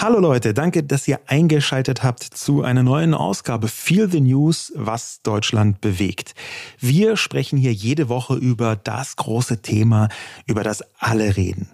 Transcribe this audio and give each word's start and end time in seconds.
Hallo 0.00 0.20
Leute, 0.20 0.54
danke, 0.54 0.84
dass 0.84 1.08
ihr 1.08 1.18
eingeschaltet 1.26 2.04
habt 2.04 2.22
zu 2.22 2.62
einer 2.62 2.84
neuen 2.84 3.14
Ausgabe 3.14 3.66
Feel 3.66 4.08
the 4.08 4.20
News, 4.20 4.72
was 4.76 5.22
Deutschland 5.22 5.80
bewegt. 5.80 6.36
Wir 6.78 7.16
sprechen 7.16 7.58
hier 7.58 7.72
jede 7.72 8.08
Woche 8.08 8.36
über 8.36 8.76
das 8.76 9.16
große 9.16 9.60
Thema, 9.60 10.08
über 10.46 10.62
das 10.62 10.84
alle 11.00 11.36
reden. 11.36 11.68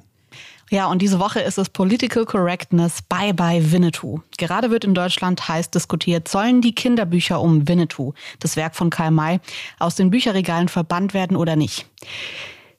Ja, 0.70 0.86
und 0.86 1.02
diese 1.02 1.18
Woche 1.20 1.40
ist 1.40 1.58
es 1.58 1.68
Political 1.68 2.24
Correctness 2.24 3.02
Bye 3.02 3.34
Bye 3.34 3.72
Winnetou. 3.72 4.20
Gerade 4.38 4.70
wird 4.70 4.86
in 4.86 4.94
Deutschland 4.94 5.46
heiß 5.46 5.68
diskutiert, 5.70 6.26
sollen 6.26 6.62
die 6.62 6.74
Kinderbücher 6.74 7.42
um 7.42 7.68
Winnetou, 7.68 8.14
das 8.38 8.56
Werk 8.56 8.74
von 8.74 8.88
Karl 8.88 9.10
May, 9.10 9.38
aus 9.78 9.96
den 9.96 10.08
Bücherregalen 10.08 10.68
verbannt 10.68 11.12
werden 11.12 11.36
oder 11.36 11.56
nicht. 11.56 11.84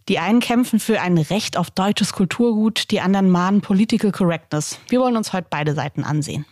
Die 0.08 0.20
einen 0.20 0.40
kämpfen 0.40 0.80
für 0.80 1.02
ein 1.02 1.18
Recht 1.18 1.58
auf 1.58 1.72
deutsches 1.72 2.14
Kulturgut, 2.14 2.92
die 2.92 3.02
anderen 3.02 3.30
mahnen 3.30 3.62
Political 3.62 4.12
Correctness. 4.12 4.80
Wir 4.88 5.00
wollen 5.00 5.18
uns 5.18 5.34
heute 5.34 5.48
beide 5.50 5.74
Seiten 5.74 6.04
ansehen. 6.04 6.46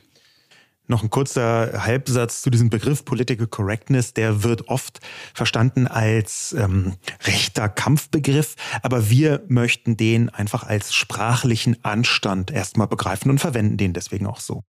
Noch 0.88 1.02
ein 1.02 1.10
kurzer 1.10 1.86
Halbsatz 1.86 2.42
zu 2.42 2.50
diesem 2.50 2.70
Begriff 2.70 3.06
Political 3.06 3.48
Correctness. 3.48 4.14
Der 4.14 4.44
wird 4.44 4.68
oft 4.68 5.00
verstanden 5.34 5.88
als 5.88 6.54
ähm, 6.58 6.96
rechter 7.26 7.70
Kampfbegriff, 7.70 8.56
aber 8.82 9.10
wir 9.10 9.44
möchten 9.48 9.96
den 9.98 10.30
einfach 10.30 10.64
als 10.64 10.94
sprachlichen 10.94 11.78
Anstand 11.86 12.52
erstmal 12.52 12.88
begreifen 12.88 13.30
und 13.30 13.40
verwenden 13.40 13.78
den 13.78 13.94
deswegen 13.94 14.28
auch 14.28 14.40
so. 14.40 14.64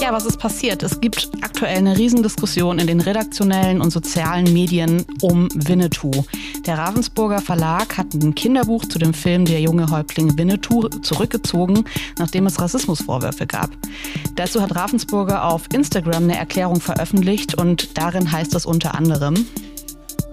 Ja, 0.00 0.14
was 0.14 0.24
ist 0.24 0.38
passiert? 0.38 0.82
Es 0.82 0.98
gibt 0.98 1.28
aktuell 1.42 1.76
eine 1.76 1.98
Riesendiskussion 1.98 2.78
in 2.78 2.86
den 2.86 3.00
redaktionellen 3.00 3.82
und 3.82 3.90
sozialen 3.90 4.50
Medien 4.50 5.04
um 5.20 5.48
Winnetou. 5.54 6.10
Der 6.64 6.78
Ravensburger 6.78 7.42
Verlag 7.42 7.98
hat 7.98 8.14
ein 8.14 8.34
Kinderbuch 8.34 8.86
zu 8.86 8.98
dem 8.98 9.12
Film 9.12 9.44
Der 9.44 9.60
junge 9.60 9.90
Häuptling 9.90 10.38
Winnetou 10.38 10.88
zurückgezogen, 10.88 11.84
nachdem 12.18 12.46
es 12.46 12.58
Rassismusvorwürfe 12.58 13.46
gab. 13.46 13.70
Dazu 14.36 14.62
hat 14.62 14.74
Ravensburger 14.74 15.44
auf 15.44 15.64
Instagram 15.74 16.24
eine 16.24 16.38
Erklärung 16.38 16.80
veröffentlicht 16.80 17.56
und 17.56 17.98
darin 17.98 18.32
heißt 18.32 18.54
es 18.54 18.64
unter 18.64 18.94
anderem, 18.94 19.46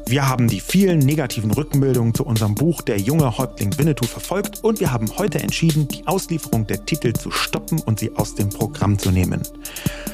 wir 0.10 0.30
haben 0.30 0.48
die 0.48 0.62
vielen 0.62 1.00
negativen 1.00 1.52
Rückmeldungen 1.52 2.14
zu 2.14 2.26
unserem 2.26 2.56
Buch 2.56 2.82
Der 2.82 2.98
junge 2.98 3.38
Häuptling 3.38 3.78
Winnetou 3.78 4.06
verfolgt 4.06 4.64
und 4.64 4.80
wir 4.80 4.92
haben 4.94 5.08
heute 5.18 5.40
entschieden, 5.40 5.88
die 5.88 6.08
Auslieferung 6.08 6.66
der 6.66 6.86
Titel 6.86 7.14
zu 7.14 7.30
stoppen 7.30 7.82
und 7.82 8.00
sie 8.00 8.16
aus 8.16 8.36
dem 8.36 8.50
Programm 8.50 8.98
zu 8.98 9.12
nehmen. 9.12 9.42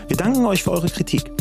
Wir 0.08 0.18
danken 0.18 0.46
euch 0.46 0.64
für 0.64 0.72
eure 0.72 0.90
Kritik. 0.90 1.32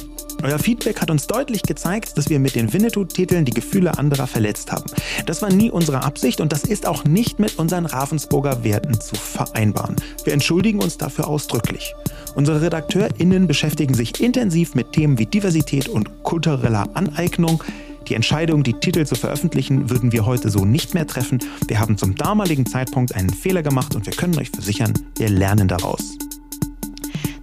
Euer 0.43 0.59
Feedback 0.59 1.01
hat 1.01 1.11
uns 1.11 1.29
deutlich 1.29 1.63
gezeigt, 1.63 2.19
dass 2.19 2.29
wir 2.29 2.41
mit 2.41 2.55
den 2.55 2.73
Winnetou-Titeln 2.73 3.45
die 3.45 3.53
Gefühle 3.53 3.97
anderer 3.97 4.27
verletzt 4.27 4.73
haben. 4.73 4.91
Das 5.25 5.41
war 5.41 5.51
nie 5.51 5.71
unsere 5.71 6.03
Absicht 6.03 6.41
und 6.41 6.53
das 6.53 6.65
ist 6.65 6.87
auch 6.87 7.05
nicht 7.05 7.39
mit 7.39 7.59
unseren 7.59 7.87
Ravensburger 7.87 8.65
Werten 8.65 9.01
zu 9.01 9.15
vereinbaren. 9.15 9.97
Wir 10.25 10.33
entschuldigen 10.33 10.83
uns 10.83 10.99
dafür 10.99 11.29
ausdrücklich. 11.29 11.95
Unsere 12.35 12.61
RedakteurInnen 12.61 13.47
beschäftigen 13.47 13.95
sich 13.95 14.21
intensiv 14.21 14.75
mit 14.75 14.93
Themen 14.93 15.19
wie 15.19 15.27
Diversität 15.27 15.89
und 15.89 16.23
kultureller 16.23 16.89
Aneignung, 16.95 17.63
die 18.09 18.15
Entscheidung, 18.15 18.63
die 18.63 18.75
Titel 18.75 19.05
zu 19.07 19.15
veröffentlichen, 19.15 19.91
würden 19.91 20.13
wir 20.13 20.27
heute 20.27 20.51
so 20.51 20.65
nicht 20.65 20.95
mehr 20.95 21.07
treffen. 21.07 21.39
Wir 21.69 21.81
haben 21.81 21.99
zum 21.99 22.15
damaligen 22.15 22.67
Zeitpunkt 22.67 23.15
einen 23.15 23.31
Fehler 23.31 23.63
gemacht 23.63 23.95
und 23.95 24.07
wir 24.07 24.13
können 24.13 24.39
euch 24.39 24.51
versichern, 24.51 24.93
wir 25.17 25.29
lernen 25.29 25.69
daraus. 25.69 26.17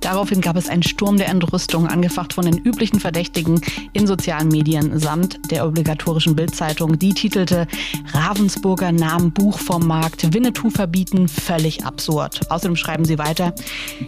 Daraufhin 0.02 0.42
gab 0.42 0.56
es 0.56 0.70
einen 0.70 0.84
Sturm 0.84 1.18
der 1.18 1.30
Entrüstung, 1.30 1.88
angefacht 1.88 2.34
von 2.34 2.46
den 2.46 2.58
üblichen 2.58 3.00
Verdächtigen 3.00 3.62
in 3.94 4.08
sozialen 4.08 4.48
Medien 4.48 4.98
samt 5.00 5.52
der 5.52 5.68
obligatorischen 5.68 6.36
Bildzeitung. 6.36 6.98
Die 6.98 7.14
titelte 7.14 7.68
Ravensburger 8.14 8.92
nahm 8.92 9.32
Buch 9.32 9.60
vom 9.60 9.86
Markt, 9.86 10.34
Winnetou 10.34 10.70
verbieten, 10.70 11.28
völlig 11.28 11.86
absurd. 11.86 12.50
Außerdem 12.50 12.76
schreiben 12.76 13.06
sie 13.06 13.18
weiter, 13.18 13.54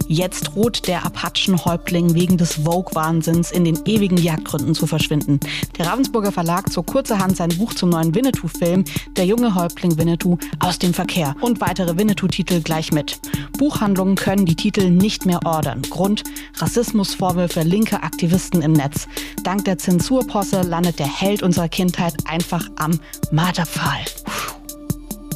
jetzt 0.07 0.49
droht 0.49 0.87
der 0.87 1.05
Apachenhäuptling 1.05 2.13
wegen 2.13 2.37
des 2.37 2.53
Vogue-Wahnsinns 2.63 3.51
in 3.51 3.65
den 3.65 3.79
ewigen 3.85 4.17
Jagdgründen 4.17 4.75
zu 4.75 4.87
verschwinden. 4.87 5.39
Der 5.77 5.87
Ravensburger 5.87 6.31
Verlag 6.31 6.71
zog 6.71 6.87
kurzerhand 6.87 7.37
sein 7.37 7.49
Buch 7.57 7.73
zum 7.73 7.89
neuen 7.89 8.15
Winnetou-Film, 8.15 8.85
Der 9.17 9.25
junge 9.25 9.55
Häuptling 9.55 9.97
Winnetou, 9.97 10.37
aus 10.59 10.79
dem 10.79 10.93
Verkehr 10.93 11.35
und 11.41 11.61
weitere 11.61 11.97
Winnetou-Titel 11.97 12.61
gleich 12.61 12.91
mit. 12.91 13.19
Buchhandlungen 13.57 14.15
können 14.15 14.45
die 14.45 14.55
Titel 14.55 14.89
nicht 14.89 15.25
mehr 15.25 15.45
ordern. 15.45 15.80
Grund 15.89 16.23
Rassismusvorwürfe 16.57 17.63
linker 17.63 18.03
Aktivisten 18.03 18.61
im 18.61 18.73
Netz. 18.73 19.07
Dank 19.43 19.65
der 19.65 19.77
Zensurposse 19.77 20.61
landet 20.61 20.99
der 20.99 21.07
Held 21.07 21.43
unserer 21.43 21.69
Kindheit 21.69 22.13
einfach 22.25 22.69
am 22.77 22.99
Marterpfahl. 23.31 23.99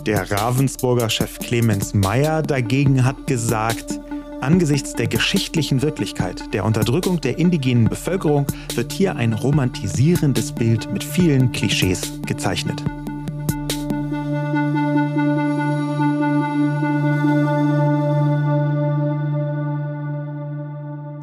Der 0.06 0.30
Ravensburger 0.30 1.10
Chef 1.10 1.40
Clemens 1.40 1.94
Meyer 1.94 2.44
dagegen 2.44 3.04
hat 3.04 3.28
gesagt, 3.28 4.00
Angesichts 4.42 4.94
der 4.94 5.08
geschichtlichen 5.08 5.82
Wirklichkeit 5.82 6.54
der 6.54 6.66
Unterdrückung 6.66 7.20
der 7.20 7.40
indigenen 7.40 7.86
Bevölkerung 7.86 8.46
wird 8.76 8.92
hier 8.92 9.16
ein 9.16 9.34
romantisierendes 9.34 10.52
Bild 10.52 10.92
mit 10.94 11.04
vielen 11.04 11.52
Klischees 11.52 12.20
gezeichnet. 12.28 12.84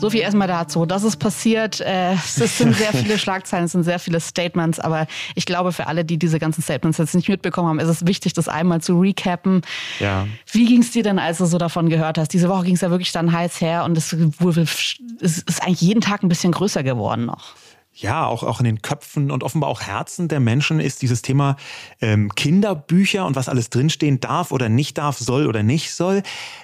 So 0.02 0.10
viel 0.10 0.22
erstmal 0.22 0.48
dazu. 0.48 0.84
Das 0.84 1.04
ist 1.04 1.18
passiert. 1.18 1.80
Äh, 1.80 2.14
es 2.14 2.58
sind 2.58 2.74
sehr 2.74 2.92
viele 2.92 3.18
Schlagzeilen, 3.20 3.66
es 3.66 3.70
sind 3.70 3.84
sehr 3.84 4.00
viele 4.00 4.18
Statements, 4.18 4.80
aber 4.80 5.06
ich 5.36 5.46
glaube, 5.46 5.70
für 5.70 5.86
alle, 5.86 6.04
die 6.04 6.18
diese 6.18 6.40
ganzen 6.40 6.60
Statements 6.60 6.98
jetzt 6.98 7.14
nicht 7.14 7.28
mitbekommen 7.28 7.68
haben, 7.68 7.78
ist 7.78 7.86
es 7.86 8.04
wichtig, 8.04 8.32
das 8.32 8.48
einmal 8.48 8.80
zu 8.80 8.98
recappen. 8.98 9.62
Ja. 10.00 10.26
Wie 10.50 10.64
ging 10.64 10.80
es 10.80 10.91
dir 10.91 11.04
denn, 11.04 11.20
als 11.20 11.38
du 11.38 11.44
so 11.44 11.56
davon 11.56 11.88
gehört 11.88 12.18
hast? 12.18 12.32
Diese 12.32 12.48
Woche 12.48 12.64
ging 12.64 12.74
es 12.74 12.80
ja 12.80 12.91
wirklich 12.91 13.12
dann 13.12 13.30
heiß 13.30 13.60
her 13.60 13.84
und 13.84 13.96
es 13.96 14.12
ist 14.12 15.62
eigentlich 15.62 15.82
jeden 15.82 16.00
Tag 16.00 16.24
ein 16.24 16.28
bisschen 16.28 16.50
größer 16.50 16.82
geworden 16.82 17.24
noch 17.24 17.54
ja, 17.94 18.26
auch, 18.26 18.42
auch 18.42 18.58
in 18.58 18.64
den 18.64 18.80
Köpfen 18.80 19.30
und 19.30 19.42
offenbar 19.42 19.69
auch 19.69 19.82
Herzen 19.82 20.28
der 20.28 20.41
Menschen 20.41 20.80
ist 20.80 21.03
dieses 21.03 21.20
Thema 21.20 21.56
ähm, 22.00 22.34
Kinderbücher 22.34 23.26
und 23.26 23.36
was 23.36 23.50
alles 23.50 23.69
drinstehen 23.69 24.19
darf 24.19 24.50
oder 24.50 24.70
nicht 24.70 24.97
darf, 24.97 25.19
soll 25.19 25.47
oder 25.47 25.62
nicht 25.62 25.92
soll, 25.92 26.22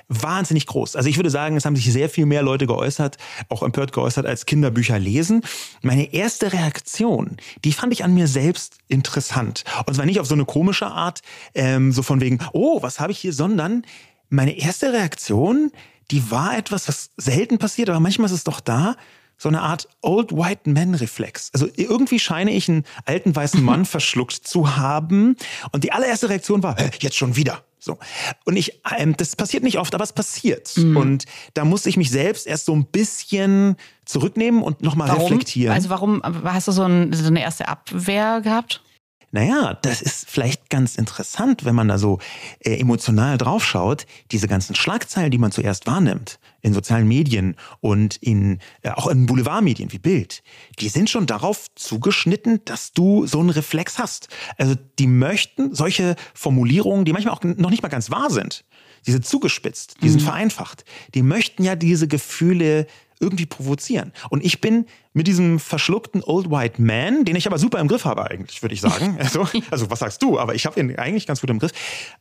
wahnsinnig 0.08 0.66
groß. 0.66 0.96
Also 0.96 1.10
ich 1.10 1.16
würde 1.16 1.28
sagen, 1.28 1.56
es 1.56 1.66
haben 1.66 1.76
sich 1.76 1.92
sehr 1.92 2.08
viel 2.08 2.24
mehr 2.24 2.42
Leute 2.42 2.66
geäußert, 2.66 3.18
auch 3.50 3.62
empört 3.62 3.92
geäußert, 3.92 4.24
als 4.24 4.46
Kinderbücher 4.46 4.98
lesen. 4.98 5.42
Meine 5.82 6.14
erste 6.14 6.52
Reaktion, 6.52 7.36
die 7.64 7.72
fand 7.72 7.92
ich 7.92 8.04
an 8.04 8.14
mir 8.14 8.26
selbst 8.26 8.78
interessant. 8.88 9.64
Und 9.86 9.94
zwar 9.94 10.06
nicht 10.06 10.20
auf 10.20 10.26
so 10.26 10.34
eine 10.34 10.46
komische 10.46 10.86
Art, 10.86 11.20
ähm, 11.54 11.92
so 11.92 12.02
von 12.02 12.22
wegen, 12.22 12.38
oh, 12.52 12.82
was 12.82 13.00
habe 13.00 13.12
ich 13.12 13.18
hier, 13.18 13.34
sondern 13.34 13.84
meine 14.30 14.58
erste 14.58 14.94
Reaktion, 14.94 15.72
die 16.10 16.30
war 16.30 16.56
etwas, 16.56 16.88
was 16.88 17.10
selten 17.18 17.58
passiert, 17.58 17.90
aber 17.90 18.00
manchmal 18.00 18.26
ist 18.26 18.32
es 18.32 18.44
doch 18.44 18.60
da, 18.60 18.96
so 19.38 19.48
eine 19.48 19.62
Art 19.62 19.88
Old 20.02 20.32
White 20.32 20.68
Man 20.68 20.94
Reflex. 20.94 21.50
Also 21.54 21.68
irgendwie 21.76 22.18
scheine 22.18 22.50
ich 22.50 22.68
einen 22.68 22.84
alten 23.06 23.34
weißen 23.34 23.62
Mann 23.62 23.84
verschluckt 23.86 24.32
zu 24.32 24.76
haben. 24.76 25.36
Und 25.72 25.84
die 25.84 25.92
allererste 25.92 26.28
Reaktion 26.28 26.62
war, 26.62 26.76
jetzt 27.00 27.16
schon 27.16 27.36
wieder. 27.36 27.62
So. 27.78 27.98
Und 28.44 28.56
ich, 28.56 28.80
ähm, 28.98 29.16
das 29.16 29.36
passiert 29.36 29.62
nicht 29.62 29.78
oft, 29.78 29.94
aber 29.94 30.04
es 30.04 30.12
passiert. 30.12 30.76
Mhm. 30.76 30.96
Und 30.96 31.24
da 31.54 31.64
muss 31.64 31.86
ich 31.86 31.96
mich 31.96 32.10
selbst 32.10 32.46
erst 32.46 32.66
so 32.66 32.74
ein 32.74 32.84
bisschen 32.84 33.76
zurücknehmen 34.04 34.62
und 34.62 34.82
nochmal 34.82 35.10
reflektieren. 35.10 35.72
Also 35.72 35.88
warum 35.88 36.20
hast 36.44 36.68
du 36.68 36.72
so, 36.72 36.82
ein, 36.82 37.12
so 37.12 37.28
eine 37.28 37.40
erste 37.40 37.68
Abwehr 37.68 38.40
gehabt? 38.40 38.82
Naja, 39.30 39.74
das 39.82 40.00
ist 40.00 40.28
vielleicht 40.28 40.70
ganz 40.70 40.96
interessant, 40.96 41.64
wenn 41.64 41.74
man 41.74 41.88
da 41.88 41.98
so 41.98 42.18
äh, 42.60 42.80
emotional 42.80 43.36
draufschaut, 43.36 44.06
diese 44.32 44.48
ganzen 44.48 44.74
Schlagzeilen, 44.74 45.30
die 45.30 45.38
man 45.38 45.52
zuerst 45.52 45.86
wahrnimmt, 45.86 46.38
in 46.60 46.74
sozialen 46.74 47.06
Medien 47.06 47.56
und 47.80 48.16
in, 48.16 48.58
äh, 48.82 48.90
auch 48.90 49.06
in 49.06 49.26
Boulevardmedien 49.26 49.92
wie 49.92 49.98
Bild, 49.98 50.42
die 50.80 50.88
sind 50.88 51.08
schon 51.08 51.26
darauf 51.26 51.66
zugeschnitten, 51.74 52.60
dass 52.64 52.92
du 52.92 53.26
so 53.26 53.40
einen 53.40 53.50
Reflex 53.50 53.98
hast. 53.98 54.28
Also 54.56 54.74
die 54.98 55.06
möchten 55.06 55.74
solche 55.74 56.16
Formulierungen, 56.34 57.04
die 57.04 57.12
manchmal 57.12 57.34
auch 57.34 57.42
noch 57.42 57.70
nicht 57.70 57.82
mal 57.82 57.88
ganz 57.88 58.10
wahr 58.10 58.30
sind, 58.30 58.64
die 59.06 59.12
sind 59.12 59.24
zugespitzt, 59.24 59.96
die 60.02 60.06
mhm. 60.06 60.10
sind 60.10 60.22
vereinfacht, 60.22 60.84
die 61.14 61.22
möchten 61.22 61.62
ja 61.62 61.76
diese 61.76 62.08
Gefühle 62.08 62.86
irgendwie 63.20 63.46
provozieren. 63.46 64.12
Und 64.30 64.44
ich 64.44 64.60
bin 64.60 64.86
mit 65.12 65.26
diesem 65.26 65.58
verschluckten 65.58 66.22
Old 66.22 66.50
White 66.50 66.80
Man, 66.80 67.24
den 67.24 67.36
ich 67.36 67.46
aber 67.46 67.58
super 67.58 67.80
im 67.80 67.88
Griff 67.88 68.04
habe 68.04 68.30
eigentlich, 68.30 68.62
würde 68.62 68.74
ich 68.74 68.80
sagen. 68.80 69.16
Also, 69.28 69.46
also 69.70 69.90
was 69.90 69.98
sagst 69.98 70.22
du? 70.22 70.38
Aber 70.38 70.54
ich 70.54 70.66
habe 70.66 70.78
ihn 70.78 70.96
eigentlich 70.96 71.26
ganz 71.26 71.40
gut 71.40 71.50
im 71.50 71.58
Griff. 71.58 71.72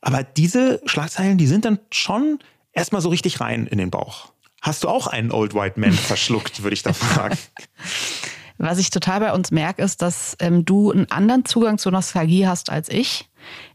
Aber 0.02 0.24
diese 0.24 0.82
Schlagzeilen, 0.86 1.38
die 1.38 1.48
sind 1.48 1.66
dann 1.66 1.80
schon 1.92 2.40
erstmal 2.78 3.02
so 3.02 3.10
richtig 3.10 3.42
rein 3.42 3.68
in 3.68 3.78
den 3.78 3.92
Bauch. 3.92 4.30
Hast 4.62 4.84
du 4.84 4.90
auch 4.90 5.08
einen 5.08 5.32
Old 5.32 5.54
White 5.54 5.80
Man 5.80 5.94
verschluckt, 5.94 6.64
würde 6.64 6.74
ich 6.74 6.84
da 6.84 6.94
fragen. 6.94 7.38
Was 8.58 8.80
ich 8.80 8.90
total 8.90 9.20
bei 9.20 9.34
uns 9.34 9.52
merke, 9.52 9.84
ist, 9.84 10.02
dass 10.02 10.36
ähm, 10.40 10.66
du 10.66 10.92
einen 10.92 11.12
anderen 11.12 11.46
Zugang 11.46 11.78
zur 11.78 11.92
Nostalgie 11.92 12.48
hast 12.48 12.72
als 12.72 12.90
ich. 12.90 13.30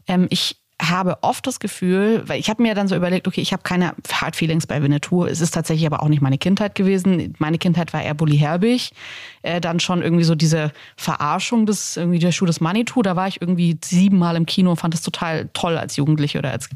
Ähm, 0.07 0.27
ich 0.29 0.57
habe 0.89 1.17
oft 1.21 1.45
das 1.47 1.59
Gefühl, 1.59 2.23
weil 2.25 2.39
ich 2.39 2.49
habe 2.49 2.61
mir 2.61 2.75
dann 2.75 2.87
so 2.87 2.95
überlegt, 2.95 3.27
okay, 3.27 3.41
ich 3.41 3.53
habe 3.53 3.63
keine 3.63 3.95
Hard 4.11 4.35
Feelings 4.35 4.67
bei 4.67 4.81
Winnetou. 4.81 5.25
Es 5.25 5.41
ist 5.41 5.53
tatsächlich 5.53 5.85
aber 5.85 6.03
auch 6.03 6.09
nicht 6.09 6.21
meine 6.21 6.37
Kindheit 6.37 6.75
gewesen. 6.75 7.33
Meine 7.39 7.57
Kindheit 7.57 7.93
war 7.93 8.03
eher 8.03 8.13
Bully 8.13 8.37
Herbig. 8.37 8.91
Äh, 9.41 9.61
dann 9.61 9.79
schon 9.79 10.01
irgendwie 10.01 10.23
so 10.23 10.35
diese 10.35 10.71
Verarschung 10.95 11.65
des 11.65 11.97
irgendwie 11.97 12.19
der 12.19 12.31
Schuh 12.31 12.45
des 12.45 12.61
Manitou. 12.61 13.01
Da 13.01 13.15
war 13.15 13.27
ich 13.27 13.41
irgendwie 13.41 13.77
siebenmal 13.83 14.35
im 14.35 14.45
Kino 14.45 14.71
und 14.71 14.77
fand 14.77 14.93
das 14.93 15.01
total 15.01 15.49
toll 15.53 15.77
als 15.77 15.95
Jugendliche 15.95 16.39
oder 16.39 16.51
als 16.51 16.69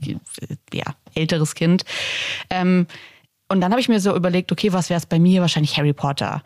ja 0.73 0.85
älteres 1.15 1.55
Kind. 1.55 1.83
Ähm, 2.49 2.87
und 3.49 3.61
dann 3.61 3.71
habe 3.71 3.81
ich 3.81 3.89
mir 3.89 3.99
so 3.99 4.15
überlegt, 4.15 4.51
okay, 4.51 4.73
was 4.73 4.89
wäre 4.89 4.97
es 4.97 5.05
bei 5.05 5.19
mir? 5.19 5.41
Wahrscheinlich 5.41 5.77
Harry 5.77 5.93
Potter. 5.93 6.43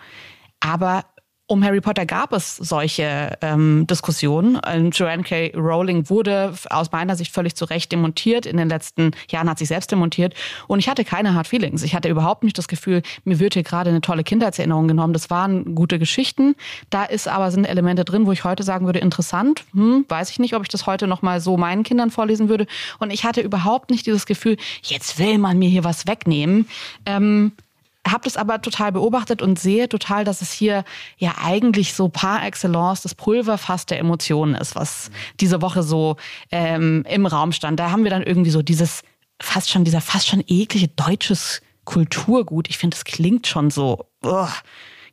Aber 0.59 1.05
um 1.51 1.65
Harry 1.65 1.81
Potter 1.81 2.05
gab 2.05 2.31
es 2.31 2.55
solche 2.55 3.37
ähm, 3.41 3.85
Diskussionen. 3.85 4.57
Ähm, 4.65 4.91
Joanne 4.91 5.23
K. 5.23 5.51
Rowling 5.53 6.09
wurde 6.09 6.53
aus 6.69 6.93
meiner 6.93 7.17
Sicht 7.17 7.33
völlig 7.33 7.55
zu 7.55 7.65
Recht 7.65 7.91
demontiert. 7.91 8.45
In 8.45 8.55
den 8.55 8.69
letzten 8.69 9.11
Jahren 9.29 9.49
hat 9.49 9.59
sich 9.59 9.67
selbst 9.67 9.91
demontiert. 9.91 10.33
Und 10.67 10.79
ich 10.79 10.87
hatte 10.87 11.03
keine 11.03 11.33
Hard 11.33 11.47
Feelings. 11.47 11.83
Ich 11.83 11.93
hatte 11.93 12.07
überhaupt 12.07 12.45
nicht 12.45 12.57
das 12.57 12.69
Gefühl, 12.69 13.01
mir 13.25 13.39
wird 13.39 13.55
hier 13.55 13.63
gerade 13.63 13.89
eine 13.89 13.99
tolle 13.99 14.23
Kindheitserinnerung 14.23 14.87
genommen. 14.87 15.11
Das 15.11 15.29
waren 15.29 15.75
gute 15.75 15.99
Geschichten. 15.99 16.55
Da 16.89 17.03
ist 17.03 17.27
aber 17.27 17.51
sind 17.51 17.65
Elemente 17.65 18.05
drin, 18.05 18.27
wo 18.27 18.31
ich 18.31 18.45
heute 18.45 18.63
sagen 18.63 18.85
würde, 18.85 18.99
interessant. 18.99 19.65
Hm, 19.73 20.05
weiß 20.07 20.29
ich 20.29 20.39
nicht, 20.39 20.55
ob 20.55 20.61
ich 20.61 20.69
das 20.69 20.87
heute 20.87 21.05
noch 21.05 21.21
mal 21.21 21.41
so 21.41 21.57
meinen 21.57 21.83
Kindern 21.83 22.11
vorlesen 22.11 22.47
würde. 22.47 22.65
Und 22.99 23.11
ich 23.11 23.25
hatte 23.25 23.41
überhaupt 23.41 23.91
nicht 23.91 24.05
dieses 24.05 24.25
Gefühl, 24.25 24.55
jetzt 24.83 25.19
will 25.19 25.37
man 25.37 25.59
mir 25.59 25.67
hier 25.67 25.83
was 25.83 26.07
wegnehmen. 26.07 26.69
Ähm, 27.05 27.51
habe 28.07 28.23
das 28.23 28.37
aber 28.37 28.61
total 28.61 28.91
beobachtet 28.91 29.41
und 29.41 29.59
sehe 29.59 29.87
total, 29.87 30.23
dass 30.23 30.41
es 30.41 30.51
hier 30.51 30.83
ja 31.17 31.35
eigentlich 31.43 31.93
so 31.93 32.09
par 32.09 32.45
excellence 32.45 33.01
das 33.01 33.15
Pulverfass 33.15 33.85
der 33.85 33.99
Emotionen 33.99 34.55
ist, 34.55 34.75
was 34.75 35.11
diese 35.39 35.61
Woche 35.61 35.83
so 35.83 36.17
ähm, 36.51 37.05
im 37.07 37.25
Raum 37.25 37.51
stand. 37.51 37.79
Da 37.79 37.91
haben 37.91 38.03
wir 38.03 38.11
dann 38.11 38.23
irgendwie 38.23 38.51
so 38.51 38.61
dieses 38.61 39.03
fast 39.41 39.69
schon, 39.69 39.83
dieser 39.83 40.01
fast 40.01 40.27
schon 40.27 40.43
eklige 40.47 40.87
deutsches 40.87 41.61
Kulturgut. 41.85 42.69
Ich 42.69 42.77
finde, 42.77 42.95
das 42.95 43.05
klingt 43.05 43.47
schon 43.47 43.69
so. 43.69 44.05
Uh, 44.23 44.47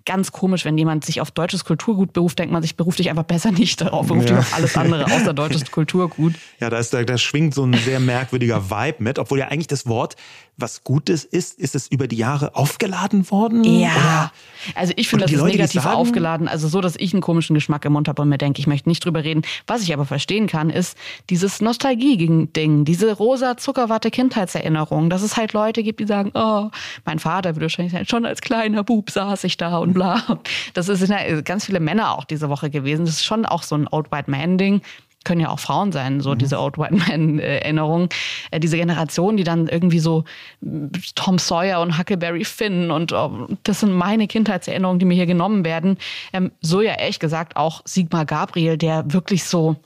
ganz 0.09 0.33
komisch, 0.33 0.65
wenn 0.65 0.79
jemand 0.79 1.05
sich 1.05 1.21
auf 1.21 1.31
deutsches 1.31 1.67
Kulturgut 1.67 2.15
beruft, 2.15 2.39
denkt 2.39 2.51
man 2.51 2.63
sich, 2.63 2.77
beruft 2.77 2.99
dich 2.99 3.11
einfach 3.11 3.25
besser 3.25 3.53
nicht 3.53 3.81
darauf, 3.83 4.07
beruft 4.07 4.31
ja. 4.31 4.37
dich 4.37 4.47
auf 4.47 4.55
alles 4.55 4.77
andere 4.77 5.05
außer 5.05 5.35
deutsches 5.35 5.71
Kulturgut. 5.71 6.35
Ja, 6.61 6.71
da, 6.71 6.79
ist, 6.79 6.95
da, 6.95 7.05
da 7.05 7.19
schwingt 7.19 7.55
so 7.55 7.65
ein 7.65 7.75
sehr 7.75 8.01
merkwürdiger 8.01 8.71
Vibe 8.71 9.03
mit, 9.05 9.19
obwohl 9.19 9.39
ja 9.39 9.49
eigentlich 9.49 9.67
das 9.67 9.87
Wort 9.87 10.17
was 10.59 10.83
Gutes 10.83 11.25
ist, 11.25 11.59
ist 11.59 11.75
es 11.75 11.87
über 11.89 12.09
die 12.09 12.17
Jahre 12.17 12.57
aufgeladen 12.57 13.31
worden? 13.31 13.63
Ja. 13.65 13.91
Oder? 13.91 14.33
Also 14.75 14.93
ich 14.97 15.09
finde, 15.09 15.25
das 15.25 15.33
ist 15.33 15.39
Leute, 15.39 15.53
negativ 15.53 15.87
aufgeladen. 15.87 16.49
Also 16.49 16.69
so, 16.69 16.81
dass 16.81 16.97
ich 16.97 17.13
einen 17.13 17.23
komischen 17.23 17.55
Geschmack 17.55 17.85
im 17.85 17.93
Mund 17.93 18.09
habe 18.09 18.23
und 18.23 18.29
mir 18.29 18.39
denke, 18.39 18.61
ich 18.61 18.67
möchte 18.67 18.89
nicht 18.89 19.05
drüber 19.05 19.23
reden. 19.23 19.43
Was 19.67 19.83
ich 19.83 19.93
aber 19.95 20.05
verstehen 20.05 20.49
kann, 20.49 20.69
ist 20.69 20.99
dieses 21.31 21.61
Nostalgie-Ding, 21.61 22.85
diese 22.85 23.13
rosa 23.13 23.57
Zuckerwatte 23.57 24.11
Kindheitserinnerung, 24.11 25.11
dass 25.11 25.23
es 25.23 25.37
halt 25.37 25.53
Leute 25.53 25.83
gibt, 25.83 26.01
die 26.01 26.07
sagen, 26.07 26.33
oh, 26.35 26.71
mein 27.05 27.21
Vater 27.21 27.55
würde 27.55 27.67
wahrscheinlich 27.67 27.93
sein, 27.93 28.07
schon 28.07 28.27
als 28.27 28.41
kleiner 28.41 28.83
Bub 28.83 29.11
saß 29.11 29.45
ich 29.45 29.57
da 29.57 29.79
und 29.79 29.95
bla. 29.95 30.41
Das 30.75 30.89
ist 30.89 31.09
ja 31.09 31.41
ganz 31.43 31.67
viele 31.67 31.81
Männer 31.81 32.19
auch 32.19 32.25
diese 32.25 32.49
Woche 32.49 32.69
gewesen. 32.69 33.07
Das 33.07 33.15
ist 33.15 33.25
schon 33.25 33.47
auch 33.47 33.63
so 33.63 33.77
ein 33.77 33.87
Old 33.91 34.11
White 34.11 34.31
Man-Ding 34.31 34.83
können 35.25 35.41
ja 35.41 35.51
auch 35.51 35.61
Frauen 35.61 35.93
sein, 35.93 36.21
so 36.21 36.31
mhm. 36.31 36.39
diese 36.39 36.59
Old 36.59 36.79
White 36.79 36.95
Man-Erinnerungen. 36.95 38.09
Äh, 38.51 38.61
diese 38.61 38.77
Generation, 38.77 39.37
die 39.37 39.45
dann 39.45 39.69
irgendwie 39.69 39.99
so 39.99 40.25
äh, 40.63 40.89
Tom 41.15 41.39
Sawyer 41.39 41.81
und 41.81 41.99
Huckleberry 41.99 42.45
Finn 42.45 42.91
und 42.91 43.13
oh, 43.13 43.49
das 43.63 43.81
sind 43.81 43.93
meine 43.93 44.27
Kindheitserinnerungen, 44.27 44.99
die 44.99 45.07
mir 45.07 45.15
hier 45.15 45.27
genommen 45.27 45.65
werden. 45.65 45.99
Ähm, 46.33 46.53
so 46.61 46.81
ja 46.81 46.95
ehrlich 46.95 47.19
gesagt 47.19 47.57
auch 47.57 47.83
Sigmar 47.85 48.25
Gabriel, 48.25 48.77
der 48.77 49.13
wirklich 49.13 49.45
so 49.45 49.77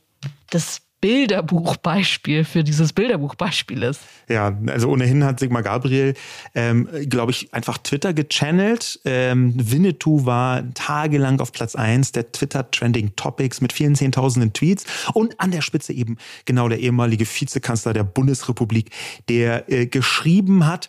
das 0.51 0.83
Bilderbuchbeispiel 1.03 2.45
für 2.45 2.63
dieses 2.63 2.93
Bilderbuchbeispiel 2.93 3.83
ist. 3.83 4.01
Ja, 4.29 4.57
also 4.69 4.89
ohnehin 4.89 5.25
hat 5.25 5.41
Sigmar 5.41 5.65
Gabriel, 5.65 6.15
ähm, 6.55 6.89
glaube 7.09 7.33
ich, 7.33 7.53
einfach 7.53 7.79
Twitter 7.79 8.15
gechannelt. 8.15 9.01
Ähm, 9.05 9.53
Winnetou 9.57 10.27
war 10.27 10.63
tagelang 10.75 11.41
auf 11.41 11.51
Platz 11.51 11.75
1 11.75 12.13
der 12.13 12.31
Twitter-Trending 12.31 13.17
Topics 13.17 13.61
mit 13.61 13.73
vielen 13.73 13.97
Zehntausenden 13.97 14.53
Tweets 14.53 14.85
und 15.13 15.41
an 15.41 15.51
der 15.51 15.61
Spitze 15.61 15.93
eben 15.93 16.19
genau 16.45 16.69
der 16.69 16.79
ehemalige 16.79 17.27
Vizekanzler 17.27 17.93
der 17.93 18.05
Bundesrepublik, 18.05 18.91
der 19.29 19.69
äh, 19.71 19.87
geschrieben 19.87 20.67
hat, 20.67 20.89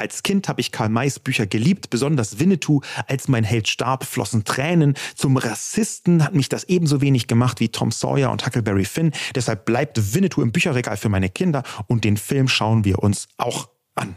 als 0.00 0.22
Kind 0.22 0.48
habe 0.48 0.60
ich 0.60 0.72
Karl 0.72 0.88
Mays 0.88 1.18
Bücher 1.18 1.46
geliebt, 1.46 1.90
besonders 1.90 2.38
Winnetou. 2.38 2.80
Als 3.06 3.28
mein 3.28 3.44
Held 3.44 3.68
starb, 3.68 4.04
flossen 4.04 4.44
Tränen. 4.44 4.94
Zum 5.14 5.36
Rassisten 5.36 6.24
hat 6.24 6.34
mich 6.34 6.48
das 6.48 6.64
ebenso 6.64 7.00
wenig 7.00 7.26
gemacht 7.26 7.60
wie 7.60 7.68
Tom 7.68 7.90
Sawyer 7.90 8.30
und 8.30 8.46
Huckleberry 8.46 8.86
Finn. 8.86 9.12
Deshalb 9.34 9.66
bleibt 9.66 10.14
Winnetou 10.14 10.42
im 10.42 10.52
Bücherregal 10.52 10.96
für 10.96 11.10
meine 11.10 11.28
Kinder 11.28 11.62
und 11.86 12.04
den 12.04 12.16
Film 12.16 12.48
schauen 12.48 12.84
wir 12.84 13.00
uns 13.00 13.28
auch 13.36 13.68
an. 14.00 14.16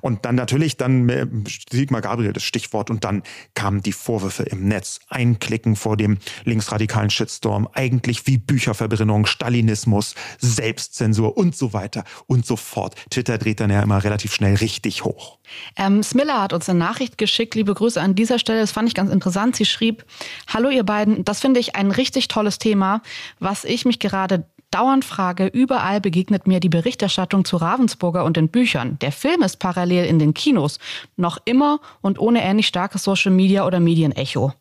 Und 0.00 0.24
dann 0.24 0.34
natürlich 0.34 0.76
dann 0.76 1.08
äh, 1.08 1.26
Sigmar 1.70 2.00
Gabriel 2.00 2.32
das 2.32 2.42
Stichwort 2.42 2.90
und 2.90 3.04
dann 3.04 3.22
kamen 3.54 3.82
die 3.82 3.92
Vorwürfe 3.92 4.44
im 4.44 4.66
Netz. 4.66 5.00
Einklicken 5.08 5.76
vor 5.76 5.96
dem 5.96 6.18
linksradikalen 6.44 7.10
Shitstorm, 7.10 7.68
eigentlich 7.72 8.26
wie 8.26 8.38
Bücherverbrennung, 8.38 9.26
Stalinismus, 9.26 10.14
Selbstzensur 10.38 11.36
und 11.36 11.56
so 11.56 11.72
weiter 11.72 12.04
und 12.26 12.46
so 12.46 12.56
fort. 12.56 12.94
Twitter 13.10 13.38
dreht 13.38 13.60
dann 13.60 13.70
ja 13.70 13.82
immer 13.82 14.02
relativ 14.02 14.32
schnell 14.34 14.54
richtig 14.56 15.04
hoch. 15.04 15.38
Ähm, 15.76 16.02
Smilla 16.02 16.42
hat 16.42 16.52
uns 16.52 16.68
eine 16.68 16.78
Nachricht 16.78 17.18
geschickt. 17.18 17.54
Liebe 17.54 17.74
Grüße 17.74 18.00
an 18.00 18.14
dieser 18.14 18.38
Stelle. 18.38 18.60
Das 18.60 18.72
fand 18.72 18.88
ich 18.88 18.94
ganz 18.94 19.10
interessant. 19.10 19.56
Sie 19.56 19.64
schrieb, 19.64 20.04
Hallo 20.46 20.70
ihr 20.70 20.84
beiden, 20.84 21.24
das 21.24 21.40
finde 21.40 21.60
ich 21.60 21.76
ein 21.76 21.90
richtig 21.90 22.28
tolles 22.28 22.58
Thema, 22.58 23.02
was 23.38 23.64
ich 23.64 23.84
mich 23.84 23.98
gerade 23.98 24.44
dauernd 24.70 25.04
frage, 25.04 25.46
überall 25.46 26.00
begegnet 26.00 26.46
mir 26.46 26.60
die 26.60 26.68
Berichterstattung 26.68 27.44
zu 27.44 27.56
Ravensburger 27.56 28.24
und 28.24 28.36
den 28.36 28.48
Büchern. 28.48 28.98
Der 29.00 29.12
Film 29.12 29.42
ist 29.42 29.58
parallel 29.58 30.06
in 30.06 30.18
den 30.18 30.34
Kinos, 30.34 30.78
noch 31.16 31.38
immer 31.44 31.80
und 32.00 32.18
ohne 32.18 32.42
ähnlich 32.42 32.66
starkes 32.66 33.04
Social 33.04 33.32
Media 33.32 33.66
oder 33.66 33.80
Medienecho. 33.80 34.52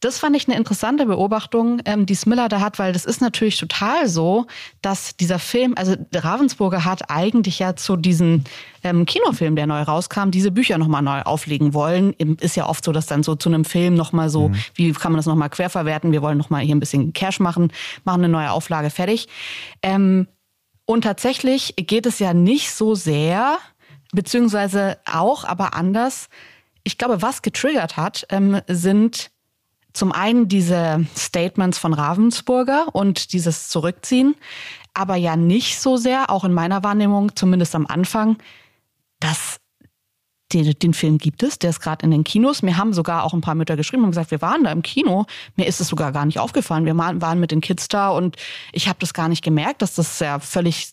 Das 0.00 0.18
fand 0.18 0.36
ich 0.36 0.46
eine 0.46 0.56
interessante 0.56 1.06
Beobachtung, 1.06 1.80
ähm, 1.84 2.06
die 2.06 2.14
Smiller 2.14 2.48
da 2.48 2.60
hat, 2.60 2.78
weil 2.78 2.92
das 2.92 3.04
ist 3.04 3.20
natürlich 3.20 3.56
total 3.56 4.08
so, 4.08 4.46
dass 4.82 5.16
dieser 5.16 5.38
Film, 5.38 5.74
also 5.76 5.96
Ravensburger 6.14 6.84
hat 6.84 7.10
eigentlich 7.10 7.58
ja 7.58 7.76
zu 7.76 7.96
diesem 7.96 8.44
ähm, 8.82 9.06
Kinofilm, 9.06 9.56
der 9.56 9.66
neu 9.66 9.82
rauskam, 9.82 10.30
diese 10.30 10.50
Bücher 10.50 10.78
nochmal 10.78 11.02
neu 11.02 11.22
auflegen 11.22 11.72
wollen. 11.72 12.12
Ist 12.40 12.56
ja 12.56 12.68
oft 12.68 12.84
so, 12.84 12.92
dass 12.92 13.06
dann 13.06 13.22
so 13.22 13.34
zu 13.34 13.48
einem 13.48 13.64
Film 13.64 13.94
nochmal 13.94 14.28
so, 14.28 14.48
mhm. 14.48 14.56
wie 14.74 14.92
kann 14.92 15.12
man 15.12 15.18
das 15.18 15.26
nochmal 15.26 15.50
querverwerten? 15.50 16.12
Wir 16.12 16.22
wollen 16.22 16.38
nochmal 16.38 16.62
hier 16.62 16.76
ein 16.76 16.80
bisschen 16.80 17.12
Cash 17.12 17.40
machen, 17.40 17.72
machen 18.04 18.20
eine 18.20 18.28
neue 18.28 18.50
Auflage 18.50 18.90
fertig. 18.90 19.28
Ähm, 19.82 20.28
und 20.84 21.02
tatsächlich 21.02 21.74
geht 21.76 22.06
es 22.06 22.18
ja 22.18 22.32
nicht 22.32 22.72
so 22.72 22.94
sehr, 22.94 23.58
beziehungsweise 24.12 24.98
auch, 25.10 25.44
aber 25.44 25.74
anders. 25.74 26.28
Ich 26.84 26.98
glaube, 26.98 27.22
was 27.22 27.42
getriggert 27.42 27.96
hat, 27.96 28.26
ähm, 28.30 28.60
sind 28.68 29.30
zum 29.96 30.12
einen 30.12 30.48
diese 30.48 31.06
Statements 31.16 31.78
von 31.78 31.94
Ravensburger 31.94 32.94
und 32.94 33.32
dieses 33.32 33.68
Zurückziehen, 33.68 34.34
aber 34.94 35.16
ja 35.16 35.36
nicht 35.36 35.80
so 35.80 35.96
sehr, 35.96 36.30
auch 36.30 36.44
in 36.44 36.52
meiner 36.52 36.84
Wahrnehmung, 36.84 37.34
zumindest 37.34 37.74
am 37.74 37.86
Anfang, 37.86 38.36
dass 39.20 39.58
den, 40.52 40.78
den 40.78 40.94
Film 40.94 41.18
gibt 41.18 41.42
es, 41.42 41.58
der 41.58 41.70
ist 41.70 41.80
gerade 41.80 42.04
in 42.04 42.10
den 42.12 42.22
Kinos. 42.22 42.62
Mir 42.62 42.76
haben 42.76 42.92
sogar 42.92 43.24
auch 43.24 43.32
ein 43.32 43.40
paar 43.40 43.56
Mütter 43.56 43.76
geschrieben 43.76 44.04
und 44.04 44.10
gesagt, 44.10 44.30
wir 44.30 44.40
waren 44.42 44.64
da 44.64 44.70
im 44.70 44.82
Kino. 44.82 45.26
Mir 45.56 45.66
ist 45.66 45.80
es 45.80 45.88
sogar 45.88 46.12
gar 46.12 46.24
nicht 46.24 46.38
aufgefallen. 46.38 46.84
Wir 46.84 46.96
waren 46.96 47.40
mit 47.40 47.50
den 47.50 47.60
Kids 47.60 47.88
da 47.88 48.10
und 48.10 48.36
ich 48.72 48.88
habe 48.88 48.98
das 49.00 49.12
gar 49.12 49.28
nicht 49.28 49.42
gemerkt, 49.42 49.82
dass 49.82 49.96
das 49.96 50.20
ja 50.20 50.38
völlig 50.38 50.92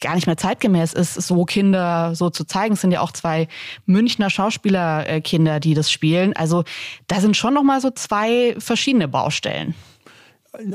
gar 0.00 0.14
nicht 0.14 0.26
mehr 0.26 0.36
zeitgemäß 0.36 0.92
ist, 0.92 1.14
so 1.14 1.44
Kinder 1.44 2.14
so 2.14 2.30
zu 2.30 2.44
zeigen. 2.44 2.74
Es 2.74 2.80
sind 2.80 2.92
ja 2.92 3.00
auch 3.00 3.12
zwei 3.12 3.48
Münchner 3.86 4.30
Schauspielerkinder, 4.30 5.60
die 5.60 5.74
das 5.74 5.90
spielen. 5.90 6.34
Also 6.34 6.64
da 7.06 7.20
sind 7.20 7.36
schon 7.36 7.54
noch 7.54 7.62
mal 7.62 7.80
so 7.80 7.90
zwei 7.90 8.54
verschiedene 8.58 9.08
Baustellen. 9.08 9.74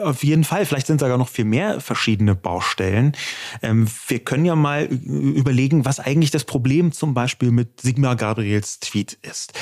Auf 0.03 0.25
jeden 0.25 0.43
Fall, 0.43 0.65
vielleicht 0.65 0.87
sind 0.87 0.99
sogar 0.99 1.17
noch 1.17 1.29
viel 1.29 1.45
mehr 1.45 1.79
verschiedene 1.79 2.35
Baustellen. 2.35 3.13
Ähm, 3.61 3.87
wir 4.07 4.19
können 4.19 4.43
ja 4.43 4.55
mal 4.55 4.85
überlegen, 4.85 5.85
was 5.85 6.01
eigentlich 6.01 6.31
das 6.31 6.43
Problem 6.43 6.91
zum 6.91 7.13
Beispiel 7.13 7.51
mit 7.51 7.79
Sigmar 7.79 8.17
Gabriels 8.17 8.81
Tweet 8.81 9.17
ist. 9.21 9.53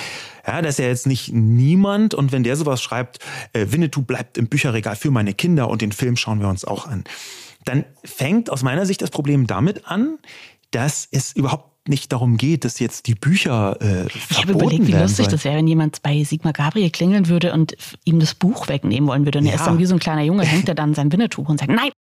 Ja, 0.45 0.61
das 0.63 0.71
ist 0.71 0.79
ja 0.79 0.85
jetzt 0.85 1.05
nicht 1.05 1.33
niemand 1.33 2.15
und 2.15 2.31
wenn 2.31 2.43
der 2.43 2.55
sowas 2.55 2.81
schreibt, 2.81 3.19
äh, 3.53 3.67
Winnetou 3.69 4.01
bleibt 4.01 4.39
im 4.39 4.47
Bücherregal 4.47 4.95
für 4.95 5.11
meine 5.11 5.35
Kinder 5.35 5.69
und 5.69 5.83
den 5.83 5.91
Film 5.91 6.17
schauen 6.17 6.39
wir 6.39 6.47
uns 6.47 6.65
auch 6.65 6.87
an 6.87 7.03
dann 7.67 7.85
fängt 8.03 8.49
aus 8.49 8.63
meiner 8.63 8.85
Sicht 8.85 9.01
das 9.01 9.09
Problem 9.09 9.47
damit 9.47 9.85
an, 9.85 10.17
dass 10.71 11.07
es 11.11 11.33
überhaupt 11.33 11.89
nicht 11.89 12.11
darum 12.11 12.37
geht, 12.37 12.65
dass 12.65 12.79
jetzt 12.79 13.07
die 13.07 13.15
Bücher 13.15 13.77
äh, 13.81 14.07
Ich 14.07 14.41
habe 14.41 14.53
überlegt, 14.53 14.87
wie 14.87 14.91
lustig 14.91 15.27
das 15.27 15.43
wäre, 15.45 15.55
wenn 15.57 15.67
jemand 15.67 16.01
bei 16.01 16.23
Sigmar 16.23 16.53
Gabriel 16.53 16.89
klingeln 16.89 17.29
würde 17.29 17.53
und 17.53 17.77
ihm 18.03 18.19
das 18.19 18.35
Buch 18.35 18.67
wegnehmen 18.67 19.07
wollen 19.07 19.25
würde. 19.25 19.39
Und 19.39 19.45
ja. 19.45 19.51
er 19.51 19.55
ist 19.55 19.65
dann 19.65 19.79
wie 19.79 19.85
so 19.85 19.95
ein 19.95 19.99
kleiner 19.99 20.23
Junge, 20.23 20.43
hängt 20.43 20.67
er 20.67 20.75
dann 20.75 20.93
sein 20.93 21.11
Winnetuch 21.11 21.47
und 21.49 21.59
sagt, 21.59 21.71
nein, 21.71 21.91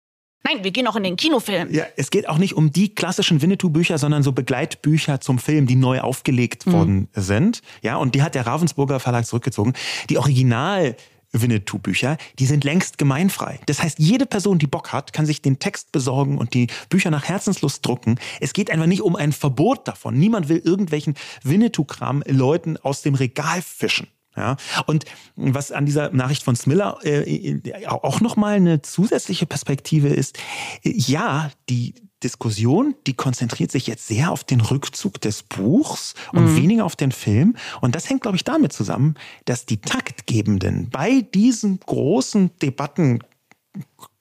Nein, 0.49 0.63
wir 0.63 0.71
gehen 0.71 0.87
auch 0.87 0.95
in 0.95 1.03
den 1.03 1.17
Kinofilm. 1.17 1.73
Ja, 1.73 1.85
es 1.97 2.11
geht 2.11 2.29
auch 2.29 2.39
nicht 2.39 2.55
um 2.55 2.71
die 2.71 2.95
klassischen 2.95 3.43
Winnetou-Bücher, 3.43 3.99
sondern 3.99 4.23
so 4.23 4.31
Begleitbücher 4.31 5.21
zum 5.21 5.41
Film, 5.41 5.67
die 5.67 5.75
neu 5.75 6.01
aufgelegt 6.01 6.69
mhm. 6.69 6.73
worden 6.73 7.09
sind. 7.15 7.63
Ja, 7.83 7.97
und 7.97 8.15
die 8.15 8.23
hat 8.23 8.37
der 8.37 8.47
Ravensburger 8.47 9.01
Verlag 9.01 9.27
zurückgezogen. 9.27 9.73
Die 10.09 10.19
Original- 10.19 10.95
Winnetou-Bücher, 11.43 12.17
die 12.39 12.47
sind 12.47 12.65
längst 12.65 12.99
gemeinfrei. 12.99 13.61
Das 13.67 13.83
heißt, 13.83 13.99
jede 13.99 14.27
Person, 14.27 14.59
die 14.59 14.67
Bock 14.67 14.93
hat, 14.93 15.13
kann 15.13 15.27
sich 15.27 15.43
den 15.43 15.59
Text 15.59 15.93
besorgen 15.93 16.39
und 16.39 16.55
die 16.55 16.69
Bücher 16.89 17.11
nach 17.11 17.25
Herzenslust 17.25 17.85
drucken. 17.85 18.19
Es 18.41 18.53
geht 18.53 18.71
einfach 18.71 18.87
nicht 18.87 19.03
um 19.03 19.17
ein 19.17 19.33
Verbot 19.33 19.87
davon. 19.89 20.19
Niemand 20.19 20.49
will 20.49 20.59
irgendwelchen 20.59 21.15
Winnetou-Kram 21.43 22.23
Leuten 22.27 22.77
aus 22.77 23.03
dem 23.03 23.15
Regal 23.15 23.63
fischen. 23.63 24.09
Ja, 24.37 24.57
und 24.85 25.07
was 25.35 25.73
an 25.73 25.87
dieser 25.87 26.11
Nachricht 26.11 26.43
von 26.43 26.57
Smiller 26.57 26.99
äh, 27.05 27.59
auch 27.87 28.21
nochmal 28.21 28.57
eine 28.57 28.83
zusätzliche 28.83 29.47
Perspektive 29.47 30.09
ist, 30.09 30.39
ja, 30.83 31.51
die 31.71 31.95
Diskussion, 32.23 32.95
die 33.07 33.15
konzentriert 33.15 33.71
sich 33.71 33.87
jetzt 33.87 34.07
sehr 34.07 34.33
auf 34.33 34.43
den 34.43 34.61
Rückzug 34.61 35.21
des 35.21 35.43
Buchs 35.43 36.15
und 36.33 36.53
mhm. 36.53 36.57
weniger 36.57 36.85
auf 36.85 36.97
den 36.97 37.13
Film. 37.13 37.57
Und 37.81 37.95
das 37.95 38.09
hängt, 38.09 38.23
glaube 38.23 38.37
ich, 38.37 38.45
damit 38.45 38.73
zusammen, 38.73 39.15
dass 39.45 39.67
die 39.67 39.81
Taktgebenden 39.81 40.89
bei 40.91 41.21
diesen 41.21 41.79
großen 41.81 42.51
Debatten 42.63 43.21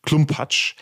Klumpatsch 0.06 0.76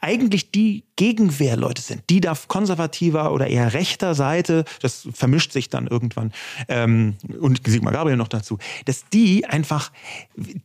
eigentlich 0.00 0.50
die 0.50 0.84
Gegenwehrleute 0.96 1.82
sind, 1.82 2.02
die 2.10 2.20
da 2.20 2.34
konservativer 2.48 3.32
oder 3.32 3.46
eher 3.48 3.74
rechter 3.74 4.14
Seite, 4.14 4.64
das 4.80 5.08
vermischt 5.12 5.52
sich 5.52 5.68
dann 5.68 5.86
irgendwann, 5.86 6.32
ähm, 6.68 7.16
und 7.40 7.60
Sigmar 7.66 7.92
Gabriel 7.92 8.16
noch 8.16 8.28
dazu, 8.28 8.58
dass 8.86 9.04
die 9.12 9.44
einfach 9.46 9.92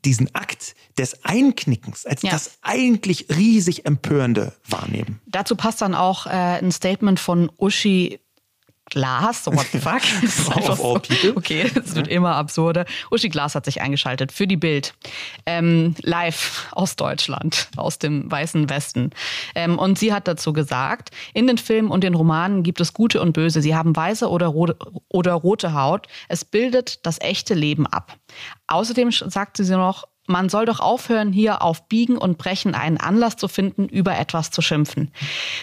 diesen 0.06 0.34
Akt 0.34 0.76
des 0.98 1.26
Einknickens 1.26 2.06
als 2.06 2.22
ja. 2.22 2.32
das 2.32 2.58
eigentlich 2.62 3.28
riesig 3.36 3.86
Empörende 3.86 4.54
wahrnehmen. 4.68 5.20
Dazu 5.26 5.56
passt 5.56 5.82
dann 5.82 5.96
auch 5.96 6.28
äh, 6.28 6.30
ein 6.30 6.72
Statement 6.72 7.20
von 7.20 7.52
Uschi 7.58 8.20
Glas, 8.96 9.46
what 9.48 9.68
the 9.74 9.80
fuck? 9.80 10.80
all 10.80 11.02
people. 11.02 11.34
Okay, 11.36 11.70
es 11.76 11.96
wird 11.96 12.08
immer 12.08 12.36
absurder. 12.36 12.86
Uschi 13.12 13.28
Glas 13.28 13.54
hat 13.54 13.66
sich 13.66 13.82
eingeschaltet 13.82 14.32
für 14.32 14.48
die 14.48 14.56
Bild. 14.56 14.94
Ähm, 15.46 15.96
live 16.02 16.70
aus 16.72 16.96
Deutschland, 16.96 17.68
aus 17.76 18.00
dem 18.00 18.32
weißen 18.32 18.70
Westen. 18.70 19.10
Ähm, 19.54 19.78
und 19.80 20.00
sie 20.00 20.14
hat 20.14 20.30
dazu 20.30 20.54
gesagt, 20.54 21.12
in 21.34 21.46
den 21.46 21.58
Filmen 21.58 21.92
und 21.92 22.06
den 22.06 22.14
Romanen 22.14 22.64
gibt 22.64 22.80
es 22.80 22.94
Gute 22.94 23.20
und 23.20 23.34
Böse. 23.34 23.62
Sie 23.62 23.76
haben 23.76 23.94
weiße 23.94 24.30
oder 24.30 24.48
rote, 24.48 24.78
oder 25.10 25.34
rote 25.34 25.74
Haut. 25.74 26.08
Es 26.30 26.46
bildet 26.46 27.06
das 27.06 27.20
echte 27.20 27.54
Leben 27.54 27.88
ab. 27.88 28.16
Außerdem 28.68 29.12
sagt 29.12 29.58
sie 29.58 29.70
noch, 29.76 30.06
man 30.28 30.50
soll 30.50 30.66
doch 30.66 30.80
aufhören, 30.80 31.32
hier 31.32 31.62
auf 31.62 31.88
Biegen 31.88 32.18
und 32.18 32.38
Brechen 32.38 32.76
einen 32.76 32.98
Anlass 32.98 33.36
zu 33.36 33.48
finden, 33.48 33.88
über 33.88 34.18
etwas 34.18 34.52
zu 34.52 34.62
schimpfen. 34.62 35.12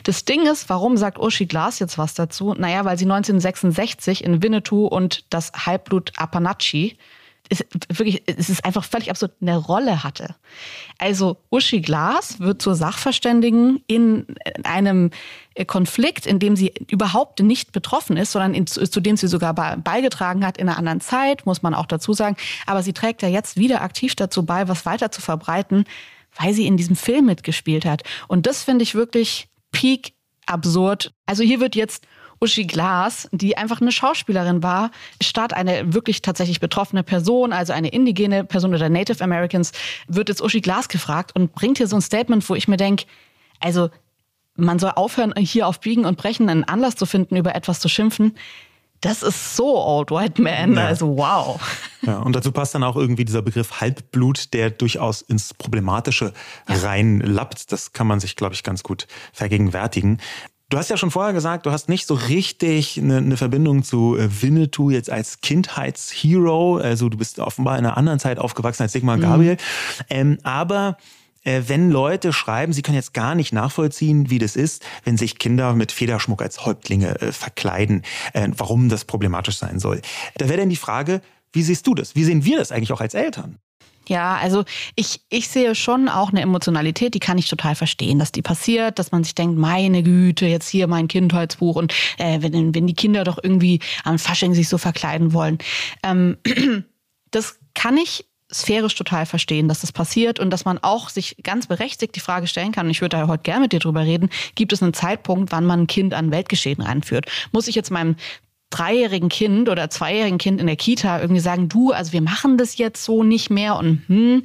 Das 0.05 0.25
Ding 0.25 0.47
ist, 0.47 0.69
warum 0.69 0.97
sagt 0.97 1.19
Uschi 1.19 1.47
Glas 1.47 1.79
jetzt 1.79 1.99
was 1.99 2.15
dazu? 2.15 2.55
Naja, 2.55 2.85
weil 2.85 2.99
sie 2.99 3.05
1966 3.05 4.25
in 4.25 4.43
Winnetou 4.43 4.87
und 4.87 5.25
das 5.31 5.53
Halbblut 5.67 6.13
Apanachi 6.17 6.97
ist 7.49 7.67
wirklich, 7.89 8.23
es 8.27 8.49
ist 8.49 8.65
einfach 8.65 8.85
völlig 8.85 9.11
absurd, 9.11 9.33
eine 9.41 9.57
Rolle 9.57 10.05
hatte. 10.05 10.35
Also 10.99 11.37
Uschi 11.51 11.81
Glas 11.81 12.41
wird 12.41 12.63
zur 12.63 12.75
Sachverständigen 12.75 13.83
in 13.87 14.27
einem 14.65 15.11
Konflikt, 15.67 16.27
in 16.27 16.39
dem 16.39 16.57
sie 16.57 16.73
überhaupt 16.89 17.41
nicht 17.41 17.73
betroffen 17.73 18.17
ist, 18.17 18.33
sondern 18.33 18.55
in, 18.55 18.67
zu 18.67 19.01
dem 19.01 19.17
sie 19.17 19.29
sogar 19.29 19.55
beigetragen 19.55 20.47
hat 20.47 20.57
in 20.57 20.69
einer 20.69 20.79
anderen 20.79 21.01
Zeit, 21.01 21.45
muss 21.45 21.63
man 21.63 21.75
auch 21.75 21.87
dazu 21.87 22.15
sagen. 22.15 22.37
Aber 22.67 22.83
sie 22.83 22.93
trägt 22.93 23.23
ja 23.23 23.29
jetzt 23.29 23.57
wieder 23.57 23.83
aktiv 23.83 24.15
dazu 24.15 24.45
bei, 24.45 24.69
was 24.69 24.87
weiter 24.87 25.11
zu 25.11 25.21
verbreiten, 25.21 25.85
weil 26.39 26.55
sie 26.55 26.67
in 26.67 26.77
diesem 26.77 26.97
Film 26.97 27.27
mitgespielt 27.27 27.85
hat. 27.85 28.03
Und 28.29 28.47
das 28.47 28.63
finde 28.63 28.83
ich 28.85 28.95
wirklich 28.95 29.49
peak 29.73 30.15
absurd. 30.47 31.13
Also 31.27 31.43
hier 31.43 31.61
wird 31.61 31.77
jetzt 31.77 32.07
Uschi 32.43 32.65
Glas, 32.65 33.29
die 33.31 33.57
einfach 33.57 33.81
eine 33.81 33.93
Schauspielerin 33.93 34.63
war, 34.63 34.91
statt 35.23 35.55
eine 35.55 35.95
wirklich 35.95 36.23
tatsächlich 36.23 36.61
betroffene 36.61 37.03
Person, 37.05 37.53
also 37.53 37.73
eine 37.73 37.89
indigene 37.89 38.45
Person 38.45 38.75
oder 38.75 38.89
Native 38.89 39.23
Americans, 39.23 39.73
wird 40.09 40.29
jetzt 40.29 40.43
Uschi 40.43 40.61
Glas 40.61 40.89
gefragt 40.89 41.33
und 41.35 41.55
bringt 41.55 41.79
hier 41.79 41.87
so 41.87 41.97
ein 41.97 42.03
Statement, 42.03 42.49
wo 42.49 42.55
ich 42.55 42.67
mir 42.67 42.77
denke, 42.77 43.05
also 43.61 43.91
man 44.57 44.79
soll 44.79 44.91
aufhören, 44.97 45.33
hier 45.39 45.67
auf 45.67 45.81
Biegen 45.81 46.05
und 46.05 46.19
Brechen 46.19 46.49
einen 46.49 46.65
Anlass 46.65 46.97
zu 46.97 47.07
finden, 47.07 47.37
über 47.37 47.55
etwas 47.55 47.81
zu 47.81 47.89
schimpfen. 47.89 48.37
Das 49.03 49.25
ist 49.25 49.57
so 49.57 49.85
Old 49.85 50.13
White 50.13 50.41
Man. 50.41 50.75
Ja. 50.75 50.87
Also 50.87 51.17
wow. 51.17 51.61
Ja, 52.03 52.19
und 52.19 52.37
dazu 52.37 52.53
passt 52.53 52.75
dann 52.75 52.85
auch 52.85 52.95
irgendwie 52.95 53.25
dieser 53.25 53.43
Begriff 53.43 53.81
Halbblut, 53.81 54.53
der 54.55 54.71
durchaus 54.71 55.23
ins 55.23 55.55
Problematische 55.55 56.33
reinlappt. 56.69 57.73
Das 57.73 57.93
kann 57.93 58.07
man 58.07 58.21
sich, 58.21 58.37
glaube 58.37 58.55
ich, 58.55 58.63
ganz 58.63 58.85
gut 58.85 59.09
vergegenwärtigen. 59.33 60.21
Du 60.73 60.79
hast 60.79 60.89
ja 60.89 60.97
schon 60.97 61.11
vorher 61.11 61.35
gesagt, 61.35 61.67
du 61.67 61.71
hast 61.71 61.91
nicht 61.91 62.07
so 62.07 62.15
richtig 62.15 62.99
eine, 62.99 63.19
eine 63.19 63.37
Verbindung 63.37 63.83
zu 63.83 64.17
äh, 64.17 64.27
Winnetou 64.41 64.89
jetzt 64.89 65.11
als 65.11 65.43
Kindheitshero. 65.43 66.79
Also 66.79 67.11
du 67.11 67.19
bist 67.19 67.39
offenbar 67.41 67.79
in 67.79 67.85
einer 67.85 67.99
anderen 67.99 68.19
Zeit 68.19 68.39
aufgewachsen 68.39 68.85
als 68.85 68.93
Sigmar 68.93 69.19
mhm. 69.19 69.21
Gabriel. 69.21 69.53
Mhm. 69.53 69.59
Ähm, 70.09 70.39
aber 70.45 70.97
äh, 71.45 71.61
wenn 71.67 71.91
Leute 71.91 72.33
schreiben, 72.33 72.73
sie 72.73 72.81
können 72.81 72.95
jetzt 72.95 73.13
gar 73.13 73.35
nicht 73.35 73.53
nachvollziehen, 73.53 74.31
wie 74.31 74.39
das 74.39 74.57
ist, 74.57 74.83
wenn 75.05 75.19
sich 75.19 75.39
Kinder 75.39 75.75
mit 75.75 75.93
Federschmuck 75.93 76.41
als 76.41 76.65
Häuptlinge 76.65 77.21
äh, 77.21 77.33
verkleiden, 77.33 78.01
äh, 78.33 78.49
warum 78.57 78.89
das 78.89 79.05
problematisch 79.05 79.59
sein 79.59 79.79
soll. 79.79 80.01
Da 80.39 80.49
wäre 80.49 80.61
dann 80.61 80.71
die 80.71 80.77
Frage, 80.77 81.21
wie 81.53 81.65
siehst 81.65 81.87
du 81.87 81.95
das? 81.95 82.17
Wie 82.17 82.25
sehen 82.25 82.47
wir 82.47 82.57
das 82.57 82.73
eigentlich 82.73 82.93
auch 82.93 83.03
als 83.03 83.13
Eltern? 83.13 83.59
Ja, 84.09 84.37
also 84.37 84.65
ich, 84.97 85.21
ich 85.31 85.49
sehe 85.49 85.75
schon 85.75 86.09
auch 86.09 86.31
eine 86.31 86.41
Emotionalität, 86.41 87.15
die 87.15 87.21
kann 87.21 87.39
ich 87.39 87.49
total 87.49 87.75
verstehen, 87.75 88.19
dass 88.19 88.33
die 88.33 88.43
passiert, 88.43 88.99
dass 88.99 89.13
man 89.13 89.23
sich 89.23 89.35
denkt, 89.35 89.57
meine 89.59 90.03
Güte, 90.03 90.47
jetzt 90.47 90.69
hier 90.69 90.89
mein 90.89 91.07
Kindheitsbuch 91.07 91.77
und 91.77 91.95
äh, 92.19 92.43
wenn, 92.43 92.75
wenn 92.75 92.87
die 92.87 92.95
Kinder 92.95 93.23
doch 93.23 93.39
irgendwie 93.41 93.81
am 94.05 94.19
Fasching 94.19 94.55
sich 94.55 94.69
so 94.69 94.77
verkleiden 94.77 95.33
wollen. 95.33 95.59
Ähm, 96.03 96.37
das 97.31 97.59
kann 97.75 97.97
ich 97.97 98.27
sphärisch 98.53 98.95
total 98.95 99.25
verstehen, 99.25 99.69
dass 99.69 99.81
das 99.81 99.93
passiert 99.93 100.39
und 100.39 100.51
dass 100.51 100.65
man 100.65 100.79
auch 100.79 101.09
sich 101.09 101.37
ganz 101.43 101.67
berechtigt 101.67 102.15
die 102.15 102.21
Frage 102.21 102.47
stellen 102.47 102.73
kann, 102.73 102.87
und 102.87 102.91
ich 102.91 103.01
würde 103.01 103.17
da 103.17 103.29
heute 103.29 103.45
gerne 103.45 103.63
mit 103.63 103.73
dir 103.73 103.81
drüber 103.81 104.03
reden, 104.03 104.29
gibt 104.55 104.73
es 104.73 104.83
einen 104.83 104.95
Zeitpunkt, 104.95 105.53
wann 105.53 105.65
man 105.65 105.83
ein 105.83 105.87
Kind 105.87 106.13
an 106.13 106.31
Weltgeschehen 106.31 106.83
einführt? 106.83 107.27
Muss 107.53 107.69
ich 107.69 107.75
jetzt 107.75 107.91
meinem 107.91 108.17
dreijährigen 108.73 109.29
Kind 109.29 109.69
oder 109.69 109.91
zweijährigen 109.91 110.39
Kind 110.39 110.61
in 110.61 110.67
der 110.67 110.77
Kita 110.77 111.21
irgendwie 111.21 111.41
sagen, 111.41 111.69
du, 111.69 111.93
also 111.93 112.13
wir 112.13 112.23
machen 112.23 112.59
das 112.59 112.79
jetzt 112.79 113.05
so 113.05 113.23
nicht 113.23 113.51
mehr 113.51 113.77
und 113.77 114.03
hm, 114.09 114.43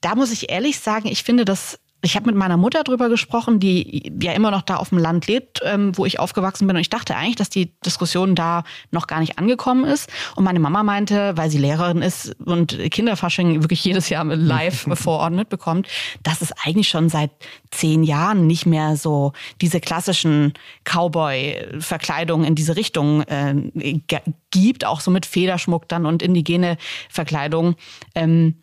da 0.00 0.14
muss 0.14 0.32
ich 0.32 0.50
ehrlich 0.50 0.78
sagen, 0.78 1.08
ich 1.08 1.24
finde 1.24 1.44
das 1.44 1.80
ich 2.04 2.16
habe 2.16 2.26
mit 2.26 2.34
meiner 2.34 2.56
Mutter 2.56 2.84
drüber 2.84 3.08
gesprochen, 3.08 3.60
die 3.60 4.12
ja 4.20 4.32
immer 4.32 4.50
noch 4.50 4.62
da 4.62 4.76
auf 4.76 4.90
dem 4.90 4.98
Land 4.98 5.26
lebt, 5.26 5.60
ähm, 5.64 5.96
wo 5.96 6.04
ich 6.04 6.20
aufgewachsen 6.20 6.66
bin. 6.66 6.76
Und 6.76 6.80
ich 6.80 6.90
dachte 6.90 7.16
eigentlich, 7.16 7.36
dass 7.36 7.48
die 7.48 7.72
Diskussion 7.80 8.34
da 8.34 8.64
noch 8.90 9.06
gar 9.06 9.20
nicht 9.20 9.38
angekommen 9.38 9.84
ist. 9.84 10.10
Und 10.36 10.44
meine 10.44 10.60
Mama 10.60 10.82
meinte, 10.82 11.36
weil 11.36 11.50
sie 11.50 11.58
Lehrerin 11.58 12.02
ist 12.02 12.36
und 12.44 12.78
Kinderfasching 12.90 13.62
wirklich 13.62 13.84
jedes 13.84 14.08
Jahr 14.08 14.24
live 14.24 14.86
vor 14.94 15.20
Ort 15.20 15.32
mitbekommt, 15.32 15.88
dass 16.22 16.42
es 16.42 16.52
eigentlich 16.64 16.88
schon 16.88 17.08
seit 17.08 17.30
zehn 17.70 18.02
Jahren 18.02 18.46
nicht 18.46 18.66
mehr 18.66 18.96
so 18.96 19.32
diese 19.60 19.80
klassischen 19.80 20.52
Cowboy-Verkleidungen 20.84 22.46
in 22.46 22.54
diese 22.54 22.76
Richtung 22.76 23.22
äh, 23.22 23.54
gibt, 24.50 24.84
auch 24.84 25.00
so 25.00 25.10
mit 25.10 25.26
Federschmuck 25.26 25.88
dann 25.88 26.06
und 26.06 26.22
indigene 26.22 26.76
Verkleidung. 27.08 27.76
Ähm, 28.14 28.56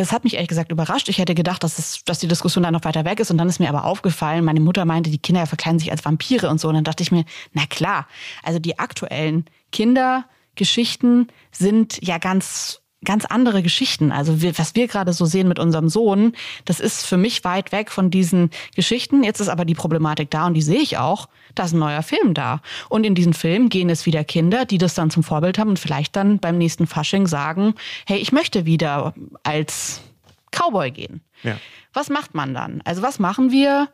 das 0.00 0.12
hat 0.12 0.24
mich 0.24 0.34
ehrlich 0.34 0.48
gesagt 0.48 0.72
überrascht. 0.72 1.08
Ich 1.08 1.18
hätte 1.18 1.34
gedacht, 1.34 1.62
dass, 1.62 1.78
es, 1.78 2.04
dass 2.04 2.18
die 2.18 2.28
Diskussion 2.28 2.64
da 2.64 2.70
noch 2.70 2.84
weiter 2.84 3.04
weg 3.04 3.20
ist. 3.20 3.30
Und 3.30 3.38
dann 3.38 3.48
ist 3.48 3.60
mir 3.60 3.68
aber 3.68 3.84
aufgefallen, 3.84 4.44
meine 4.44 4.60
Mutter 4.60 4.84
meinte, 4.84 5.10
die 5.10 5.18
Kinder 5.18 5.46
verkleiden 5.46 5.78
sich 5.78 5.90
als 5.90 6.04
Vampire 6.04 6.48
und 6.48 6.60
so. 6.60 6.68
Und 6.68 6.74
dann 6.74 6.84
dachte 6.84 7.02
ich 7.02 7.12
mir, 7.12 7.24
na 7.52 7.66
klar, 7.66 8.06
also 8.42 8.58
die 8.58 8.78
aktuellen 8.78 9.44
Kindergeschichten 9.72 11.28
sind 11.52 11.98
ja 12.02 12.18
ganz 12.18 12.79
ganz 13.04 13.24
andere 13.24 13.62
Geschichten. 13.62 14.12
Also 14.12 14.42
wir, 14.42 14.58
was 14.58 14.74
wir 14.74 14.86
gerade 14.86 15.12
so 15.12 15.24
sehen 15.24 15.48
mit 15.48 15.58
unserem 15.58 15.88
Sohn, 15.88 16.32
das 16.64 16.80
ist 16.80 17.06
für 17.06 17.16
mich 17.16 17.44
weit 17.44 17.72
weg 17.72 17.90
von 17.90 18.10
diesen 18.10 18.50
Geschichten. 18.76 19.24
Jetzt 19.24 19.40
ist 19.40 19.48
aber 19.48 19.64
die 19.64 19.74
Problematik 19.74 20.30
da 20.30 20.46
und 20.46 20.54
die 20.54 20.62
sehe 20.62 20.80
ich 20.80 20.98
auch. 20.98 21.28
Da 21.54 21.64
ist 21.64 21.72
ein 21.72 21.78
neuer 21.78 22.02
Film 22.02 22.34
da. 22.34 22.60
Und 22.88 23.04
in 23.04 23.14
diesen 23.14 23.32
Film 23.32 23.68
gehen 23.70 23.88
es 23.88 24.06
wieder 24.06 24.22
Kinder, 24.24 24.64
die 24.66 24.78
das 24.78 24.94
dann 24.94 25.10
zum 25.10 25.22
Vorbild 25.22 25.58
haben 25.58 25.70
und 25.70 25.78
vielleicht 25.78 26.14
dann 26.14 26.38
beim 26.38 26.58
nächsten 26.58 26.86
Fasching 26.86 27.26
sagen, 27.26 27.74
hey, 28.06 28.18
ich 28.18 28.32
möchte 28.32 28.66
wieder 28.66 29.14
als 29.42 30.02
Cowboy 30.50 30.90
gehen. 30.90 31.22
Ja. 31.42 31.56
Was 31.92 32.10
macht 32.10 32.34
man 32.34 32.54
dann? 32.54 32.82
Also 32.84 33.02
was 33.02 33.18
machen 33.18 33.50
wir? 33.50 33.88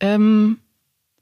Ähm, 0.00 0.58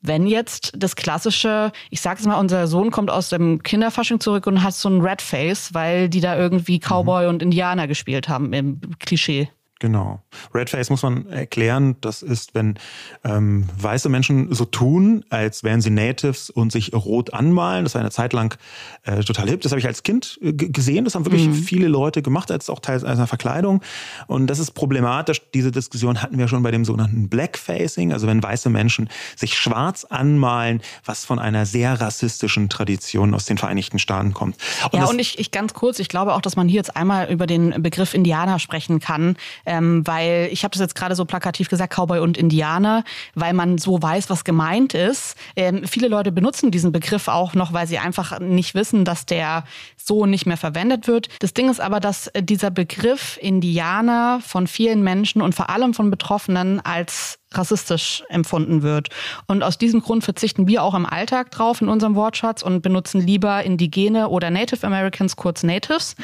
wenn 0.02 0.26
jetzt 0.26 0.72
das 0.76 0.96
klassische, 0.96 1.72
ich 1.90 2.00
sag's 2.00 2.24
mal, 2.24 2.38
unser 2.38 2.66
Sohn 2.66 2.90
kommt 2.90 3.10
aus 3.10 3.28
dem 3.28 3.62
Kinderfasching 3.62 4.20
zurück 4.20 4.46
und 4.46 4.62
hat 4.62 4.74
so 4.74 4.88
ein 4.88 5.00
Red 5.00 5.22
Face, 5.22 5.74
weil 5.74 6.08
die 6.08 6.20
da 6.20 6.36
irgendwie 6.36 6.78
Cowboy 6.78 7.24
mhm. 7.24 7.28
und 7.30 7.42
Indianer 7.42 7.86
gespielt 7.86 8.28
haben 8.28 8.52
im 8.52 8.80
Klischee. 8.98 9.50
Genau. 9.80 10.20
Redface 10.54 10.90
muss 10.90 11.02
man 11.02 11.26
erklären, 11.30 11.96
das 12.02 12.20
ist, 12.20 12.54
wenn 12.54 12.74
ähm, 13.24 13.66
weiße 13.78 14.10
Menschen 14.10 14.54
so 14.54 14.66
tun, 14.66 15.24
als 15.30 15.64
wären 15.64 15.80
sie 15.80 15.88
Natives 15.88 16.50
und 16.50 16.70
sich 16.70 16.92
rot 16.92 17.32
anmalen. 17.32 17.84
Das 17.84 17.94
war 17.94 18.02
eine 18.02 18.10
Zeit 18.10 18.34
lang 18.34 18.58
äh, 19.04 19.24
total 19.24 19.48
hip. 19.48 19.62
Das 19.62 19.72
habe 19.72 19.80
ich 19.80 19.86
als 19.86 20.02
Kind 20.02 20.38
äh, 20.42 20.52
gesehen. 20.52 21.06
Das 21.06 21.14
haben 21.14 21.24
wirklich 21.24 21.48
mhm. 21.48 21.54
viele 21.54 21.88
Leute 21.88 22.20
gemacht, 22.20 22.50
als 22.50 22.68
auch 22.68 22.80
Teil 22.80 23.04
einer 23.06 23.26
Verkleidung. 23.26 23.80
Und 24.26 24.48
das 24.48 24.58
ist 24.58 24.72
problematisch. 24.72 25.40
Diese 25.54 25.72
Diskussion 25.72 26.20
hatten 26.20 26.36
wir 26.36 26.46
schon 26.46 26.62
bei 26.62 26.70
dem 26.70 26.84
sogenannten 26.84 27.30
Blackfacing, 27.30 28.12
also 28.12 28.26
wenn 28.26 28.42
weiße 28.42 28.68
Menschen 28.68 29.08
sich 29.34 29.58
schwarz 29.58 30.04
anmalen, 30.04 30.82
was 31.06 31.24
von 31.24 31.38
einer 31.38 31.64
sehr 31.64 31.98
rassistischen 31.98 32.68
Tradition 32.68 33.32
aus 33.32 33.46
den 33.46 33.56
Vereinigten 33.56 33.98
Staaten 33.98 34.34
kommt. 34.34 34.56
Und 34.92 34.98
ja, 34.98 35.06
und 35.06 35.18
ich, 35.18 35.38
ich 35.38 35.50
ganz 35.52 35.72
kurz, 35.72 36.00
ich 36.00 36.08
glaube 36.08 36.34
auch, 36.34 36.42
dass 36.42 36.56
man 36.56 36.68
hier 36.68 36.76
jetzt 36.76 36.94
einmal 36.96 37.32
über 37.32 37.46
den 37.46 37.82
Begriff 37.82 38.12
Indianer 38.12 38.58
sprechen 38.58 39.00
kann 39.00 39.36
Ähm, 39.70 40.04
weil 40.04 40.48
ich 40.50 40.64
habe 40.64 40.72
das 40.72 40.80
jetzt 40.80 40.96
gerade 40.96 41.14
so 41.14 41.24
plakativ 41.24 41.68
gesagt, 41.68 41.94
Cowboy 41.94 42.18
und 42.18 42.36
Indianer, 42.36 43.04
weil 43.36 43.52
man 43.52 43.78
so 43.78 44.02
weiß, 44.02 44.28
was 44.28 44.42
gemeint 44.42 44.94
ist. 44.94 45.36
Ähm, 45.54 45.86
viele 45.86 46.08
Leute 46.08 46.32
benutzen 46.32 46.72
diesen 46.72 46.90
Begriff 46.90 47.28
auch 47.28 47.54
noch, 47.54 47.72
weil 47.72 47.86
sie 47.86 47.98
einfach 47.98 48.40
nicht 48.40 48.74
wissen, 48.74 49.04
dass 49.04 49.26
der 49.26 49.62
so 49.96 50.26
nicht 50.26 50.44
mehr 50.44 50.56
verwendet 50.56 51.06
wird. 51.06 51.28
Das 51.38 51.54
Ding 51.54 51.70
ist 51.70 51.80
aber, 51.80 52.00
dass 52.00 52.32
dieser 52.36 52.72
Begriff 52.72 53.38
Indianer 53.40 54.40
von 54.44 54.66
vielen 54.66 55.04
Menschen 55.04 55.40
und 55.40 55.54
vor 55.54 55.70
allem 55.70 55.94
von 55.94 56.10
Betroffenen 56.10 56.80
als 56.80 57.39
rassistisch 57.52 58.22
empfunden 58.28 58.82
wird. 58.82 59.08
Und 59.46 59.62
aus 59.62 59.76
diesem 59.76 60.00
Grund 60.00 60.22
verzichten 60.24 60.68
wir 60.68 60.82
auch 60.82 60.94
im 60.94 61.06
Alltag 61.06 61.50
drauf 61.50 61.80
in 61.80 61.88
unserem 61.88 62.14
Wortschatz 62.14 62.62
und 62.62 62.82
benutzen 62.82 63.20
lieber 63.20 63.64
Indigene 63.64 64.28
oder 64.28 64.50
Native 64.50 64.86
Americans, 64.86 65.36
kurz 65.36 65.62
Natives. 65.62 66.14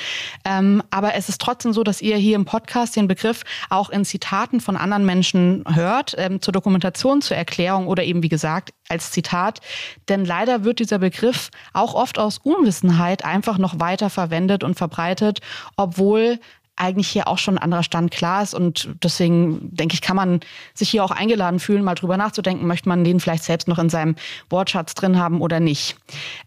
Ähm, 0.45 0.83
aber 0.91 1.15
es 1.15 1.29
ist 1.29 1.41
trotzdem 1.41 1.73
so, 1.73 1.83
dass 1.83 2.01
ihr 2.01 2.17
hier 2.17 2.37
im 2.37 2.45
Podcast 2.45 2.95
den 2.97 3.09
Begriff 3.09 3.43
auch 3.71 3.91
in 3.91 4.05
Zitaten 4.05 4.61
von 4.61 4.77
anderen 4.77 5.05
Menschen 5.05 5.65
hört, 5.73 6.15
ähm, 6.17 6.41
zur 6.41 6.53
Dokumentation, 6.53 7.21
zur 7.23 7.37
Erklärung 7.37 7.89
oder 7.89 8.05
eben, 8.05 8.23
wie 8.23 8.29
gesagt, 8.29 8.73
als 8.89 9.11
Zitat. 9.11 9.61
Denn 10.09 10.25
leider 10.25 10.65
wird 10.65 10.79
dieser 10.79 10.99
Begriff 10.99 11.51
auch 11.73 11.95
oft 11.95 12.19
aus 12.19 12.39
Unwissenheit 12.39 13.25
einfach 13.25 13.59
noch 13.59 13.81
weiter 13.81 14.11
verwendet 14.11 14.63
und 14.63 14.77
verbreitet, 14.77 15.41
obwohl 15.77 16.39
eigentlich 16.77 17.09
hier 17.09 17.29
auch 17.29 17.39
schon 17.39 17.57
ein 17.57 17.63
anderer 17.63 17.83
Stand 17.83 18.11
klar 18.11 18.43
ist. 18.43 18.55
Und 18.55 18.89
deswegen 19.03 19.75
denke 19.75 19.95
ich, 19.95 20.03
kann 20.03 20.17
man 20.17 20.41
sich 20.75 20.91
hier 20.91 21.05
auch 21.05 21.11
eingeladen 21.11 21.59
fühlen, 21.59 21.83
mal 21.83 21.95
drüber 21.95 22.17
nachzudenken, 22.17 22.67
möchte 22.67 22.89
man 22.89 23.05
den 23.05 23.21
vielleicht 23.21 23.45
selbst 23.45 23.69
noch 23.69 23.79
in 23.79 23.89
seinem 23.89 24.17
Wortschatz 24.51 24.95
drin 24.95 25.19
haben 25.19 25.41
oder 25.41 25.61
nicht. 25.61 25.97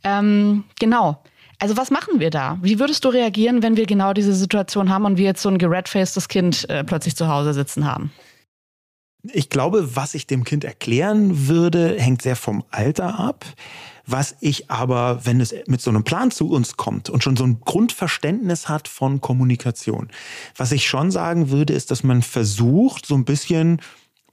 Ähm, 0.04 0.64
genau. 0.80 1.22
Also 1.60 1.76
was 1.76 1.92
machen 1.92 2.20
wir 2.20 2.30
da? 2.30 2.58
Wie 2.62 2.80
würdest 2.80 3.04
du 3.04 3.10
reagieren, 3.10 3.62
wenn 3.62 3.76
wir 3.76 3.86
genau 3.86 4.14
diese 4.14 4.34
Situation 4.34 4.90
haben 4.90 5.04
und 5.06 5.18
wir 5.18 5.26
jetzt 5.26 5.42
so 5.42 5.50
ein 5.50 5.58
geredfacedes 5.58 6.30
Kind 6.30 6.70
äh, 6.70 6.86
plötzlich 6.86 7.18
zu 7.18 7.28
Hause 7.28 7.54
sitzen 7.54 7.86
haben? 7.86 8.12
Ich 9.34 9.50
glaube, 9.50 9.98
was 9.98 10.14
ich 10.14 10.28
dem 10.28 10.46
Kind 10.46 10.64
erklären 10.64 11.50
würde, 11.50 12.00
hängt 12.00 12.22
sehr 12.22 12.38
vom 12.38 12.64
Alter 12.72 13.20
ab. 13.20 13.46
Was 14.12 14.36
ich 14.40 14.72
aber, 14.72 15.26
wenn 15.26 15.40
es 15.40 15.54
mit 15.68 15.82
so 15.82 15.92
einem 15.92 16.04
Plan 16.04 16.32
zu 16.32 16.50
uns 16.50 16.78
kommt 16.78 17.10
und 17.10 17.24
schon 17.24 17.38
so 17.38 17.44
ein 17.44 17.62
Grundverständnis 17.62 18.68
hat 18.68 18.88
von 18.88 19.22
Kommunikation, 19.22 20.10
was 20.58 20.72
ich 20.72 20.88
schon 20.88 21.12
sagen 21.12 21.52
würde, 21.52 21.74
ist, 21.74 21.92
dass 21.92 22.04
man 22.04 22.24
versucht, 22.24 23.06
so 23.06 23.14
ein 23.14 23.26
bisschen, 23.26 23.82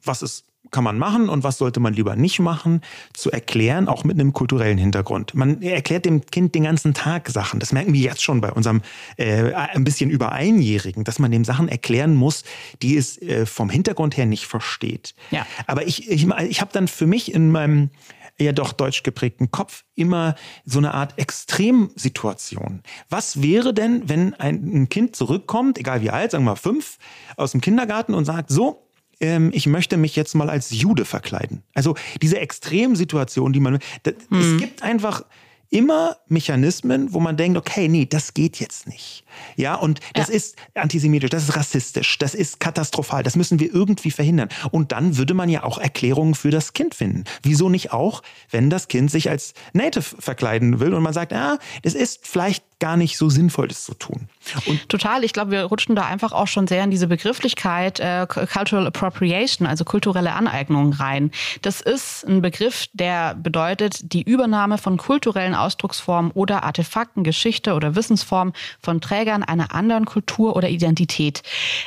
was 0.02 0.22
ist 0.22 0.46
kann 0.70 0.84
man 0.84 0.98
machen 0.98 1.28
und 1.28 1.44
was 1.44 1.58
sollte 1.58 1.80
man 1.80 1.94
lieber 1.94 2.16
nicht 2.16 2.38
machen, 2.40 2.80
zu 3.12 3.30
erklären, 3.30 3.88
auch 3.88 4.04
mit 4.04 4.18
einem 4.18 4.32
kulturellen 4.32 4.78
Hintergrund. 4.78 5.34
Man 5.34 5.62
erklärt 5.62 6.04
dem 6.04 6.26
Kind 6.26 6.54
den 6.54 6.64
ganzen 6.64 6.94
Tag 6.94 7.28
Sachen. 7.28 7.60
Das 7.60 7.72
merken 7.72 7.92
wir 7.92 8.00
jetzt 8.00 8.22
schon 8.22 8.40
bei 8.40 8.52
unserem 8.52 8.82
äh, 9.16 9.52
ein 9.52 9.84
bisschen 9.84 10.10
über 10.10 10.32
Einjährigen, 10.32 11.04
dass 11.04 11.18
man 11.18 11.30
dem 11.30 11.44
Sachen 11.44 11.68
erklären 11.68 12.14
muss, 12.14 12.44
die 12.82 12.96
es 12.96 13.20
äh, 13.22 13.46
vom 13.46 13.70
Hintergrund 13.70 14.16
her 14.16 14.26
nicht 14.26 14.46
versteht. 14.46 15.14
Ja. 15.30 15.46
Aber 15.66 15.86
ich, 15.86 16.10
ich, 16.10 16.26
ich 16.48 16.60
habe 16.60 16.72
dann 16.72 16.88
für 16.88 17.06
mich 17.06 17.32
in 17.32 17.50
meinem 17.52 17.90
eher 18.38 18.52
doch 18.52 18.72
deutsch 18.72 19.02
geprägten 19.02 19.50
Kopf 19.50 19.84
immer 19.94 20.34
so 20.64 20.78
eine 20.78 20.94
Art 20.94 21.18
Extremsituation. 21.18 22.82
Was 23.08 23.42
wäre 23.42 23.72
denn, 23.72 24.08
wenn 24.08 24.34
ein 24.34 24.88
Kind 24.88 25.16
zurückkommt, 25.16 25.78
egal 25.78 26.02
wie 26.02 26.10
alt, 26.10 26.32
sagen 26.32 26.44
wir 26.44 26.52
mal 26.52 26.56
fünf, 26.56 26.98
aus 27.36 27.52
dem 27.52 27.60
Kindergarten 27.60 28.14
und 28.14 28.24
sagt, 28.24 28.50
so, 28.50 28.86
ähm, 29.20 29.50
ich 29.54 29.66
möchte 29.66 29.96
mich 29.96 30.16
jetzt 30.16 30.34
mal 30.34 30.50
als 30.50 30.70
Jude 30.70 31.04
verkleiden. 31.04 31.62
Also 31.74 31.94
diese 32.20 32.38
Extremsituation, 32.38 33.52
die 33.52 33.60
man, 33.60 33.78
das, 34.02 34.14
hm. 34.28 34.40
es 34.40 34.60
gibt 34.60 34.82
einfach 34.82 35.24
immer 35.70 36.16
Mechanismen, 36.28 37.12
wo 37.12 37.20
man 37.20 37.36
denkt, 37.36 37.58
okay, 37.58 37.88
nee, 37.88 38.06
das 38.06 38.34
geht 38.34 38.58
jetzt 38.60 38.86
nicht. 38.86 39.24
Ja, 39.56 39.74
und 39.74 40.00
das 40.14 40.28
ja. 40.28 40.34
ist 40.34 40.56
antisemitisch, 40.74 41.30
das 41.30 41.44
ist 41.44 41.56
rassistisch, 41.56 42.18
das 42.18 42.34
ist 42.34 42.60
katastrophal, 42.60 43.22
das 43.22 43.36
müssen 43.36 43.58
wir 43.58 43.72
irgendwie 43.72 44.10
verhindern. 44.10 44.48
Und 44.70 44.92
dann 44.92 45.16
würde 45.16 45.34
man 45.34 45.48
ja 45.48 45.64
auch 45.64 45.78
Erklärungen 45.78 46.34
für 46.34 46.50
das 46.50 46.72
Kind 46.72 46.94
finden. 46.94 47.24
Wieso 47.42 47.68
nicht 47.68 47.92
auch, 47.92 48.22
wenn 48.50 48.70
das 48.70 48.88
Kind 48.88 49.10
sich 49.10 49.30
als 49.30 49.54
Native 49.72 50.16
verkleiden 50.18 50.80
will 50.80 50.94
und 50.94 51.02
man 51.02 51.12
sagt, 51.12 51.32
ah, 51.32 51.58
das 51.82 51.94
ist 51.94 52.20
vielleicht 52.26 52.64
gar 52.78 52.96
nicht 52.96 53.16
so 53.16 53.30
sinnvoll, 53.30 53.68
das 53.68 53.84
zu 53.84 53.94
tun. 53.94 54.28
Und 54.66 54.88
Total. 54.88 55.24
Ich 55.24 55.32
glaube, 55.32 55.50
wir 55.50 55.64
rutschen 55.64 55.96
da 55.96 56.04
einfach 56.04 56.32
auch 56.32 56.46
schon 56.46 56.66
sehr 56.66 56.84
in 56.84 56.90
diese 56.90 57.06
Begrifflichkeit 57.06 58.00
äh, 58.00 58.26
Cultural 58.28 58.86
Appropriation, 58.86 59.66
also 59.66 59.84
kulturelle 59.84 60.32
Aneignung 60.34 60.92
rein. 60.92 61.30
Das 61.62 61.80
ist 61.80 62.24
ein 62.24 62.42
Begriff, 62.42 62.86
der 62.92 63.34
bedeutet 63.34 64.12
die 64.12 64.22
Übernahme 64.22 64.76
von 64.76 64.98
kulturellen 64.98 65.54
Ausdrucksformen 65.54 66.30
oder 66.32 66.64
Artefakten, 66.64 67.24
Geschichte 67.24 67.74
oder 67.74 67.96
Wissensformen 67.96 68.52
von 68.80 69.00
Trägern 69.00 69.42
einer 69.42 69.74
anderen 69.74 70.04
Kultur 70.04 70.54
oder 70.54 70.68
Identität. 70.68 71.42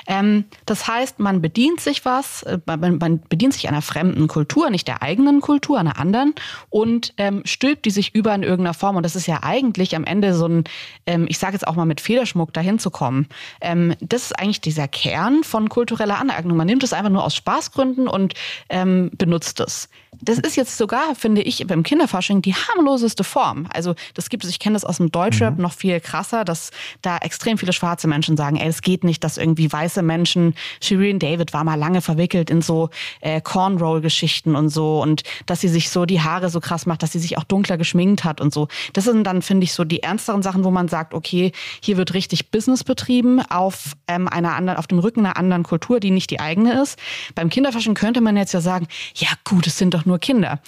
Ähm, 0.08 0.45
das 0.65 0.88
heißt, 0.88 1.19
man 1.19 1.41
bedient 1.41 1.82
sich 1.82 2.04
was, 2.04 2.43
äh, 2.43 2.58
man, 2.65 2.97
man, 2.97 3.21
bedient 3.30 3.54
sich 3.54 3.67
einer 3.67 3.84
fremden 3.84 4.28
Kultur, 4.28 4.71
nicht 4.71 4.88
der 4.88 5.04
eigenen 5.04 5.41
Kultur, 5.41 5.80
einer 5.80 5.99
anderen 5.99 6.34
und 6.69 7.13
ähm, 7.17 7.43
stülpt 7.45 7.86
die 7.86 7.91
sich 7.91 8.15
über 8.15 8.34
in 8.34 8.41
irgendeiner 8.41 8.73
Form. 8.73 8.95
Und 8.95 9.04
das 9.04 9.15
ist 9.15 9.28
ja 9.28 9.43
eigentlich 9.43 9.95
am 9.95 10.04
Ende 10.04 10.34
so 10.34 10.47
ein 10.47 10.63
ähm, 11.05 11.25
ich 11.29 11.37
sage 11.37 11.53
jetzt 11.53 11.67
auch 11.67 11.75
mal 11.75 11.85
mit 11.85 12.01
Federschmuck 12.01 12.53
dahin 12.53 12.79
zu 12.79 12.89
kommen. 12.89 13.27
Ähm, 13.61 13.95
das 13.99 14.23
ist 14.23 14.39
eigentlich 14.39 14.61
dieser 14.61 14.87
Kern 14.87 15.43
von 15.43 15.69
kultureller 15.69 16.19
Aneignung. 16.19 16.57
Man 16.57 16.67
nimmt 16.67 16.83
es 16.83 16.93
einfach 16.93 17.11
nur 17.11 17.23
aus 17.23 17.35
Spaßgründen 17.35 18.07
und 18.07 18.33
ähm, 18.69 19.11
benutzt 19.17 19.59
es. 19.59 19.89
Das 20.21 20.39
ist 20.39 20.55
jetzt 20.55 20.77
sogar, 20.77 21.15
finde 21.15 21.41
ich, 21.41 21.65
beim 21.67 21.83
Kinderfasching 21.83 22.41
die 22.41 22.53
harmloseste 22.53 23.23
Form. 23.23 23.67
Also 23.73 23.95
das 24.15 24.29
gibt 24.29 24.43
es, 24.43 24.49
ich 24.49 24.59
kenne 24.59 24.73
das 24.73 24.83
aus 24.83 24.97
dem 24.97 25.11
Deutschrap 25.11 25.55
mhm. 25.55 25.61
noch 25.61 25.73
viel 25.73 25.99
krasser, 25.99 26.43
dass 26.43 26.71
da 27.01 27.17
extrem 27.17 27.57
viele 27.57 27.73
schwarze 27.73 28.07
Menschen 28.07 28.35
sagen, 28.35 28.57
ey, 28.57 28.67
es 28.67 28.81
geht 28.81 29.03
nicht, 29.03 29.23
dass 29.23 29.37
irgendwie 29.37 29.71
weiße 29.71 30.01
Menschen, 30.01 30.55
Shireen 30.81 31.19
David 31.19 31.53
war 31.53 31.63
mal 31.63 31.75
lange 31.75 32.01
verwickelt 32.01 32.49
in 32.49 32.61
so 32.61 32.89
äh, 33.21 33.39
Cornroll-Geschichten 33.39 34.55
und 34.55 34.69
so 34.69 35.01
und 35.01 35.23
dass 35.45 35.61
sie 35.61 35.67
sich 35.67 35.89
so 35.89 36.05
die 36.05 36.21
Haare 36.21 36.49
so 36.49 36.59
krass 36.59 36.85
macht, 36.85 37.03
dass 37.03 37.11
sie 37.11 37.19
sich 37.19 37.37
auch 37.37 37.43
dunkler 37.43 37.77
geschminkt 37.77 38.23
hat 38.23 38.41
und 38.41 38.53
so. 38.53 38.67
Das 38.93 39.05
sind 39.05 39.23
dann, 39.23 39.41
finde 39.41 39.63
ich, 39.63 39.73
so 39.73 39.83
die 39.83 40.03
ernsteren 40.03 40.41
Sachen, 40.41 40.63
wo 40.63 40.68
man 40.71 40.88
sagt, 40.88 41.13
okay, 41.13 41.51
hier 41.82 41.97
wird 41.97 42.13
richtig 42.13 42.51
Business 42.51 42.84
betrieben 42.84 43.41
auf 43.41 43.95
ähm, 44.08 44.27
einer 44.27 44.55
anderen, 44.55 44.77
auf 44.77 44.88
dem 44.88 44.99
Rücken 44.99 45.25
einer 45.25 45.38
anderen 45.38 45.63
Kultur, 45.63 45.99
die 45.99 46.12
nicht 46.12 46.29
die 46.29 46.39
eigene 46.39 46.82
ist. 46.82 46.99
Beim 47.36 47.49
Kinderfasching 47.49 47.93
könnte 47.93 48.21
man 48.21 48.38
jetzt 48.38 48.53
ja 48.53 48.62
sagen, 48.62 48.88
ja 49.15 49.29
gut, 49.43 49.67
es 49.67 49.77
sind 49.77 49.93
doch 49.93 50.05
nur 50.05 50.19
Kinder. 50.19 50.60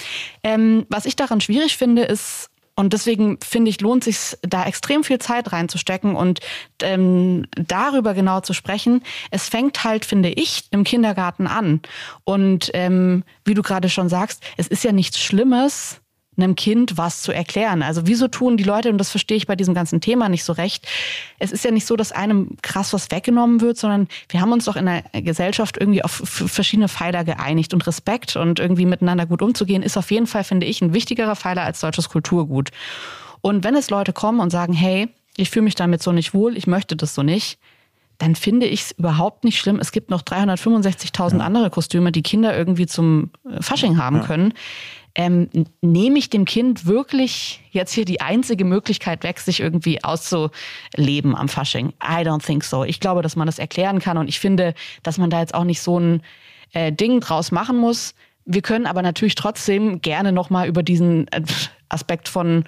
Ähm, 0.43 0.85
was 0.89 1.05
ich 1.05 1.15
daran 1.15 1.41
schwierig 1.41 1.77
finde, 1.77 2.03
ist, 2.03 2.51
und 2.75 2.93
deswegen 2.93 3.37
finde 3.43 3.69
ich, 3.69 3.81
lohnt 3.81 4.03
sich 4.03 4.37
da 4.41 4.65
extrem 4.65 5.03
viel 5.03 5.19
Zeit 5.19 5.51
reinzustecken 5.51 6.15
und 6.15 6.39
ähm, 6.81 7.45
darüber 7.51 8.13
genau 8.13 8.39
zu 8.39 8.53
sprechen. 8.53 9.03
Es 9.29 9.49
fängt 9.49 9.83
halt, 9.83 10.05
finde 10.05 10.29
ich, 10.29 10.63
im 10.71 10.83
Kindergarten 10.83 11.47
an. 11.47 11.81
Und 12.23 12.71
ähm, 12.73 13.23
wie 13.45 13.53
du 13.53 13.61
gerade 13.61 13.89
schon 13.89 14.09
sagst, 14.09 14.41
es 14.57 14.67
ist 14.67 14.83
ja 14.83 14.93
nichts 14.93 15.19
Schlimmes, 15.19 16.00
einem 16.37 16.55
Kind 16.55 16.97
was 16.97 17.21
zu 17.21 17.31
erklären. 17.33 17.83
Also 17.83 18.07
wieso 18.07 18.27
tun 18.27 18.55
die 18.55 18.63
Leute, 18.63 18.89
und 18.89 18.97
das 18.97 19.09
verstehe 19.09 19.37
ich 19.37 19.47
bei 19.47 19.55
diesem 19.55 19.73
ganzen 19.73 19.99
Thema 19.99 20.29
nicht 20.29 20.43
so 20.43 20.53
recht, 20.53 20.87
es 21.39 21.51
ist 21.51 21.65
ja 21.65 21.71
nicht 21.71 21.85
so, 21.85 21.95
dass 21.95 22.11
einem 22.11 22.55
krass 22.61 22.93
was 22.93 23.11
weggenommen 23.11 23.59
wird, 23.59 23.77
sondern 23.77 24.07
wir 24.29 24.39
haben 24.39 24.51
uns 24.51 24.65
doch 24.65 24.77
in 24.77 24.85
der 24.85 25.03
Gesellschaft 25.21 25.77
irgendwie 25.77 26.03
auf 26.03 26.11
verschiedene 26.11 26.87
Pfeiler 26.87 27.23
geeinigt 27.23 27.73
und 27.73 27.85
Respekt 27.85 28.35
und 28.37 28.59
irgendwie 28.59 28.85
miteinander 28.85 29.25
gut 29.25 29.41
umzugehen, 29.41 29.83
ist 29.83 29.97
auf 29.97 30.09
jeden 30.11 30.27
Fall, 30.27 30.43
finde 30.43 30.65
ich, 30.65 30.81
ein 30.81 30.93
wichtigerer 30.93 31.35
Pfeiler 31.35 31.63
als 31.63 31.81
deutsches 31.81 32.09
Kulturgut. 32.09 32.69
Und 33.41 33.63
wenn 33.63 33.75
es 33.75 33.89
Leute 33.89 34.13
kommen 34.13 34.39
und 34.39 34.51
sagen, 34.51 34.73
hey, 34.73 35.09
ich 35.35 35.49
fühle 35.49 35.63
mich 35.63 35.75
damit 35.75 36.01
so 36.01 36.11
nicht 36.11 36.33
wohl, 36.33 36.55
ich 36.55 36.67
möchte 36.67 36.95
das 36.95 37.13
so 37.13 37.23
nicht, 37.23 37.59
dann 38.21 38.35
finde 38.35 38.67
ich 38.67 38.81
es 38.81 38.91
überhaupt 38.91 39.43
nicht 39.43 39.57
schlimm. 39.59 39.79
Es 39.79 39.91
gibt 39.91 40.09
noch 40.09 40.21
365.000 40.21 41.39
ja. 41.39 41.45
andere 41.45 41.69
Kostüme, 41.69 42.11
die 42.11 42.21
Kinder 42.21 42.55
irgendwie 42.55 42.85
zum 42.85 43.31
äh, 43.49 43.61
Fasching 43.61 43.97
haben 43.97 44.17
ja. 44.17 44.23
können 44.23 44.53
ähm, 45.15 45.49
nehme 45.81 46.17
ich 46.17 46.29
dem 46.29 46.45
Kind 46.45 46.85
wirklich 46.85 47.61
jetzt 47.71 47.93
hier 47.93 48.05
die 48.05 48.21
einzige 48.21 48.63
Möglichkeit 48.63 49.23
weg, 49.23 49.39
sich 49.39 49.59
irgendwie 49.59 50.03
auszuleben 50.03 51.35
am 51.35 51.49
Fasching? 51.49 51.89
I 52.01 52.23
don't 52.23 52.45
think 52.45 52.63
so. 52.63 52.83
Ich 52.83 52.99
glaube, 52.99 53.21
dass 53.21 53.35
man 53.35 53.45
das 53.45 53.59
erklären 53.59 53.99
kann 53.99 54.17
und 54.17 54.27
ich 54.27 54.39
finde, 54.39 54.73
dass 55.03 55.17
man 55.17 55.29
da 55.29 55.39
jetzt 55.39 55.53
auch 55.53 55.63
nicht 55.63 55.81
so 55.81 55.99
ein 55.99 56.21
äh, 56.73 56.91
Ding 56.91 57.19
draus 57.19 57.51
machen 57.51 57.77
muss. 57.77 58.15
Wir 58.45 58.61
können 58.61 58.87
aber 58.87 59.01
natürlich 59.01 59.35
trotzdem 59.35 60.01
gerne 60.01 60.31
nochmal 60.31 60.67
über 60.67 60.83
diesen 60.83 61.27
äh, 61.29 61.41
Aspekt 61.89 62.29
von 62.29 62.63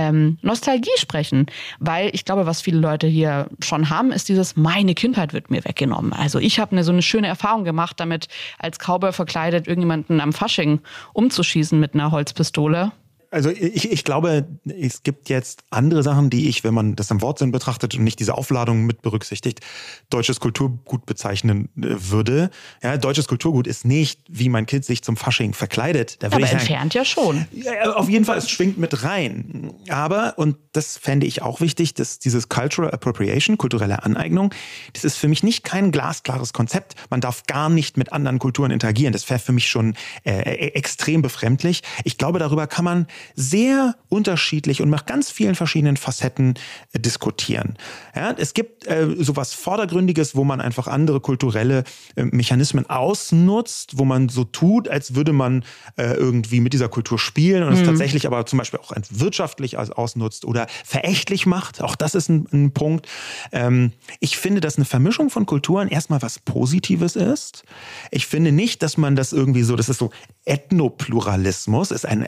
ähm, 0.00 0.38
Nostalgie 0.42 0.90
sprechen. 0.96 1.46
Weil 1.78 2.10
ich 2.14 2.24
glaube, 2.24 2.46
was 2.46 2.62
viele 2.62 2.78
Leute 2.78 3.06
hier 3.06 3.48
schon 3.60 3.90
haben, 3.90 4.12
ist 4.12 4.28
dieses, 4.28 4.56
meine 4.56 4.94
Kindheit 4.94 5.32
wird 5.32 5.50
mir 5.50 5.64
weggenommen. 5.64 6.12
Also 6.12 6.38
ich 6.38 6.58
habe 6.58 6.72
eine, 6.72 6.84
so 6.84 6.92
eine 6.92 7.02
schöne 7.02 7.26
Erfahrung 7.26 7.64
gemacht, 7.64 8.00
damit 8.00 8.28
als 8.58 8.78
Cowboy 8.78 9.12
verkleidet 9.12 9.66
irgendjemanden 9.66 10.20
am 10.20 10.32
Fasching 10.32 10.80
umzuschießen 11.12 11.78
mit 11.78 11.94
einer 11.94 12.10
Holzpistole. 12.10 12.92
Also 13.30 13.50
ich, 13.50 13.90
ich 13.90 14.04
glaube, 14.04 14.46
es 14.66 15.02
gibt 15.02 15.28
jetzt 15.28 15.62
andere 15.70 16.02
Sachen, 16.02 16.30
die 16.30 16.48
ich, 16.48 16.64
wenn 16.64 16.74
man 16.74 16.96
das 16.96 17.10
im 17.10 17.22
Wortsinn 17.22 17.52
betrachtet 17.52 17.94
und 17.94 18.02
nicht 18.02 18.18
diese 18.18 18.36
Aufladung 18.36 18.86
mit 18.86 19.02
berücksichtigt, 19.02 19.60
deutsches 20.10 20.40
Kulturgut 20.40 21.06
bezeichnen 21.06 21.68
äh, 21.76 21.94
würde. 22.10 22.50
Ja, 22.82 22.96
deutsches 22.96 23.28
Kulturgut 23.28 23.66
ist 23.66 23.84
nicht, 23.84 24.20
wie 24.28 24.48
mein 24.48 24.66
Kind 24.66 24.84
sich 24.84 25.02
zum 25.02 25.16
Fasching 25.16 25.54
verkleidet. 25.54 26.22
Da 26.22 26.28
Aber 26.28 26.40
entfernt 26.40 26.94
ja 26.94 27.04
schon. 27.04 27.46
Auf 27.94 28.08
jeden 28.08 28.24
Fall, 28.24 28.38
es 28.38 28.50
schwingt 28.50 28.78
mit 28.78 29.04
rein. 29.04 29.72
Aber, 29.88 30.34
und 30.36 30.56
das 30.72 30.98
fände 30.98 31.26
ich 31.26 31.42
auch 31.42 31.60
wichtig, 31.60 31.94
dass 31.94 32.18
dieses 32.18 32.48
Cultural 32.48 32.90
Appropriation, 32.90 33.58
kulturelle 33.58 34.02
Aneignung, 34.02 34.52
das 34.92 35.04
ist 35.04 35.16
für 35.16 35.28
mich 35.28 35.42
nicht 35.42 35.62
kein 35.62 35.92
glasklares 35.92 36.52
Konzept. 36.52 36.94
Man 37.10 37.20
darf 37.20 37.44
gar 37.44 37.68
nicht 37.68 37.96
mit 37.96 38.12
anderen 38.12 38.40
Kulturen 38.40 38.72
interagieren. 38.72 39.12
Das 39.12 39.28
wäre 39.30 39.38
für 39.38 39.52
mich 39.52 39.68
schon 39.68 39.94
äh, 40.24 40.32
e-, 40.32 40.68
extrem 40.74 41.22
befremdlich. 41.22 41.82
Ich 42.02 42.18
glaube, 42.18 42.40
darüber 42.40 42.66
kann 42.66 42.84
man 42.84 43.06
sehr 43.34 43.96
unterschiedlich 44.08 44.82
und 44.82 44.90
nach 44.90 45.06
ganz 45.06 45.30
vielen 45.30 45.54
verschiedenen 45.54 45.96
Facetten 45.96 46.54
äh, 46.92 46.98
diskutieren. 46.98 47.76
Ja, 48.14 48.34
es 48.36 48.54
gibt 48.54 48.86
äh, 48.86 49.14
sowas 49.18 49.54
Vordergründiges, 49.54 50.34
wo 50.34 50.44
man 50.44 50.60
einfach 50.60 50.86
andere 50.86 51.20
kulturelle 51.20 51.84
äh, 52.16 52.24
Mechanismen 52.24 52.88
ausnutzt, 52.88 53.98
wo 53.98 54.04
man 54.04 54.28
so 54.28 54.44
tut, 54.44 54.88
als 54.88 55.14
würde 55.14 55.32
man 55.32 55.64
äh, 55.96 56.14
irgendwie 56.14 56.60
mit 56.60 56.72
dieser 56.72 56.88
Kultur 56.88 57.18
spielen 57.18 57.62
und 57.62 57.74
mhm. 57.74 57.80
es 57.80 57.86
tatsächlich 57.86 58.26
aber 58.26 58.46
zum 58.46 58.58
Beispiel 58.58 58.80
auch 58.80 58.92
wirtschaftlich 59.10 59.78
ausnutzt 59.78 60.44
oder 60.44 60.66
verächtlich 60.84 61.46
macht. 61.46 61.82
Auch 61.82 61.94
das 61.94 62.14
ist 62.14 62.28
ein, 62.28 62.46
ein 62.52 62.72
Punkt. 62.72 63.06
Ähm, 63.52 63.92
ich 64.18 64.36
finde, 64.36 64.60
dass 64.60 64.76
eine 64.76 64.84
Vermischung 64.84 65.30
von 65.30 65.46
Kulturen 65.46 65.88
erstmal 65.88 66.22
was 66.22 66.38
Positives 66.38 67.16
ist. 67.16 67.64
Ich 68.10 68.26
finde 68.26 68.52
nicht, 68.52 68.82
dass 68.82 68.96
man 68.96 69.16
das 69.16 69.32
irgendwie 69.32 69.62
so, 69.62 69.76
das 69.76 69.88
ist 69.88 69.98
so 69.98 70.10
Ethnopluralismus, 70.44 71.90
ist 71.90 72.06
ein 72.06 72.26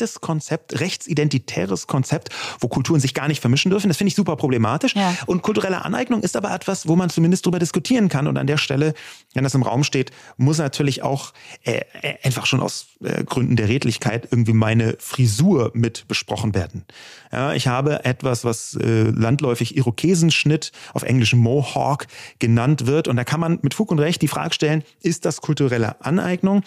urrechtes 0.00 0.20
Konzept, 0.20 0.80
rechtsidentitäres 0.80 1.86
Konzept, 1.86 2.30
wo 2.58 2.68
Kulturen 2.68 3.00
sich 3.00 3.14
gar 3.14 3.28
nicht 3.28 3.40
vermischen 3.40 3.70
dürfen. 3.70 3.88
Das 3.88 3.96
finde 3.96 4.08
ich 4.08 4.14
super 4.14 4.36
problematisch. 4.36 4.94
Ja. 4.94 5.14
Und 5.26 5.42
kulturelle 5.42 5.84
Aneignung 5.84 6.22
ist 6.22 6.36
aber 6.36 6.54
etwas, 6.54 6.88
wo 6.88 6.96
man 6.96 7.10
zumindest 7.10 7.44
drüber 7.44 7.58
diskutieren 7.58 8.08
kann. 8.08 8.26
Und 8.26 8.36
an 8.36 8.46
der 8.46 8.56
Stelle, 8.56 8.94
wenn 9.34 9.44
das 9.44 9.54
im 9.54 9.62
Raum 9.62 9.84
steht, 9.84 10.10
muss 10.36 10.58
natürlich 10.58 11.02
auch 11.02 11.32
äh, 11.64 11.80
äh 12.02 12.14
einfach 12.22 12.46
schon 12.46 12.60
aus 12.60 12.86
äh, 13.02 13.24
Gründen 13.24 13.56
der 13.56 13.68
Redlichkeit 13.68 14.28
irgendwie 14.30 14.52
meine 14.52 14.96
Frisur 14.98 15.70
mit 15.74 16.06
besprochen 16.08 16.54
werden. 16.54 16.84
Ja, 17.32 17.52
ich 17.52 17.66
habe 17.66 18.04
etwas, 18.04 18.44
was 18.44 18.74
äh, 18.76 19.02
landläufig 19.10 19.76
Irokesenschnitt 19.76 20.72
auf 20.94 21.02
Englisch 21.02 21.34
Mohawk 21.34 22.06
genannt 22.38 22.86
wird. 22.86 23.08
Und 23.08 23.16
da 23.16 23.24
kann 23.24 23.40
man 23.40 23.58
mit 23.62 23.74
Fug 23.74 23.90
und 23.90 23.98
Recht 23.98 24.22
die 24.22 24.28
Frage 24.28 24.54
stellen, 24.54 24.82
ist 25.02 25.24
das 25.24 25.40
kulturelle 25.40 26.00
Aneignung? 26.04 26.62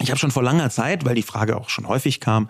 Ich 0.00 0.10
habe 0.10 0.18
schon 0.18 0.30
vor 0.30 0.42
langer 0.42 0.68
Zeit, 0.70 1.04
weil 1.04 1.14
die 1.14 1.22
Frage 1.22 1.56
auch 1.56 1.70
schon 1.70 1.88
häufig 1.88 2.20
kam, 2.20 2.48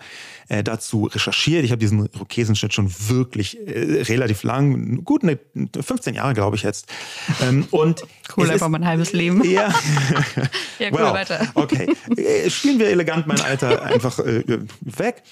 äh, 0.49 0.63
dazu 0.63 1.05
recherchiert. 1.05 1.63
Ich 1.63 1.71
habe 1.71 1.79
diesen 1.79 2.05
Irokesenschnitt 2.05 2.73
schon 2.73 2.91
wirklich 3.07 3.57
äh, 3.67 4.01
relativ 4.03 4.43
lang, 4.43 5.03
gut 5.05 5.23
eine, 5.23 5.39
15 5.79 6.13
Jahre 6.13 6.33
glaube 6.33 6.55
ich 6.57 6.63
jetzt. 6.63 6.87
Ähm, 7.41 7.67
und 7.71 8.03
cool, 8.37 8.49
einfach 8.49 8.69
mein 8.69 8.85
halbes 8.85 9.13
Leben. 9.13 9.43
Ja, 9.43 9.73
ja 10.79 10.89
cool, 10.91 10.99
well, 10.99 11.13
weiter. 11.13 11.47
Okay, 11.53 11.93
äh, 12.15 12.49
spielen 12.49 12.79
wir 12.79 12.87
elegant 12.87 13.27
mein 13.27 13.39
Alter 13.39 13.81
einfach 13.83 14.19
äh, 14.19 14.43
weg. 14.81 15.23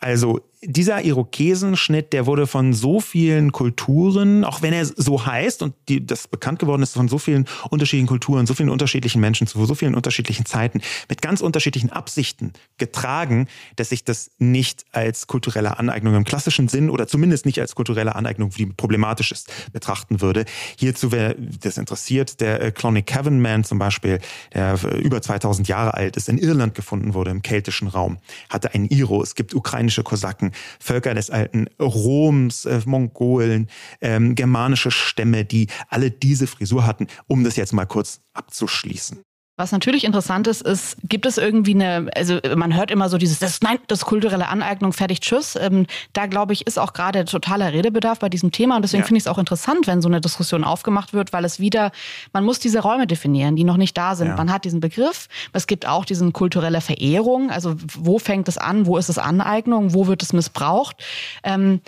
Also 0.00 0.40
dieser 0.62 1.04
Irokesenschnitt, 1.04 2.12
der 2.12 2.26
wurde 2.26 2.48
von 2.48 2.72
so 2.72 3.00
vielen 3.00 3.52
Kulturen, 3.52 4.44
auch 4.44 4.60
wenn 4.60 4.72
er 4.72 4.84
so 4.84 5.24
heißt 5.24 5.62
und 5.62 5.74
die, 5.88 6.04
das 6.04 6.26
bekannt 6.26 6.58
geworden 6.58 6.82
ist, 6.82 6.94
von 6.94 7.06
so 7.06 7.18
vielen 7.18 7.46
unterschiedlichen 7.70 8.08
Kulturen, 8.08 8.46
so 8.46 8.54
vielen 8.54 8.68
unterschiedlichen 8.68 9.20
Menschen 9.20 9.46
zu 9.46 9.64
so 9.64 9.74
vielen 9.76 9.94
unterschiedlichen 9.94 10.46
Zeiten, 10.46 10.80
mit 11.08 11.22
ganz 11.22 11.42
unterschiedlichen 11.42 11.90
Absichten 11.90 12.52
getragen, 12.76 13.46
dass 13.76 13.92
ich 13.92 14.02
das 14.04 14.30
nicht 14.38 14.84
als 14.90 15.28
kulturelle 15.28 15.78
Aneignung 15.78 16.14
im 16.16 16.24
klassischen 16.24 16.66
Sinn 16.66 16.90
oder 16.90 17.06
zumindest 17.06 17.46
nicht 17.46 17.60
als 17.60 17.76
kulturelle 17.76 18.16
Aneignung, 18.16 18.50
die 18.50 18.66
problematisch 18.66 19.30
ist, 19.30 19.52
betrachten 19.72 20.20
würde. 20.20 20.44
Hierzu, 20.76 21.12
wer 21.12 21.34
das 21.34 21.78
interessiert, 21.78 22.40
der 22.40 22.60
äh, 22.62 22.70
Clonic 22.72 23.06
Cavern 23.06 23.40
Man 23.40 23.62
zum 23.62 23.78
Beispiel, 23.78 24.18
der 24.54 24.78
über 24.98 25.22
2000 25.22 25.68
Jahre 25.68 25.94
alt 25.94 26.16
ist, 26.16 26.28
in 26.28 26.38
Irland 26.38 26.74
gefunden 26.74 27.14
wurde, 27.14 27.30
im 27.30 27.42
keltischen 27.42 27.86
Raum, 27.86 28.18
hatte 28.50 28.74
einen 28.74 28.86
Iro. 28.86 29.22
Es 29.22 29.34
gibt 29.34 29.54
ukrainische 29.54 30.02
Kosaken, 30.02 30.47
Völker 30.80 31.14
des 31.14 31.30
alten 31.30 31.66
Roms, 31.80 32.64
äh, 32.64 32.80
Mongolen, 32.84 33.68
ähm, 34.00 34.34
germanische 34.34 34.90
Stämme, 34.90 35.44
die 35.44 35.68
alle 35.88 36.10
diese 36.10 36.46
Frisur 36.46 36.86
hatten, 36.86 37.06
um 37.26 37.44
das 37.44 37.56
jetzt 37.56 37.72
mal 37.72 37.86
kurz 37.86 38.20
abzuschließen. 38.32 39.22
Was 39.58 39.72
natürlich 39.72 40.04
interessant 40.04 40.46
ist, 40.46 40.62
ist, 40.62 40.96
gibt 41.02 41.26
es 41.26 41.36
irgendwie 41.36 41.74
eine, 41.74 42.08
also 42.14 42.38
man 42.54 42.76
hört 42.76 42.92
immer 42.92 43.08
so 43.08 43.18
dieses, 43.18 43.40
das, 43.40 43.60
nein, 43.60 43.78
das 43.88 44.04
kulturelle 44.04 44.46
Aneignung, 44.46 44.92
fertig, 44.92 45.18
tschüss. 45.18 45.56
Ähm, 45.60 45.86
da 46.12 46.26
glaube 46.26 46.52
ich, 46.52 46.64
ist 46.64 46.78
auch 46.78 46.92
gerade 46.92 47.24
totaler 47.24 47.72
Redebedarf 47.72 48.20
bei 48.20 48.28
diesem 48.28 48.52
Thema 48.52 48.76
und 48.76 48.82
deswegen 48.82 49.02
ja. 49.02 49.06
finde 49.08 49.18
ich 49.18 49.24
es 49.24 49.26
auch 49.26 49.36
interessant, 49.36 49.88
wenn 49.88 50.00
so 50.00 50.08
eine 50.08 50.20
Diskussion 50.20 50.62
aufgemacht 50.62 51.12
wird, 51.12 51.32
weil 51.32 51.44
es 51.44 51.58
wieder, 51.58 51.90
man 52.32 52.44
muss 52.44 52.60
diese 52.60 52.78
Räume 52.78 53.08
definieren, 53.08 53.56
die 53.56 53.64
noch 53.64 53.78
nicht 53.78 53.98
da 53.98 54.14
sind. 54.14 54.28
Ja. 54.28 54.36
Man 54.36 54.52
hat 54.52 54.64
diesen 54.64 54.78
Begriff, 54.78 55.26
es 55.52 55.66
gibt 55.66 55.88
auch 55.88 56.04
diesen 56.04 56.32
kulturelle 56.32 56.80
Verehrung, 56.80 57.50
also 57.50 57.74
wo 57.96 58.20
fängt 58.20 58.46
es 58.46 58.58
an, 58.58 58.86
wo 58.86 58.96
ist 58.96 59.08
es 59.08 59.18
Aneignung, 59.18 59.92
wo 59.92 60.06
wird 60.06 60.22
es 60.22 60.32
missbraucht. 60.32 60.94
Ähm, 61.42 61.80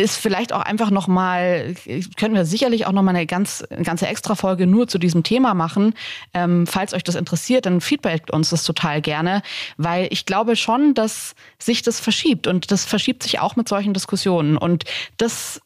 ist 0.00 0.16
vielleicht 0.16 0.52
auch 0.54 0.62
einfach 0.62 0.90
nochmal, 0.90 1.74
können 2.16 2.34
wir 2.34 2.46
sicherlich 2.46 2.86
auch 2.86 2.92
nochmal 2.92 3.14
eine 3.14 3.26
ganz, 3.26 3.62
eine 3.70 3.82
ganze 3.82 4.06
Extra-Folge 4.06 4.66
nur 4.66 4.88
zu 4.88 4.98
diesem 4.98 5.22
Thema 5.22 5.52
machen. 5.52 5.94
Ähm, 6.32 6.66
falls 6.66 6.94
euch 6.94 7.04
das 7.04 7.16
interessiert, 7.16 7.66
dann 7.66 7.82
feedbackt 7.82 8.30
uns 8.30 8.48
das 8.48 8.64
total 8.64 9.02
gerne, 9.02 9.42
weil 9.76 10.08
ich 10.10 10.24
glaube 10.24 10.56
schon, 10.56 10.94
dass 10.94 11.34
sich 11.58 11.82
das 11.82 12.00
verschiebt 12.00 12.46
und 12.46 12.70
das 12.70 12.86
verschiebt 12.86 13.22
sich 13.22 13.40
auch 13.40 13.56
mit 13.56 13.68
solchen 13.68 13.92
Diskussionen 13.92 14.56
und 14.56 14.84
das 15.18 15.60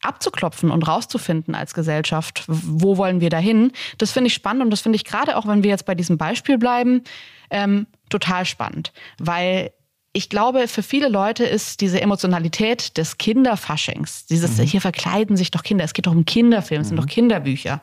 abzuklopfen 0.00 0.70
und 0.70 0.86
rauszufinden 0.86 1.54
als 1.54 1.74
Gesellschaft, 1.74 2.44
wo 2.46 2.96
wollen 2.96 3.20
wir 3.20 3.30
dahin, 3.30 3.72
das 3.98 4.12
finde 4.12 4.28
ich 4.28 4.34
spannend 4.34 4.62
und 4.62 4.70
das 4.70 4.80
finde 4.80 4.96
ich 4.96 5.04
gerade 5.04 5.36
auch, 5.36 5.46
wenn 5.46 5.64
wir 5.64 5.70
jetzt 5.70 5.86
bei 5.86 5.94
diesem 5.94 6.18
Beispiel 6.18 6.58
bleiben, 6.58 7.02
ähm, 7.50 7.86
total 8.10 8.44
spannend, 8.44 8.92
weil 9.18 9.72
ich 10.14 10.28
glaube, 10.28 10.68
für 10.68 10.82
viele 10.82 11.08
Leute 11.08 11.44
ist 11.44 11.80
diese 11.80 12.00
Emotionalität 12.02 12.98
des 12.98 13.16
Kinderfaschings, 13.16 14.26
dieses 14.26 14.58
mhm. 14.58 14.64
hier 14.64 14.80
verkleiden 14.82 15.38
sich 15.38 15.50
doch 15.50 15.62
Kinder, 15.62 15.84
es 15.84 15.94
geht 15.94 16.06
doch 16.06 16.12
um 16.12 16.26
Kinderfilme, 16.26 16.82
es 16.82 16.88
mhm. 16.88 16.96
sind 16.96 16.96
doch 16.98 17.06
Kinderbücher. 17.06 17.80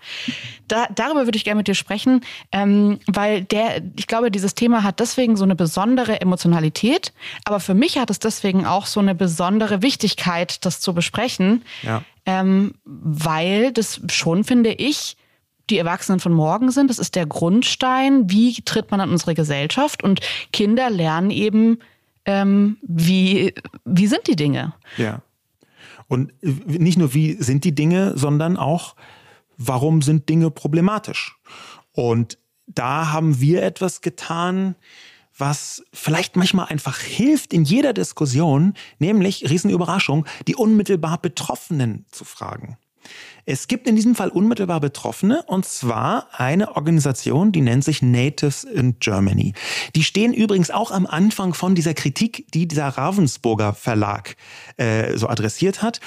Da, 0.68 0.88
darüber 0.94 1.26
würde 1.26 1.38
ich 1.38 1.44
gerne 1.44 1.58
mit 1.58 1.68
dir 1.68 1.74
sprechen, 1.74 2.22
ähm, 2.52 3.00
weil 3.08 3.44
der, 3.44 3.82
ich 3.98 4.06
glaube, 4.06 4.30
dieses 4.30 4.54
Thema 4.54 4.84
hat 4.84 5.00
deswegen 5.00 5.38
so 5.38 5.44
eine 5.44 5.56
besondere 5.56 6.22
Emotionalität, 6.22 7.14
aber 7.46 7.60
für 7.60 7.74
mich 7.74 7.98
hat 7.98 8.12
es 8.12 8.20
deswegen 8.20 8.68
auch 8.68 8.86
so 8.86 9.00
eine 9.00 9.16
besondere 9.16 9.82
Wichtigkeit, 9.82 10.64
das 10.66 10.82
zu 10.82 10.94
besprechen, 10.94 11.64
ja. 11.82 12.04
ähm, 12.28 12.76
weil 12.86 13.72
das 13.72 14.02
schon, 14.12 14.44
finde 14.44 14.74
ich, 14.74 15.18
die 15.72 15.80
Erwachsenen 15.80 16.20
von 16.20 16.34
morgen 16.34 16.72
sind. 16.72 16.90
Das 16.90 17.00
ist 17.00 17.16
der 17.16 17.26
Grundstein. 17.26 18.30
Wie 18.30 18.54
tritt 18.62 18.92
man 18.92 19.02
an 19.02 19.12
unsere 19.12 19.36
Gesellschaft? 19.36 20.04
Und 20.04 20.20
Kinder 20.52 20.90
lernen 20.90 21.30
eben 21.30 21.80
ähm, 22.26 22.78
wie, 22.82 23.54
wie 23.86 24.08
sind 24.08 24.28
die 24.28 24.36
Dinge? 24.36 24.74
Ja. 24.98 25.22
Und 26.08 26.34
nicht 26.42 26.98
nur 26.98 27.14
wie 27.14 27.34
sind 27.42 27.64
die 27.64 27.76
Dinge, 27.76 28.18
sondern 28.18 28.58
auch, 28.58 28.96
warum 29.58 30.02
sind 30.02 30.28
Dinge 30.28 30.52
problematisch? 30.52 31.38
Und 31.92 32.38
da 32.66 33.12
haben 33.12 33.40
wir 33.40 33.64
etwas 33.64 34.02
getan, 34.02 34.76
was 35.38 35.84
vielleicht 35.94 36.36
manchmal 36.36 36.68
einfach 36.68 37.00
hilft 37.00 37.54
in 37.54 37.64
jeder 37.64 37.94
Diskussion, 37.94 38.74
nämlich, 39.00 39.50
Riesenüberraschung, 39.50 40.26
die 40.48 40.56
unmittelbar 40.56 41.20
Betroffenen 41.22 42.06
zu 42.12 42.26
fragen. 42.26 42.78
Es 43.46 43.68
gibt 43.68 43.88
in 43.88 43.96
diesem 43.96 44.16
Fall 44.16 44.30
unmittelbar 44.30 44.80
Betroffene 44.80 45.44
und 45.48 45.66
zwar 45.66 46.28
eine 46.34 46.76
Organisation, 46.76 47.52
die 47.52 47.62
nennt 47.62 47.84
sich 47.84 48.02
Natives 48.02 48.64
in 48.64 49.00
Germany. 49.00 49.54
Die 49.96 50.04
stehen 50.04 50.34
übrigens 50.34 50.70
auch 50.70 50.92
am 50.92 51.06
Anfang 51.06 51.54
von 51.54 51.76
dieser 51.76 51.94
Kritik, 51.94 52.46
die 52.54 52.68
dieser 52.68 52.88
Ravensburger 52.88 53.74
Verlag 53.74 54.36
äh, 54.78 55.18
so 55.18 55.28
adressiert 55.28 55.82
hat. 55.82 56.00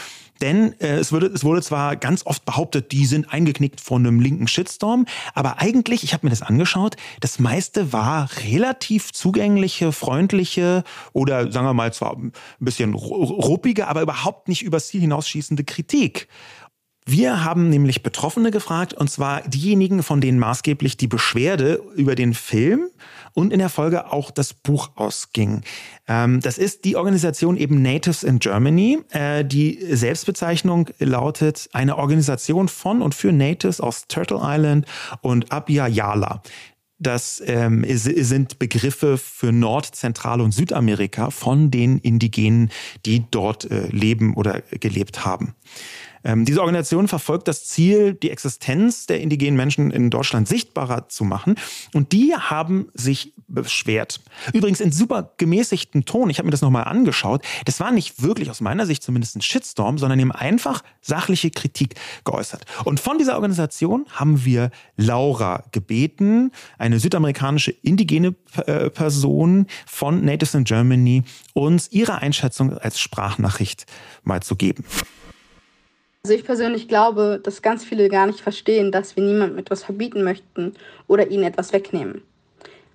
Denn 0.42 0.78
äh, 0.80 0.96
es, 0.96 1.12
wurde, 1.12 1.26
es 1.26 1.44
wurde 1.44 1.62
zwar 1.62 1.96
ganz 1.96 2.26
oft 2.26 2.44
behauptet, 2.44 2.90
die 2.90 3.06
sind 3.06 3.32
eingeknickt 3.32 3.80
von 3.80 4.04
einem 4.04 4.20
linken 4.20 4.48
Shitstorm, 4.48 5.06
aber 5.34 5.60
eigentlich, 5.60 6.02
ich 6.02 6.12
habe 6.12 6.26
mir 6.26 6.30
das 6.30 6.42
angeschaut, 6.42 6.96
das 7.20 7.38
meiste 7.38 7.92
war 7.92 8.28
relativ 8.44 9.12
zugängliche, 9.12 9.92
freundliche 9.92 10.82
oder 11.12 11.52
sagen 11.52 11.66
wir 11.66 11.74
mal 11.74 11.92
zwar 11.92 12.16
ein 12.16 12.32
bisschen 12.58 12.94
ruppige, 12.94 13.86
aber 13.86 14.02
überhaupt 14.02 14.48
nicht 14.48 14.62
übers 14.62 14.88
Ziel 14.88 15.00
hinausschießende 15.00 15.62
Kritik. 15.62 16.26
Wir 17.04 17.42
haben 17.44 17.68
nämlich 17.68 18.04
Betroffene 18.04 18.52
gefragt, 18.52 18.94
und 18.94 19.10
zwar 19.10 19.42
diejenigen, 19.42 20.04
von 20.04 20.20
denen 20.20 20.38
maßgeblich 20.38 20.96
die 20.96 21.08
Beschwerde 21.08 21.82
über 21.96 22.14
den 22.14 22.32
Film 22.32 22.90
und 23.34 23.52
in 23.52 23.58
der 23.58 23.70
Folge 23.70 24.12
auch 24.12 24.30
das 24.30 24.54
Buch 24.54 24.90
ausging. 24.94 25.62
Ähm, 26.06 26.40
das 26.40 26.58
ist 26.58 26.84
die 26.84 26.94
Organisation 26.94 27.56
eben 27.56 27.82
Natives 27.82 28.22
in 28.22 28.38
Germany. 28.38 29.00
Äh, 29.10 29.44
die 29.44 29.78
Selbstbezeichnung 29.90 30.90
lautet 31.00 31.68
eine 31.72 31.98
Organisation 31.98 32.68
von 32.68 33.02
und 33.02 33.16
für 33.16 33.32
Natives 33.32 33.80
aus 33.80 34.06
Turtle 34.06 34.40
Island 34.40 34.86
und 35.22 35.50
Abya 35.50 35.88
Yala. 35.88 36.40
das 37.00 37.42
ähm, 37.44 37.84
sind 37.88 38.60
Begriffe 38.60 39.18
für 39.18 39.50
Nord-, 39.50 39.92
Zentral- 39.96 40.40
und 40.40 40.52
Südamerika 40.52 41.30
von 41.30 41.72
den 41.72 41.98
Indigenen, 41.98 42.70
die 43.06 43.24
dort 43.28 43.68
äh, 43.68 43.88
leben 43.88 44.34
oder 44.34 44.62
gelebt 44.78 45.24
haben. 45.24 45.56
Ähm, 46.24 46.44
diese 46.44 46.60
Organisation 46.60 47.08
verfolgt 47.08 47.48
das 47.48 47.66
Ziel, 47.66 48.14
die 48.14 48.30
Existenz 48.30 49.06
der 49.06 49.20
indigenen 49.20 49.56
Menschen 49.56 49.90
in 49.90 50.10
Deutschland 50.10 50.48
sichtbarer 50.48 51.08
zu 51.08 51.24
machen. 51.24 51.56
Und 51.92 52.12
die 52.12 52.34
haben 52.34 52.88
sich 52.94 53.34
beschwert. 53.48 54.20
Übrigens 54.52 54.80
in 54.80 54.92
super 54.92 55.32
gemäßigtem 55.36 56.04
Ton. 56.04 56.30
Ich 56.30 56.38
habe 56.38 56.46
mir 56.46 56.52
das 56.52 56.62
nochmal 56.62 56.84
angeschaut. 56.84 57.44
Das 57.66 57.80
war 57.80 57.92
nicht 57.92 58.22
wirklich 58.22 58.50
aus 58.50 58.60
meiner 58.60 58.86
Sicht 58.86 59.02
zumindest 59.02 59.36
ein 59.36 59.42
Shitstorm, 59.42 59.98
sondern 59.98 60.18
eben 60.18 60.32
einfach 60.32 60.82
sachliche 61.00 61.50
Kritik 61.50 61.94
geäußert. 62.24 62.64
Und 62.84 63.00
von 63.00 63.18
dieser 63.18 63.34
Organisation 63.34 64.06
haben 64.10 64.44
wir 64.44 64.70
Laura 64.96 65.64
gebeten, 65.72 66.50
eine 66.78 66.98
südamerikanische 66.98 67.70
indigene 67.70 68.34
äh, 68.66 68.90
Person 68.90 69.66
von 69.86 70.24
Natives 70.24 70.54
in 70.54 70.64
Germany, 70.64 71.24
uns 71.52 71.88
ihre 71.92 72.16
Einschätzung 72.16 72.76
als 72.78 72.98
Sprachnachricht 72.98 73.86
mal 74.24 74.42
zu 74.42 74.56
geben. 74.56 74.84
Also 76.24 76.36
ich 76.36 76.44
persönlich 76.44 76.86
glaube, 76.86 77.40
dass 77.42 77.62
ganz 77.62 77.82
viele 77.82 78.08
gar 78.08 78.28
nicht 78.28 78.40
verstehen, 78.40 78.92
dass 78.92 79.16
wir 79.16 79.24
niemandem 79.24 79.58
etwas 79.58 79.82
verbieten 79.82 80.22
möchten 80.22 80.72
oder 81.08 81.26
ihnen 81.32 81.42
etwas 81.42 81.72
wegnehmen. 81.72 82.22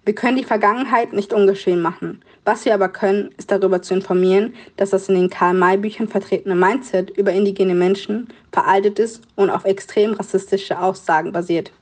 Wir 0.06 0.16
können 0.16 0.38
die 0.38 0.46
Vergangenheit 0.46 1.12
nicht 1.12 1.34
ungeschehen 1.34 1.82
machen. 1.82 2.24
Was 2.46 2.64
wir 2.64 2.74
aber 2.74 2.88
können, 2.88 3.32
ist 3.38 3.52
darüber 3.52 3.82
zu 3.82 3.96
informieren, 3.96 4.54
dass 4.78 4.92
das 4.92 5.10
in 5.10 5.16
den 5.16 5.30
Karl-May-Büchern 5.30 6.08
vertretene 6.08 6.56
Mindset 6.56 7.10
über 7.10 7.34
indigene 7.34 7.76
Menschen 7.76 8.30
veraltet 8.54 8.98
ist 8.98 9.22
und 9.36 9.50
auf 9.50 9.66
extrem 9.66 10.14
rassistische 10.14 10.80
Aussagen 10.80 11.34
basiert. 11.34 11.74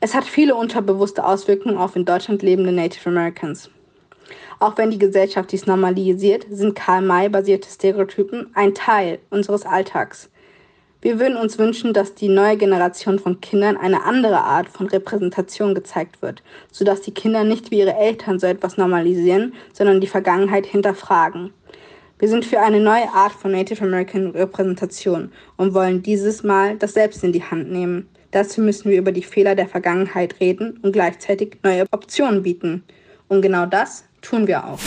Es 0.00 0.12
hat 0.12 0.24
viele 0.24 0.56
unterbewusste 0.56 1.24
Auswirkungen 1.24 1.76
auf 1.76 1.94
in 1.94 2.04
Deutschland 2.04 2.42
lebende 2.42 2.72
Native 2.72 3.10
Americans. 3.10 3.70
Auch 4.58 4.76
wenn 4.76 4.90
die 4.90 4.98
Gesellschaft 4.98 5.52
dies 5.52 5.66
normalisiert, 5.66 6.46
sind 6.50 6.74
Karl-May-basierte 6.74 7.68
Stereotypen 7.70 8.50
ein 8.54 8.74
Teil 8.74 9.20
unseres 9.30 9.64
Alltags. 9.64 10.31
Wir 11.02 11.18
würden 11.18 11.36
uns 11.36 11.58
wünschen, 11.58 11.92
dass 11.92 12.14
die 12.14 12.28
neue 12.28 12.56
Generation 12.56 13.18
von 13.18 13.40
Kindern 13.40 13.76
eine 13.76 14.04
andere 14.04 14.40
Art 14.40 14.68
von 14.68 14.86
Repräsentation 14.86 15.74
gezeigt 15.74 16.22
wird, 16.22 16.44
sodass 16.70 17.00
die 17.00 17.12
Kinder 17.12 17.42
nicht 17.42 17.72
wie 17.72 17.80
ihre 17.80 17.96
Eltern 17.96 18.38
so 18.38 18.46
etwas 18.46 18.76
normalisieren, 18.76 19.52
sondern 19.72 20.00
die 20.00 20.06
Vergangenheit 20.06 20.64
hinterfragen. 20.64 21.52
Wir 22.20 22.28
sind 22.28 22.44
für 22.44 22.60
eine 22.60 22.78
neue 22.78 23.08
Art 23.12 23.32
von 23.32 23.50
Native 23.50 23.82
American 23.82 24.30
Repräsentation 24.30 25.32
und 25.56 25.74
wollen 25.74 26.04
dieses 26.04 26.44
Mal 26.44 26.76
das 26.76 26.94
selbst 26.94 27.24
in 27.24 27.32
die 27.32 27.42
Hand 27.42 27.68
nehmen. 27.72 28.08
Dazu 28.30 28.60
müssen 28.60 28.88
wir 28.88 28.98
über 28.98 29.10
die 29.10 29.24
Fehler 29.24 29.56
der 29.56 29.66
Vergangenheit 29.66 30.38
reden 30.38 30.78
und 30.82 30.92
gleichzeitig 30.92 31.56
neue 31.64 31.84
Optionen 31.90 32.44
bieten. 32.44 32.84
Und 33.26 33.42
genau 33.42 33.66
das 33.66 34.04
tun 34.20 34.46
wir 34.46 34.64
auch. 34.64 34.78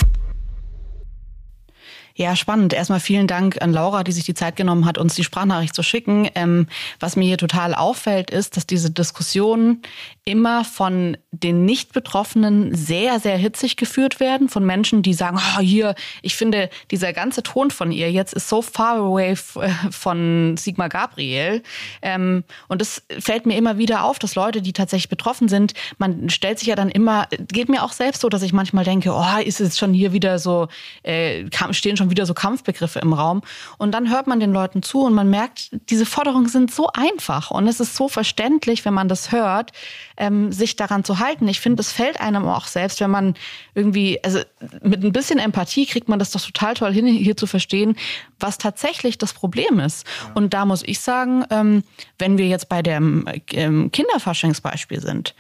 Ja, 2.18 2.38
spannend. 2.38 2.72
Erstmal 2.72 3.02
vielen 3.02 3.28
Dank 3.28 3.62
an 3.62 3.74
Laura, 3.74 4.06
die 4.06 4.14
sich 4.14 4.24
die 4.24 4.34
Zeit 4.34 4.56
genommen 4.56 4.86
hat, 4.86 4.98
uns 4.98 5.16
die 5.16 5.26
Sprachnachricht 5.26 5.76
zu 5.76 5.84
schicken. 5.84 6.30
Ähm, 6.36 6.68
was 7.02 7.18
mir 7.18 7.26
hier 7.26 7.38
total 7.38 7.76
auffällt, 7.76 8.30
ist, 8.32 8.56
dass 8.56 8.66
diese 8.66 8.90
Diskussionen 8.90 9.82
immer 10.24 10.64
von 10.64 11.18
den 11.32 11.66
Nicht-Betroffenen 11.66 12.74
sehr, 12.74 13.20
sehr 13.20 13.38
hitzig 13.38 13.76
geführt 13.76 14.22
werden, 14.22 14.48
von 14.48 14.66
Menschen, 14.66 15.02
die 15.02 15.14
sagen, 15.14 15.38
oh, 15.38 15.60
hier, 15.60 15.94
ich 16.22 16.38
finde, 16.38 16.70
dieser 16.90 17.12
ganze 17.12 17.44
Ton 17.44 17.70
von 17.70 17.92
ihr 17.92 18.10
jetzt 18.10 18.34
ist 18.34 18.48
so 18.48 18.62
far 18.62 18.96
away 18.96 19.32
äh, 19.32 19.70
von 19.92 20.56
Sigmar 20.56 20.88
Gabriel. 20.88 21.64
Ähm, 22.02 22.46
und 22.70 22.82
es 22.82 23.04
fällt 23.20 23.46
mir 23.46 23.58
immer 23.58 23.78
wieder 23.78 24.06
auf, 24.06 24.20
dass 24.20 24.36
Leute, 24.36 24.62
die 24.62 24.72
tatsächlich 24.72 25.10
betroffen 25.10 25.50
sind, 25.50 25.74
man 25.98 26.30
stellt 26.30 26.60
sich 26.60 26.70
ja 26.70 26.76
dann 26.76 26.90
immer, 26.90 27.28
geht 27.50 27.68
mir 27.68 27.84
auch 27.84 27.92
selbst 27.92 28.22
so, 28.22 28.30
dass 28.30 28.42
ich 28.42 28.54
manchmal 28.54 28.86
denke, 28.86 29.12
oh, 29.14 29.42
ist 29.44 29.60
es 29.60 29.78
schon 29.78 29.94
hier 29.94 30.14
wieder 30.14 30.40
so, 30.40 30.70
äh, 31.04 31.44
stehen 31.72 31.98
schon 31.98 32.05
schon 32.06 32.12
wieder 32.12 32.26
so 32.26 32.34
Kampfbegriffe 32.34 33.00
im 33.00 33.14
Raum. 33.14 33.42
Und 33.78 33.92
dann 33.92 34.10
hört 34.10 34.28
man 34.28 34.40
den 34.40 34.54
Leuten 34.54 34.84
zu 34.84 35.02
und 35.02 35.14
man 35.14 35.30
merkt, 35.30 35.70
diese 35.90 36.06
Forderungen 36.06 36.48
sind 36.48 36.72
so 36.72 36.90
einfach 36.94 37.52
und 37.52 37.68
es 37.68 37.80
ist 37.80 37.96
so 37.96 38.08
verständlich, 38.08 38.86
wenn 38.86 38.94
man 38.94 39.08
das 39.08 39.32
hört, 39.32 39.72
ähm, 40.18 40.52
sich 40.52 40.76
daran 40.76 41.04
zu 41.04 41.20
halten. 41.20 41.48
Ich 41.48 41.60
finde, 41.60 41.82
es 41.82 41.92
fällt 41.92 42.20
einem 42.22 42.46
auch 42.48 42.68
selbst, 42.68 43.02
wenn 43.02 43.10
man 43.10 43.36
irgendwie, 43.74 44.24
also 44.24 44.40
mit 44.82 45.04
ein 45.04 45.12
bisschen 45.12 45.40
Empathie 45.40 45.86
kriegt 45.86 46.08
man 46.08 46.20
das 46.20 46.32
doch 46.32 46.42
total 46.42 46.76
toll 46.76 46.94
hin, 46.94 47.08
hier 47.08 47.36
zu 47.36 47.48
verstehen, 47.48 47.96
was 48.40 48.58
tatsächlich 48.58 49.18
das 49.18 49.34
Problem 49.34 49.80
ist. 49.80 50.06
Ja. 50.06 50.34
Und 50.36 50.54
da 50.54 50.66
muss 50.66 50.84
ich 50.84 51.00
sagen, 51.00 51.44
ähm, 51.50 51.84
wenn 52.20 52.38
wir 52.38 52.48
jetzt 52.48 52.70
bei 52.70 52.82
dem 52.82 53.26
ähm, 53.52 53.92
Kinderfaschingsbeispiel 53.92 55.02
sind, 55.02 55.34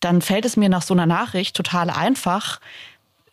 dann 0.00 0.22
fällt 0.22 0.44
es 0.44 0.56
mir 0.56 0.68
nach 0.68 0.82
so 0.82 0.94
einer 0.94 1.06
Nachricht 1.06 1.56
total 1.56 1.90
einfach, 1.90 2.60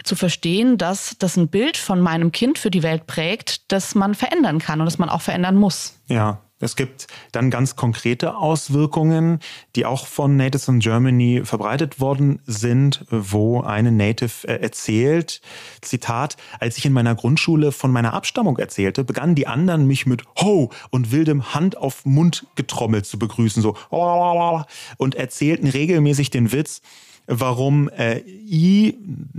zu 0.06 0.16
verstehen, 0.16 0.78
dass 0.78 1.16
das 1.20 1.38
ein 1.38 1.48
Bild 1.48 1.78
von 1.78 2.00
meinem 2.00 2.32
Kind 2.32 2.58
für 2.58 2.72
die 2.72 2.84
Welt 2.84 3.08
prägt, 3.08 3.72
das 3.72 3.96
man 3.96 4.16
verändern 4.16 4.60
kann 4.60 4.80
und 4.80 4.86
das 4.86 4.98
man 4.98 5.10
auch 5.10 5.22
verändern 5.22 5.56
muss. 5.56 6.00
Ja, 6.08 6.40
es 6.60 6.78
gibt 6.78 7.08
dann 7.34 7.50
ganz 7.50 7.76
konkrete 7.76 8.38
Auswirkungen, 8.38 9.40
die 9.76 9.86
auch 9.86 10.08
von 10.08 10.38
Natives 10.38 10.70
in 10.70 10.80
Germany 10.80 11.42
verbreitet 11.44 12.00
worden 12.00 12.42
sind, 12.46 13.06
wo 13.10 13.60
eine 13.60 13.92
Native 13.92 14.48
äh, 14.48 14.62
erzählt, 14.62 15.42
Zitat, 15.82 16.38
als 16.60 16.78
ich 16.78 16.86
in 16.86 16.94
meiner 16.94 17.14
Grundschule 17.14 17.74
von 17.74 17.92
meiner 17.92 18.14
Abstammung 18.14 18.58
erzählte, 18.58 19.04
begannen 19.04 19.36
die 19.36 19.48
anderen 19.48 19.86
mich 19.86 20.06
mit 20.06 20.24
Ho 20.42 20.72
und 20.92 21.12
wildem 21.12 21.54
Hand 21.54 21.76
auf 21.78 22.06
Mund 22.06 22.48
getrommelt 22.56 23.06
zu 23.06 23.20
begrüßen, 23.20 23.62
so 23.62 23.76
und 24.98 25.16
erzählten 25.16 25.68
regelmäßig 25.68 26.30
den 26.30 26.54
Witz, 26.54 26.82
warum 27.28 27.90
äh, 27.90 28.20
I, 28.20 28.98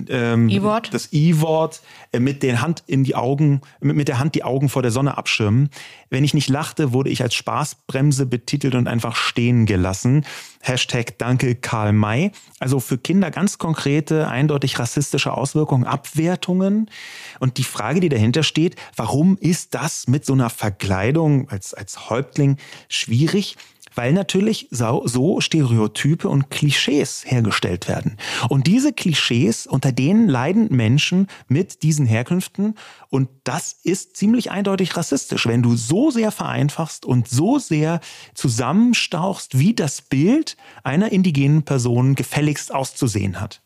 ähm, 0.09 0.49
I-Wort. 0.49 0.92
das 0.92 1.12
I-Wort 1.12 1.81
äh, 2.12 2.18
mit 2.18 2.42
der 2.42 2.61
Hand 2.61 2.83
in 2.87 3.05
die 3.05 3.14
Augen, 3.14 3.61
mit, 3.81 3.96
mit 3.96 4.09
der 4.09 4.18
Hand 4.18 4.35
die 4.35 4.44
Augen 4.44 4.68
vor 4.68 4.83
der 4.83 4.90
Sonne 4.90 5.16
abschirmen. 5.16 5.70
Wenn 6.11 6.25
ich 6.25 6.35
nicht 6.35 6.49
lachte, 6.49 6.92
wurde 6.92 7.11
ich 7.11 7.22
als 7.22 7.35
Spaßbremse 7.35 8.27
betitelt 8.27 8.75
und 8.75 8.88
einfach 8.88 9.16
stehen 9.16 9.66
gelassen. 9.66 10.25
Hashtag 10.61 11.18
Danke 11.18 11.55
Karl 11.55 11.92
May. 11.92 12.33
Also 12.59 12.81
für 12.81 12.99
Kinder 12.99 13.31
ganz 13.31 13.59
konkrete, 13.59 14.29
eindeutig 14.29 14.79
rassistische 14.79 15.33
Auswirkungen, 15.33 15.85
Abwertungen. 15.85 16.90
Und 17.38 17.59
die 17.59 17.64
Frage, 17.64 18.01
die 18.01 18.09
dahinter 18.09 18.42
steht, 18.42 18.77
warum 18.96 19.37
ist 19.38 19.75
das 19.75 20.09
mit 20.09 20.25
so 20.25 20.33
einer 20.33 20.51
Verkleidung 20.51 21.49
als, 21.49 21.75
als 21.75 22.11
Häuptling 22.11 22.57
schwierig? 22.88 23.57
Weil 23.97 24.13
natürlich 24.13 24.69
so 24.71 25.41
Stereotype 25.41 26.29
und 26.29 26.51
Klischees 26.51 27.25
hergestellt 27.27 27.89
werden. 27.89 28.17
Und 28.49 28.67
diese 28.67 28.93
Klischees, 28.93 29.67
unter 29.67 29.91
denen 29.91 30.29
leiden 30.29 30.69
Menschen 30.71 31.27
mit 31.49 31.83
diesen 31.83 32.07
Herkünften 32.07 32.75
und 33.09 33.29
das 33.45 33.77
ist 33.83 34.17
ziemlich 34.17 34.51
eindeutig 34.51 34.97
rassistisch, 34.97 35.47
wenn 35.47 35.63
du 35.63 35.77
so 35.77 36.11
sehr 36.11 36.31
vereinfachst 36.31 37.05
und 37.05 37.29
so 37.29 37.59
sehr 37.59 38.01
zusammenstauchst, 38.35 39.59
wie 39.59 39.75
das 39.75 40.03
Bild 40.03 40.57
einer 40.85 41.13
indigenen 41.13 41.63
Person 41.63 42.15
gefälligst 42.15 42.75
auszusehen 42.75 43.41
hat. 43.41 43.63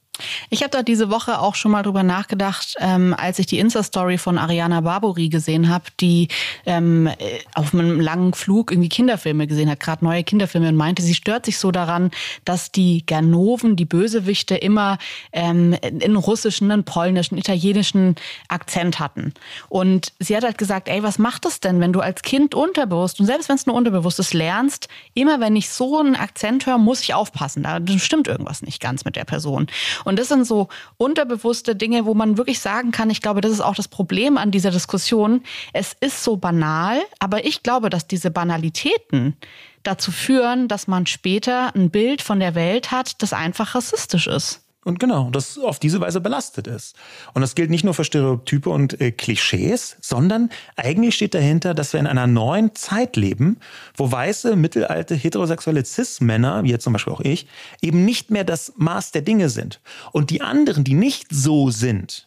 Ich 0.51 0.63
habe 0.63 0.71
da 0.71 0.83
diese 0.83 1.11
Woche 1.11 1.41
auch 1.41 1.55
schon 1.55 1.71
mal 1.71 1.83
drüber 1.83 2.03
nachgedacht, 2.03 2.75
ähm, 2.79 3.15
als 3.17 3.39
ich 3.39 3.47
die 3.47 3.59
Insta-Story 3.59 4.19
von 4.19 4.39
Ariana 4.39 4.81
Barbori 4.81 5.29
gesehen 5.29 5.69
habe, 5.69 5.85
die 6.01 6.29
ähm, 6.67 7.07
äh, 7.07 7.15
auf 7.55 7.73
einem 7.75 8.01
langen 8.01 8.35
Flug 8.35 8.71
irgendwie 8.71 8.89
Kinderfilme 8.89 9.47
gesehen 9.47 9.71
hat, 9.71 9.81
gerade 9.81 10.05
neue 10.05 10.25
Kinderfilme 10.25 10.69
und 10.69 10.77
meinte, 10.77 11.03
sie 11.03 11.15
stört 11.15 11.47
sich 11.47 11.59
so 11.59 11.71
daran, 11.71 12.11
dass 12.45 12.73
die 12.73 13.05
Ganoven, 13.07 13.77
die 13.77 13.85
Bösewichte 13.85 14.57
immer 14.57 14.99
ähm, 15.33 15.75
in 15.83 16.17
russischen, 16.17 16.71
in 16.71 16.85
polnischen, 16.85 17.39
italienischen 17.39 18.17
Akzent 18.49 18.99
hatten. 18.99 19.33
Und 19.69 20.13
sie 20.19 20.37
hat 20.37 20.45
halt 20.45 20.59
gesagt, 20.59 20.89
ey, 20.89 21.03
was 21.03 21.19
macht 21.19 21.45
das 21.45 21.61
denn, 21.61 21.81
wenn 21.81 21.93
du 21.93 22.01
als 22.01 22.23
Kind 22.23 22.55
unterbewusst 22.55 23.21
und 23.21 23.27
selbst 23.27 23.49
wenn 23.49 23.57
es 23.57 23.67
nur 23.67 23.77
unterbewusst 23.77 24.19
ist, 24.19 24.35
lernst, 24.35 24.89
immer 25.15 25.41
wenn 25.41 25.57
ich 25.57 25.71
so 25.71 25.99
einen 25.99 26.17
Akzent 26.17 26.67
höre, 26.67 26.79
muss 26.79 27.03
ich 27.03 27.15
aufpassen, 27.15 27.63
da 27.63 27.79
stimmt 27.99 28.29
irgendwas 28.29 28.63
nicht 28.63 28.81
ganz 28.81 29.05
mit 29.05 29.17
der 29.17 29.25
Person. 29.25 29.69
Und 30.05 30.19
das 30.19 30.29
sind 30.29 30.47
so 30.47 30.69
unterbewusste 30.97 31.77
Dinge, 31.77 32.05
wo 32.05 32.15
man 32.15 32.39
wirklich 32.39 32.61
sagen 32.61 32.91
kann, 32.91 33.11
ich 33.11 33.23
glaube, 33.23 33.41
das 33.41 33.53
ist 33.53 33.61
auch 33.61 33.75
das 33.75 33.89
Problem 33.89 34.39
an 34.39 34.51
dieser 34.51 34.71
Diskussion. 34.71 35.43
Es 35.73 35.95
ist 36.01 36.25
so 36.25 36.37
banal, 36.37 37.01
aber 37.19 37.45
ich 37.45 37.63
glaube, 37.63 37.91
dass 37.91 38.07
diese 38.07 38.31
Banalitäten 38.31 39.37
dazu 39.83 40.13
führen, 40.13 40.69
dass 40.69 40.87
man 40.87 41.07
später 41.07 41.75
ein 41.75 41.91
Bild 41.91 42.23
von 42.23 42.41
der 42.41 42.55
Welt 42.55 42.91
hat, 42.91 43.23
das 43.23 43.33
einfach 43.33 43.75
rassistisch 43.75 44.27
ist. 44.27 44.63
Und 44.91 44.99
genau, 44.99 45.31
das 45.31 45.57
auf 45.57 45.79
diese 45.79 46.01
Weise 46.01 46.21
belastet 46.21 46.67
ist. 46.67 46.97
Und 47.33 47.43
das 47.43 47.55
gilt 47.55 47.71
nicht 47.71 47.85
nur 47.85 47.95
für 47.95 48.03
Stereotype 48.03 48.69
und 48.69 49.01
äh, 49.01 49.13
Klischees, 49.13 49.97
sondern 50.01 50.51
eigentlich 50.75 51.15
steht 51.15 51.33
dahinter, 51.35 51.75
dass 51.75 51.93
wir 51.93 52.01
in 52.01 52.09
einer 52.09 52.27
neuen 52.27 52.75
Zeit 52.75 53.15
leben, 53.15 53.59
wo 53.97 54.11
weiße, 54.11 54.57
mittelalte, 54.57 55.15
heterosexuelle 55.15 55.85
Cis-Männer, 55.85 56.65
wie 56.65 56.71
jetzt 56.71 56.83
zum 56.83 56.93
Beispiel 56.93 57.13
auch 57.13 57.21
ich, 57.21 57.47
eben 57.81 58.05
nicht 58.05 58.33
mehr 58.33 58.43
das 58.43 58.73
Maß 58.79 59.13
der 59.13 59.23
Dinge 59.23 59.49
sind. 59.49 59.81
Und 60.11 60.31
die 60.31 60.41
anderen, 60.41 60.83
die 60.83 60.95
nicht 60.95 61.29
so 61.31 61.71
sind, 61.71 62.27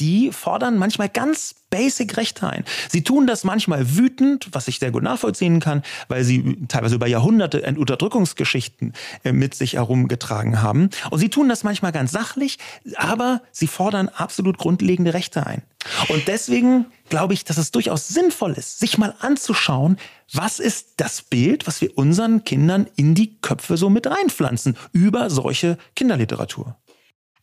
die 0.00 0.30
fordern 0.32 0.78
manchmal 0.78 1.08
ganz 1.08 1.54
basic 1.70 2.16
Rechte 2.16 2.48
ein. 2.48 2.64
Sie 2.88 3.02
tun 3.02 3.26
das 3.26 3.44
manchmal 3.44 3.96
wütend, 3.96 4.48
was 4.52 4.68
ich 4.68 4.78
sehr 4.78 4.90
gut 4.90 5.02
nachvollziehen 5.02 5.60
kann, 5.60 5.82
weil 6.08 6.22
sie 6.22 6.66
teilweise 6.68 6.94
über 6.94 7.06
Jahrhunderte 7.06 7.62
Unterdrückungsgeschichten 7.76 8.92
äh, 9.24 9.32
mit 9.32 9.54
sich 9.54 9.74
herumgetragen 9.74 10.62
haben. 10.62 10.90
Und 11.10 11.18
sie 11.18 11.28
tun 11.28 11.48
das 11.48 11.64
manchmal 11.64 11.92
ganz 11.92 12.12
sachlich, 12.12 12.58
aber 12.96 13.42
sie 13.52 13.66
fordern 13.66 14.08
absolut 14.08 14.58
grundlegende 14.58 15.14
Rechte 15.14 15.46
ein. 15.46 15.62
Und 16.08 16.28
deswegen 16.28 16.86
glaube 17.08 17.34
ich, 17.34 17.44
dass 17.44 17.58
es 17.58 17.70
durchaus 17.70 18.08
sinnvoll 18.08 18.52
ist, 18.52 18.80
sich 18.80 18.98
mal 18.98 19.14
anzuschauen, 19.20 19.98
was 20.32 20.58
ist 20.58 20.94
das 20.96 21.22
Bild, 21.22 21.66
was 21.66 21.80
wir 21.80 21.96
unseren 21.96 22.44
Kindern 22.44 22.86
in 22.96 23.14
die 23.14 23.40
Köpfe 23.40 23.76
so 23.76 23.88
mit 23.88 24.06
reinpflanzen 24.06 24.76
über 24.92 25.30
solche 25.30 25.78
Kinderliteratur. 25.94 26.76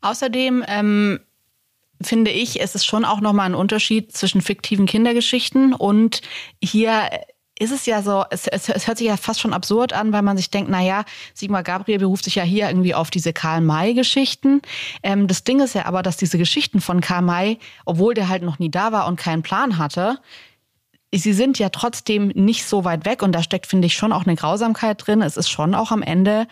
Außerdem 0.01 0.65
ähm, 0.67 1.19
finde 2.01 2.31
ich, 2.31 2.61
es 2.61 2.75
ist 2.75 2.85
schon 2.85 3.05
auch 3.05 3.21
nochmal 3.21 3.45
ein 3.45 3.55
Unterschied 3.55 4.15
zwischen 4.15 4.41
fiktiven 4.41 4.85
Kindergeschichten 4.85 5.73
und 5.73 6.21
hier 6.61 7.09
ist 7.59 7.71
es 7.71 7.85
ja 7.85 8.01
so, 8.01 8.25
es, 8.31 8.47
es, 8.47 8.67
es, 8.67 8.87
hört 8.87 8.97
sich 8.97 9.07
ja 9.07 9.17
fast 9.17 9.39
schon 9.39 9.53
absurd 9.53 9.93
an, 9.93 10.11
weil 10.11 10.23
man 10.23 10.37
sich 10.37 10.49
denkt, 10.49 10.71
naja, 10.71 11.05
Sigmar 11.33 11.63
Gabriel 11.63 11.99
beruft 11.99 12.23
sich 12.23 12.35
ja 12.35 12.43
hier 12.43 12.67
irgendwie 12.67 12.95
auf 12.95 13.11
diese 13.11 13.31
Karl-May-Geschichten. 13.31 14.61
Ähm, 15.03 15.27
das 15.27 15.43
Ding 15.43 15.59
ist 15.59 15.75
ja 15.75 15.85
aber, 15.85 16.01
dass 16.01 16.17
diese 16.17 16.37
Geschichten 16.37 16.81
von 16.81 16.99
Karl 16.99 17.21
May, 17.21 17.59
obwohl 17.85 18.15
der 18.15 18.27
halt 18.27 18.41
noch 18.41 18.57
nie 18.57 18.71
da 18.71 18.91
war 18.91 19.07
und 19.07 19.17
keinen 19.17 19.43
Plan 19.43 19.77
hatte, 19.77 20.19
sie 21.13 21.33
sind 21.33 21.59
ja 21.59 21.69
trotzdem 21.69 22.29
nicht 22.29 22.65
so 22.65 22.85
weit 22.85 23.05
weg 23.05 23.21
und 23.21 23.33
da 23.33 23.43
steckt, 23.43 23.67
finde 23.67 23.85
ich, 23.85 23.95
schon 23.95 24.13
auch 24.13 24.25
eine 24.25 24.35
Grausamkeit 24.35 25.05
drin. 25.05 25.21
Es 25.21 25.37
ist 25.37 25.49
schon 25.49 25.75
auch 25.75 25.91
am 25.91 26.01
Ende 26.01 26.47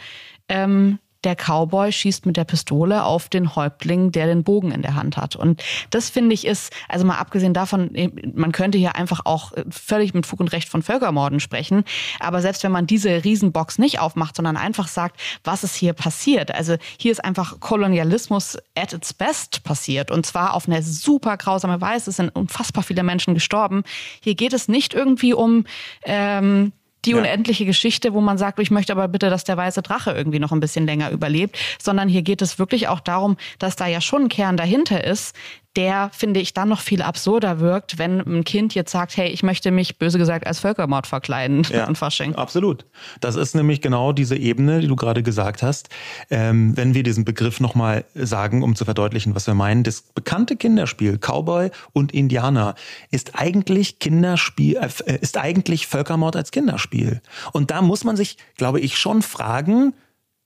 ähm, 0.49 0.99
der 1.23 1.35
Cowboy 1.35 1.91
schießt 1.91 2.25
mit 2.25 2.37
der 2.37 2.45
Pistole 2.45 3.03
auf 3.03 3.29
den 3.29 3.55
Häuptling, 3.55 4.11
der 4.11 4.27
den 4.27 4.43
Bogen 4.43 4.71
in 4.71 4.81
der 4.81 4.95
Hand 4.95 5.17
hat. 5.17 5.35
Und 5.35 5.63
das 5.89 6.09
finde 6.09 6.33
ich 6.33 6.45
ist, 6.45 6.73
also 6.89 7.05
mal 7.05 7.17
abgesehen 7.17 7.53
davon, 7.53 7.91
man 8.33 8.51
könnte 8.51 8.77
hier 8.77 8.95
einfach 8.95 9.21
auch 9.25 9.51
völlig 9.69 10.13
mit 10.13 10.25
Fug 10.25 10.39
und 10.39 10.51
Recht 10.51 10.69
von 10.69 10.81
Völkermorden 10.81 11.39
sprechen. 11.39 11.83
Aber 12.19 12.41
selbst 12.41 12.63
wenn 12.63 12.71
man 12.71 12.87
diese 12.87 13.23
Riesenbox 13.23 13.77
nicht 13.77 13.99
aufmacht, 13.99 14.35
sondern 14.35 14.57
einfach 14.57 14.87
sagt, 14.87 15.19
was 15.43 15.63
ist 15.63 15.75
hier 15.75 15.93
passiert? 15.93 16.53
Also 16.53 16.75
hier 16.97 17.11
ist 17.11 17.23
einfach 17.23 17.59
Kolonialismus 17.59 18.57
at 18.75 18.93
its 18.93 19.13
best 19.13 19.63
passiert. 19.63 20.11
Und 20.11 20.25
zwar 20.25 20.53
auf 20.53 20.67
eine 20.67 20.81
super 20.81 21.37
grausame 21.37 21.81
Weise. 21.81 22.09
Es 22.09 22.17
sind 22.17 22.29
unfassbar 22.35 22.83
viele 22.83 23.03
Menschen 23.03 23.33
gestorben. 23.33 23.83
Hier 24.21 24.35
geht 24.35 24.53
es 24.53 24.67
nicht 24.67 24.93
irgendwie 24.93 25.33
um 25.33 25.65
ähm, 26.03 26.73
die 27.05 27.11
ja. 27.11 27.17
unendliche 27.17 27.65
Geschichte, 27.65 28.13
wo 28.13 28.21
man 28.21 28.37
sagt, 28.37 28.59
ich 28.59 28.71
möchte 28.71 28.93
aber 28.93 29.07
bitte, 29.07 29.29
dass 29.29 29.43
der 29.43 29.57
weiße 29.57 29.81
Drache 29.81 30.11
irgendwie 30.11 30.39
noch 30.39 30.51
ein 30.51 30.59
bisschen 30.59 30.85
länger 30.85 31.11
überlebt, 31.11 31.57
sondern 31.81 32.09
hier 32.09 32.21
geht 32.21 32.41
es 32.41 32.59
wirklich 32.59 32.87
auch 32.87 32.99
darum, 32.99 33.37
dass 33.59 33.75
da 33.75 33.87
ja 33.87 34.01
schon 34.01 34.23
ein 34.23 34.29
Kern 34.29 34.57
dahinter 34.57 35.03
ist, 35.03 35.35
der, 35.77 36.09
finde 36.13 36.41
ich, 36.41 36.53
dann 36.53 36.67
noch 36.69 36.81
viel 36.81 37.01
absurder 37.01 37.59
wirkt, 37.59 37.97
wenn 37.97 38.19
ein 38.19 38.43
Kind 38.43 38.75
jetzt 38.75 38.91
sagt, 38.91 39.15
hey, 39.15 39.29
ich 39.29 39.41
möchte 39.41 39.71
mich, 39.71 39.97
böse 39.97 40.17
gesagt, 40.17 40.45
als 40.45 40.59
Völkermord 40.59 41.07
verkleiden 41.07 41.65
ja, 41.69 41.85
an 41.87 41.95
Fasching. 41.95 42.35
Absolut. 42.35 42.85
Das 43.21 43.35
ist 43.35 43.55
nämlich 43.55 43.79
genau 43.81 44.11
diese 44.11 44.35
Ebene, 44.35 44.81
die 44.81 44.87
du 44.87 44.97
gerade 44.97 45.23
gesagt 45.23 45.63
hast. 45.63 45.89
Ähm, 46.29 46.75
wenn 46.75 46.93
wir 46.93 47.03
diesen 47.03 47.23
Begriff 47.23 47.61
nochmal 47.61 48.03
sagen, 48.13 48.63
um 48.63 48.75
zu 48.75 48.83
verdeutlichen, 48.83 49.33
was 49.33 49.47
wir 49.47 49.53
meinen, 49.53 49.83
das 49.83 50.01
bekannte 50.01 50.57
Kinderspiel 50.57 51.17
Cowboy 51.17 51.71
und 51.93 52.13
Indianer 52.13 52.75
ist 53.09 53.39
eigentlich 53.39 53.99
Kinderspiel, 53.99 54.77
äh, 55.05 55.17
ist 55.21 55.37
eigentlich 55.37 55.87
Völkermord 55.87 56.35
als 56.35 56.51
Kinderspiel. 56.51 57.21
Und 57.53 57.71
da 57.71 57.81
muss 57.81 58.03
man 58.03 58.17
sich, 58.17 58.37
glaube 58.57 58.81
ich, 58.81 58.97
schon 58.97 59.21
fragen, 59.21 59.93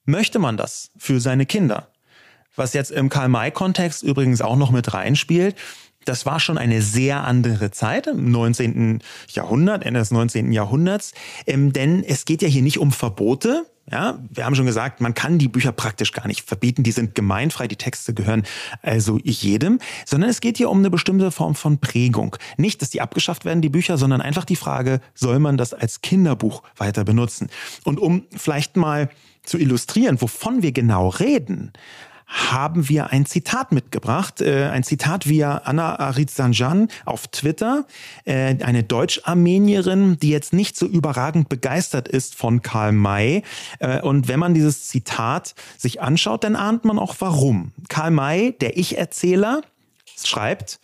möchte 0.06 0.38
man 0.38 0.56
das 0.56 0.92
für 0.98 1.20
seine 1.20 1.48
Kinder? 1.48 1.88
Was 2.56 2.74
jetzt 2.74 2.92
im 2.92 3.10
Karl-May-Kontext 3.10 4.04
übrigens 4.04 4.42
auch 4.42 4.56
noch 4.56 4.72
mit 4.72 4.94
reinspielt. 4.94 5.56
Das 6.06 6.26
war 6.26 6.40
schon 6.40 6.58
eine 6.58 6.82
sehr 6.82 7.24
andere 7.24 7.72
Zeit 7.72 8.08
im 8.08 8.32
19. 8.32 9.02
Jahrhundert, 9.30 9.84
Ende 9.84 10.00
des 10.00 10.12
19. 10.12 10.52
Jahrhunderts. 10.52 11.14
Ähm, 11.48 11.74
denn 11.74 12.04
es 12.04 12.26
geht 12.26 12.44
ja 12.44 12.48
hier 12.48 12.62
nicht 12.62 12.78
um 12.78 12.92
Verbote. 12.92 13.66
Ja, 13.92 14.20
wir 14.32 14.46
haben 14.46 14.56
schon 14.56 14.66
gesagt, 14.66 15.00
man 15.00 15.14
kann 15.14 15.38
die 15.38 15.48
Bücher 15.48 15.72
praktisch 15.72 16.12
gar 16.12 16.26
nicht 16.28 16.48
verbieten. 16.48 16.82
Die 16.82 16.92
sind 16.92 17.14
gemeinfrei. 17.14 17.68
Die 17.68 17.76
Texte 17.76 18.14
gehören 18.14 18.44
also 18.82 19.20
jedem. 19.24 19.80
Sondern 20.06 20.30
es 20.30 20.42
geht 20.42 20.58
hier 20.58 20.70
um 20.70 20.80
eine 20.80 20.90
bestimmte 20.90 21.32
Form 21.32 21.56
von 21.56 21.80
Prägung. 21.80 22.36
Nicht, 22.58 22.82
dass 22.82 22.92
die 22.92 23.02
abgeschafft 23.02 23.46
werden, 23.46 23.62
die 23.62 23.70
Bücher, 23.70 23.98
sondern 23.98 24.22
einfach 24.22 24.46
die 24.46 24.56
Frage, 24.56 25.02
soll 25.14 25.40
man 25.40 25.58
das 25.58 25.74
als 25.74 26.02
Kinderbuch 26.02 26.64
weiter 26.78 27.04
benutzen? 27.04 27.50
Und 27.84 28.00
um 28.00 28.26
vielleicht 28.36 28.78
mal 28.78 29.10
zu 29.44 29.58
illustrieren, 29.58 30.20
wovon 30.22 30.64
wir 30.64 30.72
genau 30.72 31.10
reden, 31.10 31.72
haben 32.28 32.90
wir 32.90 33.12
ein 33.12 33.26
Zitat 33.26 33.72
mitgebracht. 33.72 34.42
Äh, 34.42 34.70
ein 34.72 34.84
Zitat 34.84 35.28
via 35.28 35.58
Anna 35.66 36.00
Arizanjan 36.00 36.90
auf 37.06 37.28
Twitter, 37.28 37.86
äh, 38.26 38.56
eine 38.64 38.84
Deutsch-Armenierin, 38.84 40.18
die 40.18 40.30
jetzt 40.30 40.54
nicht 40.54 40.76
so 40.78 40.86
überragend 40.86 41.50
begeistert 41.50 42.08
ist 42.08 42.36
von 42.36 42.62
Karl 42.62 42.92
May. 42.92 43.44
Äh, 43.80 44.02
und 44.02 44.28
wenn 44.28 44.40
man 44.40 44.54
dieses 44.54 44.88
Zitat 44.88 45.56
sich 45.78 46.02
anschaut, 46.02 46.44
dann 46.44 46.56
ahnt 46.56 46.86
man 46.86 47.00
auch 47.00 47.16
warum. 47.20 47.72
Karl 47.90 48.12
May, 48.12 48.54
der 48.60 48.78
Ich-Erzähler, 48.78 49.62
schreibt, 50.24 50.80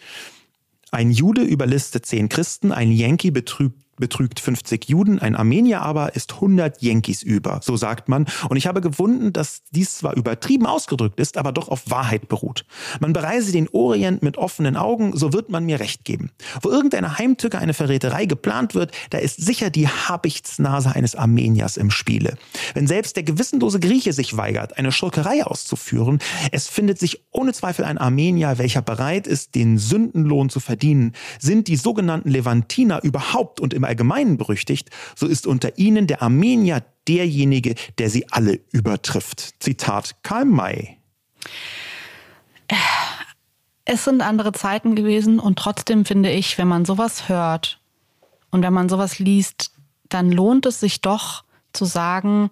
ein 0.92 1.10
Jude 1.10 1.42
überlistet 1.42 2.06
zehn 2.06 2.28
Christen, 2.28 2.74
ein 2.74 2.92
Yankee 2.92 3.32
betrügt 3.32 3.81
betrügt 4.02 4.42
50 4.42 4.90
Juden, 4.90 5.20
ein 5.20 5.38
Armenier 5.38 5.82
aber 5.82 6.16
ist 6.16 6.34
100 6.34 6.82
Yankees 6.82 7.24
über, 7.24 7.62
so 7.64 7.78
sagt 7.78 8.10
man. 8.10 8.26
Und 8.50 8.58
ich 8.58 8.68
habe 8.68 8.82
gewunden, 8.82 9.32
dass 9.32 9.62
dies 9.72 10.00
zwar 10.00 10.18
übertrieben 10.18 10.66
ausgedrückt 10.66 11.20
ist, 11.22 11.38
aber 11.38 11.54
doch 11.54 11.70
auf 11.70 11.90
Wahrheit 11.90 12.28
beruht. 12.28 12.66
Man 13.00 13.14
bereise 13.14 13.54
den 13.54 13.70
Orient 13.70 14.24
mit 14.24 14.38
offenen 14.38 14.76
Augen, 14.76 15.16
so 15.16 15.32
wird 15.32 15.50
man 15.50 15.66
mir 15.66 15.80
recht 15.80 16.04
geben. 16.04 16.32
Wo 16.62 16.70
irgendeine 16.70 17.18
Heimtücke, 17.18 17.60
eine 17.60 17.74
Verräterei 17.74 18.26
geplant 18.26 18.76
wird, 18.76 18.92
da 19.12 19.20
ist 19.20 19.40
sicher 19.40 19.70
die 19.70 19.88
Habichtsnase 19.88 20.94
eines 20.94 21.16
Armeniers 21.16 21.78
im 21.78 21.92
Spiele. 21.92 22.38
Wenn 22.74 22.88
selbst 22.88 23.16
der 23.16 23.24
gewissenlose 23.24 23.80
Grieche 23.80 24.14
sich 24.14 24.36
weigert, 24.36 24.78
eine 24.78 24.92
Schurkerei 24.92 25.46
auszuführen, 25.46 26.20
es 26.52 26.68
findet 26.68 27.00
sich 27.00 27.24
ohne 27.32 27.54
Zweifel 27.54 27.86
ein 27.86 28.00
Armenier, 28.00 28.58
welcher 28.58 28.82
bereit 28.82 29.28
ist, 29.28 29.54
den 29.54 29.78
Sündenlohn 29.78 30.50
zu 30.50 30.60
verdienen. 30.60 31.14
Sind 31.40 31.68
die 31.68 31.76
sogenannten 31.76 32.32
Levantiner 32.32 33.04
überhaupt 33.04 33.60
und 33.60 33.76
im 33.76 33.84
Allgemeinen 33.92 34.38
berüchtigt, 34.38 34.90
so 35.18 35.28
ist 35.28 35.46
unter 35.46 35.78
ihnen 35.78 36.08
der 36.08 36.22
Armenier 36.22 36.82
derjenige, 37.10 37.76
der 37.98 38.10
sie 38.10 38.32
alle 38.32 38.62
übertrifft. 38.72 39.62
Zitat 39.62 40.16
Karl 40.24 40.46
May. 40.46 40.98
Es 43.84 44.06
sind 44.06 44.22
andere 44.22 44.54
Zeiten 44.54 44.96
gewesen 44.96 45.40
und 45.40 45.60
trotzdem 45.60 46.06
finde 46.06 46.32
ich, 46.32 46.58
wenn 46.58 46.70
man 46.70 46.86
sowas 46.86 47.28
hört 47.28 47.82
und 48.50 48.64
wenn 48.64 48.72
man 48.72 48.88
sowas 48.88 49.20
liest, 49.20 49.72
dann 50.08 50.32
lohnt 50.32 50.66
es 50.66 50.80
sich 50.80 51.02
doch 51.02 51.44
zu 51.74 51.84
sagen, 51.84 52.50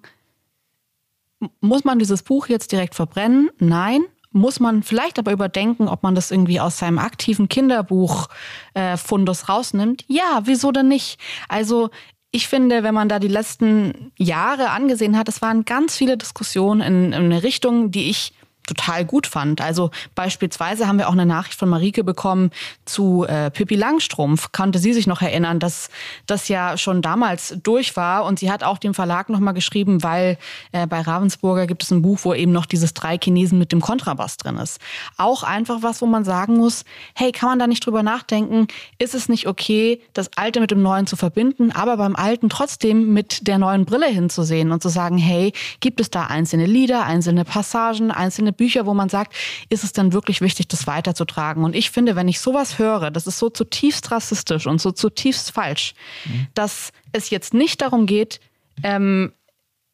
muss 1.61 1.85
man 1.85 1.99
dieses 1.99 2.21
Buch 2.23 2.47
jetzt 2.47 2.73
direkt 2.73 2.95
verbrennen? 2.95 3.49
Nein, 3.59 4.01
muss 4.31 4.59
man 4.59 4.83
vielleicht 4.83 5.17
aber 5.19 5.31
überdenken, 5.31 5.87
ob 5.87 6.03
man 6.03 6.15
das 6.15 6.31
irgendwie 6.31 6.59
aus 6.59 6.77
seinem 6.77 6.99
aktiven 6.99 7.49
Kinderbuch-Fundus 7.49 9.41
äh, 9.41 9.45
rausnimmt. 9.45 10.05
Ja, 10.07 10.41
wieso 10.43 10.71
denn 10.71 10.87
nicht? 10.87 11.19
Also 11.47 11.89
ich 12.31 12.47
finde, 12.47 12.83
wenn 12.83 12.93
man 12.93 13.09
da 13.09 13.17
die 13.17 13.27
letzten 13.27 14.11
Jahre 14.17 14.69
angesehen 14.69 15.17
hat, 15.17 15.27
es 15.29 15.41
waren 15.41 15.65
ganz 15.65 15.97
viele 15.97 16.15
Diskussionen 16.15 16.81
in, 16.81 17.05
in 17.13 17.23
eine 17.25 17.43
Richtung, 17.43 17.89
die 17.89 18.09
ich 18.09 18.33
total 18.69 19.05
gut 19.05 19.27
fand. 19.27 19.61
Also 19.61 19.91
beispielsweise 20.15 20.87
haben 20.87 20.99
wir 20.99 21.07
auch 21.09 21.13
eine 21.13 21.25
Nachricht 21.25 21.57
von 21.57 21.69
Marike 21.69 22.03
bekommen 22.03 22.51
zu 22.85 23.25
äh, 23.25 23.49
Pippi 23.49 23.75
Langstrumpf. 23.75 24.51
Konnte 24.51 24.79
sie 24.79 24.93
sich 24.93 25.07
noch 25.07 25.21
erinnern, 25.21 25.59
dass 25.59 25.89
das 26.27 26.47
ja 26.47 26.77
schon 26.77 27.01
damals 27.01 27.57
durch 27.63 27.95
war 27.95 28.25
und 28.25 28.39
sie 28.39 28.51
hat 28.51 28.63
auch 28.63 28.77
dem 28.77 28.93
Verlag 28.93 29.29
nochmal 29.29 29.53
geschrieben, 29.53 30.03
weil 30.03 30.37
äh, 30.71 30.85
bei 30.85 31.01
Ravensburger 31.01 31.67
gibt 31.67 31.83
es 31.83 31.91
ein 31.91 32.01
Buch, 32.01 32.19
wo 32.23 32.33
eben 32.33 32.51
noch 32.51 32.65
dieses 32.65 32.93
drei 32.93 33.17
Chinesen 33.17 33.57
mit 33.57 33.71
dem 33.71 33.81
Kontrabass 33.81 34.37
drin 34.37 34.57
ist. 34.57 34.79
Auch 35.17 35.43
einfach 35.43 35.81
was, 35.81 36.01
wo 36.01 36.05
man 36.05 36.23
sagen 36.23 36.57
muss, 36.57 36.85
hey, 37.15 37.31
kann 37.31 37.49
man 37.49 37.59
da 37.59 37.67
nicht 37.67 37.85
drüber 37.85 38.03
nachdenken? 38.03 38.67
Ist 38.99 39.15
es 39.15 39.29
nicht 39.29 39.47
okay, 39.47 40.01
das 40.13 40.29
Alte 40.35 40.59
mit 40.59 40.71
dem 40.71 40.81
Neuen 40.81 41.07
zu 41.07 41.15
verbinden, 41.15 41.71
aber 41.71 41.97
beim 41.97 42.15
Alten 42.15 42.49
trotzdem 42.49 43.13
mit 43.13 43.47
der 43.47 43.57
neuen 43.57 43.85
Brille 43.85 44.07
hinzusehen 44.07 44.71
und 44.71 44.83
zu 44.83 44.89
sagen, 44.89 45.17
hey, 45.17 45.53
gibt 45.79 45.99
es 45.99 46.11
da 46.11 46.25
einzelne 46.25 46.65
Lieder, 46.65 47.05
einzelne 47.05 47.45
Passagen, 47.45 48.11
einzelne 48.11 48.53
Bücher, 48.59 48.85
wo 48.85 48.93
man 48.93 49.09
sagt, 49.09 49.33
ist 49.69 49.83
es 49.83 49.93
denn 49.93 50.13
wirklich 50.13 50.41
wichtig, 50.41 50.67
das 50.67 50.85
weiterzutragen? 50.85 51.63
Und 51.63 51.75
ich 51.75 51.89
finde, 51.89 52.15
wenn 52.15 52.27
ich 52.27 52.39
sowas 52.39 52.77
höre, 52.77 53.09
das 53.09 53.25
ist 53.25 53.39
so 53.39 53.49
zutiefst 53.49 54.11
rassistisch 54.11 54.67
und 54.67 54.79
so 54.79 54.91
zutiefst 54.91 55.51
falsch, 55.51 55.95
mhm. 56.25 56.47
dass 56.53 56.91
es 57.11 57.31
jetzt 57.31 57.53
nicht 57.53 57.81
darum 57.81 58.05
geht, 58.05 58.39
ähm, 58.83 59.31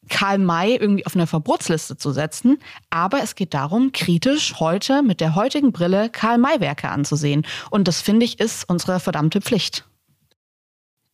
Karl 0.08 0.38
May 0.38 0.76
irgendwie 0.76 1.06
auf 1.06 1.14
eine 1.14 1.26
Verbotsliste 1.26 1.96
zu 1.96 2.12
setzen, 2.12 2.58
aber 2.90 3.22
es 3.22 3.34
geht 3.34 3.54
darum, 3.54 3.92
kritisch 3.92 4.54
heute 4.60 5.02
mit 5.02 5.20
der 5.20 5.34
heutigen 5.34 5.72
Brille 5.72 6.10
Karl 6.10 6.38
May 6.38 6.60
Werke 6.60 6.90
anzusehen. 6.90 7.46
Und 7.70 7.88
das 7.88 8.02
finde 8.02 8.24
ich 8.24 8.38
ist 8.38 8.68
unsere 8.68 9.00
verdammte 9.00 9.40
Pflicht. 9.40 9.84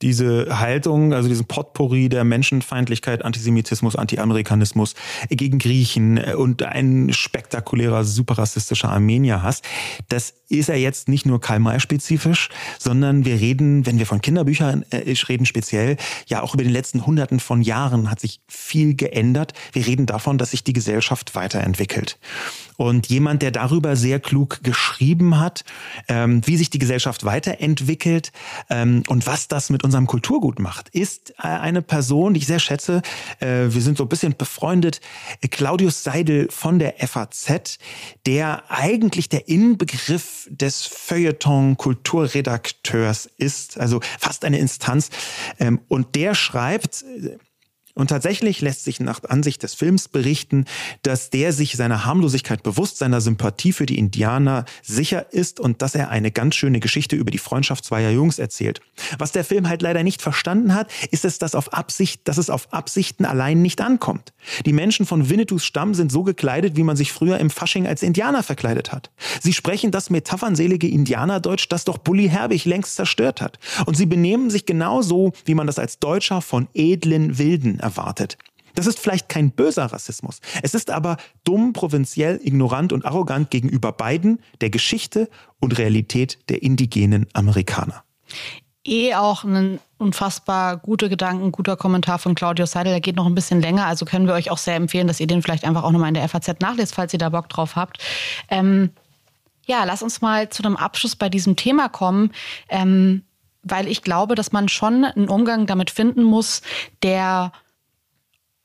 Diese 0.02 0.58
Haltung, 0.58 1.14
also 1.14 1.28
diesen 1.28 1.46
Potpourri 1.46 2.08
der 2.08 2.24
Menschenfeindlichkeit, 2.24 3.24
Antisemitismus, 3.24 3.96
Anti-Amerikanismus 3.96 4.94
gegen 5.28 5.58
Griechen 5.58 6.18
und 6.18 6.62
ein 6.62 7.12
spektakulärer, 7.12 8.04
super 8.04 8.38
rassistischer 8.38 8.90
Armenier 8.90 9.42
hast, 9.42 9.64
das 10.08 10.34
ist 10.48 10.68
ja 10.68 10.74
jetzt 10.74 11.08
nicht 11.08 11.24
nur 11.24 11.40
Karl 11.40 11.60
May 11.60 11.80
spezifisch, 11.80 12.50
sondern 12.78 13.24
wir 13.24 13.40
reden, 13.40 13.86
wenn 13.86 13.98
wir 13.98 14.06
von 14.06 14.20
Kinderbüchern 14.20 14.84
äh, 14.90 15.14
reden 15.28 15.46
speziell, 15.46 15.96
ja 16.26 16.42
auch 16.42 16.54
über 16.54 16.62
den 16.62 16.72
letzten 16.72 17.06
Hunderten 17.06 17.40
von 17.40 17.62
Jahren 17.62 18.10
hat 18.10 18.20
sich 18.20 18.40
viel 18.48 18.94
geändert. 18.94 19.54
Wir 19.72 19.86
reden 19.86 20.06
davon, 20.06 20.36
dass 20.36 20.50
sich 20.50 20.62
die 20.64 20.74
Gesellschaft 20.74 21.34
weiterentwickelt. 21.34 22.18
Und 22.82 23.06
jemand, 23.06 23.42
der 23.42 23.52
darüber 23.52 23.94
sehr 23.94 24.18
klug 24.18 24.58
geschrieben 24.64 25.38
hat, 25.38 25.64
ähm, 26.08 26.42
wie 26.46 26.56
sich 26.56 26.68
die 26.68 26.80
Gesellschaft 26.80 27.24
weiterentwickelt 27.24 28.32
ähm, 28.70 29.04
und 29.06 29.24
was 29.24 29.46
das 29.46 29.70
mit 29.70 29.84
unserem 29.84 30.08
Kulturgut 30.08 30.58
macht, 30.58 30.88
ist 30.88 31.30
äh, 31.38 31.46
eine 31.46 31.80
Person, 31.80 32.34
die 32.34 32.40
ich 32.40 32.48
sehr 32.48 32.58
schätze. 32.58 33.02
Äh, 33.38 33.66
wir 33.68 33.82
sind 33.82 33.98
so 33.98 34.04
ein 34.04 34.08
bisschen 34.08 34.36
befreundet. 34.36 35.00
Claudius 35.52 36.02
Seidel 36.02 36.48
von 36.50 36.80
der 36.80 36.94
FAZ, 36.98 37.78
der 38.26 38.64
eigentlich 38.68 39.28
der 39.28 39.48
Inbegriff 39.48 40.48
des 40.50 40.84
Feuilleton-Kulturredakteurs 40.84 43.30
ist, 43.38 43.78
also 43.78 44.00
fast 44.18 44.44
eine 44.44 44.58
Instanz. 44.58 45.10
Ähm, 45.60 45.82
und 45.86 46.16
der 46.16 46.34
schreibt, 46.34 47.04
und 47.94 48.08
tatsächlich 48.08 48.60
lässt 48.60 48.84
sich 48.84 49.00
nach 49.00 49.22
Ansicht 49.24 49.62
des 49.62 49.74
Films 49.74 50.08
berichten, 50.08 50.64
dass 51.02 51.30
der 51.30 51.52
sich 51.52 51.76
seiner 51.76 52.04
Harmlosigkeit 52.06 52.62
bewusst, 52.62 52.98
seiner 52.98 53.20
Sympathie 53.20 53.72
für 53.72 53.84
die 53.84 53.98
Indianer 53.98 54.64
sicher 54.82 55.32
ist 55.32 55.60
und 55.60 55.82
dass 55.82 55.94
er 55.94 56.08
eine 56.08 56.30
ganz 56.30 56.54
schöne 56.54 56.80
Geschichte 56.80 57.16
über 57.16 57.30
die 57.30 57.38
Freundschaft 57.38 57.84
zweier 57.84 58.10
Jungs 58.10 58.38
erzählt. 58.38 58.80
Was 59.18 59.32
der 59.32 59.44
Film 59.44 59.68
halt 59.68 59.82
leider 59.82 60.02
nicht 60.02 60.22
verstanden 60.22 60.74
hat, 60.74 60.90
ist 61.10 61.24
es, 61.24 61.38
dass, 61.38 61.54
auf 61.54 61.74
Absicht, 61.74 62.22
dass 62.24 62.38
es 62.38 62.48
auf 62.48 62.72
Absichten 62.72 63.26
allein 63.26 63.60
nicht 63.60 63.80
ankommt. 63.82 64.32
Die 64.64 64.72
Menschen 64.72 65.04
von 65.04 65.28
Winnetous 65.28 65.64
Stamm 65.64 65.94
sind 65.94 66.10
so 66.10 66.22
gekleidet, 66.22 66.76
wie 66.76 66.84
man 66.84 66.96
sich 66.96 67.12
früher 67.12 67.38
im 67.38 67.50
Fasching 67.50 67.86
als 67.86 68.02
Indianer 68.02 68.42
verkleidet 68.42 68.92
hat. 68.92 69.10
Sie 69.42 69.52
sprechen 69.52 69.90
das 69.90 70.08
metaphernselige 70.08 70.88
Indianerdeutsch, 70.88 71.66
das 71.68 71.84
doch 71.84 71.98
Bully 71.98 72.28
Herbig 72.28 72.64
längst 72.64 72.96
zerstört 72.96 73.42
hat. 73.42 73.58
Und 73.84 73.96
sie 73.96 74.06
benehmen 74.06 74.48
sich 74.48 74.64
genauso, 74.64 75.32
wie 75.44 75.54
man 75.54 75.66
das 75.66 75.78
als 75.78 75.98
Deutscher 75.98 76.40
von 76.40 76.68
edlen 76.74 77.38
Wilden 77.38 77.81
erwartet. 77.82 78.38
Das 78.74 78.86
ist 78.86 78.98
vielleicht 78.98 79.28
kein 79.28 79.50
böser 79.50 79.86
Rassismus. 79.86 80.40
Es 80.62 80.74
ist 80.74 80.90
aber 80.90 81.16
dumm, 81.44 81.72
provinziell, 81.72 82.40
ignorant 82.42 82.92
und 82.92 83.04
arrogant 83.04 83.50
gegenüber 83.50 83.92
beiden, 83.92 84.40
der 84.60 84.70
Geschichte 84.70 85.28
und 85.60 85.78
Realität 85.78 86.38
der 86.48 86.62
indigenen 86.62 87.26
Amerikaner. 87.34 88.04
Eh 88.84 89.14
auch 89.14 89.44
ein 89.44 89.78
unfassbar 89.98 90.76
gute 90.76 91.08
Gedanken, 91.08 91.52
guter 91.52 91.76
Kommentar 91.76 92.18
von 92.18 92.34
Claudio 92.34 92.66
Seidel. 92.66 92.92
Der 92.92 93.00
geht 93.00 93.14
noch 93.16 93.26
ein 93.26 93.34
bisschen 93.34 93.60
länger, 93.60 93.86
also 93.86 94.04
können 94.04 94.26
wir 94.26 94.34
euch 94.34 94.50
auch 94.50 94.58
sehr 94.58 94.74
empfehlen, 94.74 95.06
dass 95.06 95.20
ihr 95.20 95.26
den 95.26 95.42
vielleicht 95.42 95.64
einfach 95.64 95.84
auch 95.84 95.92
nochmal 95.92 96.08
in 96.08 96.14
der 96.14 96.28
FAZ 96.28 96.60
nachlest, 96.60 96.94
falls 96.94 97.12
ihr 97.12 97.18
da 97.18 97.28
Bock 97.28 97.48
drauf 97.48 97.76
habt. 97.76 97.98
Ähm, 98.48 98.90
ja, 99.66 99.84
lass 99.84 100.02
uns 100.02 100.20
mal 100.20 100.48
zu 100.48 100.64
einem 100.64 100.76
Abschluss 100.76 101.14
bei 101.14 101.28
diesem 101.28 101.54
Thema 101.54 101.88
kommen. 101.88 102.32
Ähm, 102.68 103.22
weil 103.62 103.86
ich 103.86 104.02
glaube, 104.02 104.34
dass 104.34 104.50
man 104.50 104.68
schon 104.68 105.04
einen 105.04 105.28
Umgang 105.28 105.66
damit 105.66 105.90
finden 105.90 106.24
muss, 106.24 106.62
der 107.02 107.52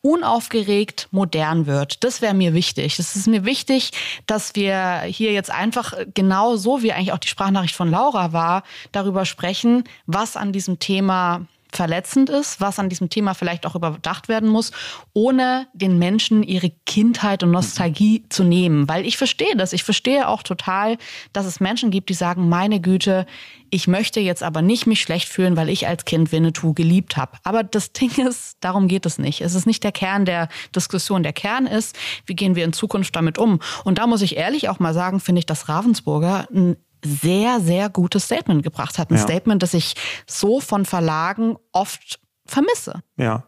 unaufgeregt 0.02 1.08
modern 1.12 1.66
wird. 1.66 2.04
Das 2.04 2.22
wäre 2.22 2.34
mir 2.34 2.54
wichtig. 2.54 3.00
Es 3.00 3.16
ist 3.16 3.28
mir 3.28 3.46
wichtig, 3.46 3.92
dass 4.26 4.56
wir 4.56 5.02
hier 5.02 5.34
jetzt 5.34 5.52
einfach 5.52 5.94
genau 6.14 6.56
so, 6.56 6.84
wie 6.84 6.94
eigentlich 6.94 7.14
auch 7.14 7.18
die 7.18 7.28
Sprachnachricht 7.28 7.76
von 7.76 7.92
Laura 7.92 8.32
war, 8.34 8.64
darüber 8.92 9.26
sprechen, 9.26 9.84
was 10.06 10.38
an 10.38 10.52
diesem 10.54 10.80
Thema 10.80 11.48
verletzend 11.78 12.30
ist, 12.32 12.60
was 12.60 12.80
an 12.80 12.90
diesem 12.90 13.10
Thema 13.10 13.36
vielleicht 13.36 13.68
auch 13.68 13.76
überdacht 13.76 14.28
werden 14.28 14.50
muss, 14.50 14.72
ohne 15.14 15.68
den 15.74 16.00
Menschen 16.00 16.42
ihre 16.42 16.72
Kindheit 16.88 17.44
und 17.44 17.52
Nostalgie 17.52 18.26
zu 18.30 18.44
nehmen. 18.44 18.90
Weil 18.90 19.06
ich 19.06 19.16
verstehe 19.16 19.56
das. 19.56 19.74
Ich 19.74 19.84
verstehe 19.84 20.28
auch 20.28 20.42
total, 20.42 20.98
dass 21.34 21.46
es 21.46 21.60
Menschen 21.60 21.92
gibt, 21.92 22.10
die 22.10 22.16
sagen, 22.16 22.50
meine 22.50 22.82
Güte, 22.82 23.28
ich 23.70 23.88
möchte 23.88 24.20
jetzt 24.20 24.42
aber 24.42 24.62
nicht 24.62 24.88
mich 24.88 25.02
schlecht 25.02 25.30
fühlen, 25.30 25.56
weil 25.56 25.70
ich 25.70 25.88
als 25.88 26.06
Kind 26.06 26.32
Winnetou 26.32 26.74
geliebt 26.74 27.16
habe. 27.16 27.34
Aber 27.44 27.64
das 27.64 27.92
Ding 27.94 28.12
ist, 28.28 28.58
darum 28.62 28.88
geht 28.88 29.06
es 29.06 29.20
nicht. 29.20 29.42
Es 29.42 29.54
ist 29.54 29.68
nicht 29.68 29.84
der 29.84 29.92
Kern 29.92 30.26
der 30.26 30.50
Diskussion. 30.76 31.22
Der 31.22 31.34
Kern 31.34 31.68
ist, 31.68 31.96
wie 32.26 32.36
gehen 32.36 32.56
wir 32.56 32.66
in 32.66 32.74
Zukunft 32.74 33.16
damit 33.16 33.38
um? 33.38 33.60
Und 33.84 34.00
da 34.00 34.08
muss 34.08 34.24
ich 34.24 34.36
ehrlich 34.36 34.68
auch 34.70 34.80
mal 34.80 34.96
sagen, 34.96 35.20
finde 35.20 35.40
ich, 35.40 35.46
dass 35.46 35.70
Ravensburger 35.70 36.48
ein 36.52 36.76
sehr, 37.04 37.60
sehr 37.60 37.90
gutes 37.90 38.26
Statement 38.26 38.64
gebracht 38.64 38.98
hat. 38.98 39.12
Ein 39.12 39.18
ja. 39.18 39.22
Statement, 39.22 39.64
das 39.64 39.74
ich 39.74 39.96
so 40.26 40.60
von 40.60 40.86
Verlagen 40.86 41.56
oft 41.72 42.20
vermisse. 42.46 43.02
Ja. 43.18 43.44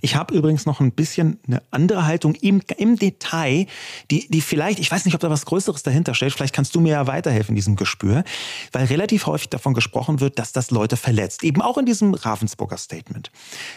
Ich 0.00 0.16
habe 0.16 0.34
übrigens 0.34 0.66
noch 0.66 0.80
ein 0.80 0.92
bisschen 0.92 1.40
eine 1.46 1.62
andere 1.70 2.06
Haltung 2.06 2.34
im, 2.36 2.62
im 2.76 2.96
Detail, 2.96 3.66
die, 4.10 4.28
die 4.28 4.40
vielleicht, 4.40 4.78
ich 4.78 4.90
weiß 4.90 5.04
nicht, 5.04 5.14
ob 5.14 5.20
da 5.20 5.30
was 5.30 5.46
Größeres 5.46 5.82
dahinter 5.82 6.14
steht, 6.14 6.32
vielleicht 6.32 6.54
kannst 6.54 6.74
du 6.74 6.80
mir 6.80 6.92
ja 6.92 7.06
weiterhelfen 7.06 7.52
in 7.52 7.56
diesem 7.56 7.76
Gespür, 7.76 8.24
weil 8.72 8.86
relativ 8.86 9.26
häufig 9.26 9.48
davon 9.48 9.74
gesprochen 9.74 10.20
wird, 10.20 10.38
dass 10.38 10.52
das 10.52 10.70
Leute 10.70 10.96
verletzt, 10.96 11.42
eben 11.42 11.62
auch 11.62 11.78
in 11.78 11.86
diesem 11.86 12.14
Ravensburger 12.14 12.76
Statement. 12.76 13.30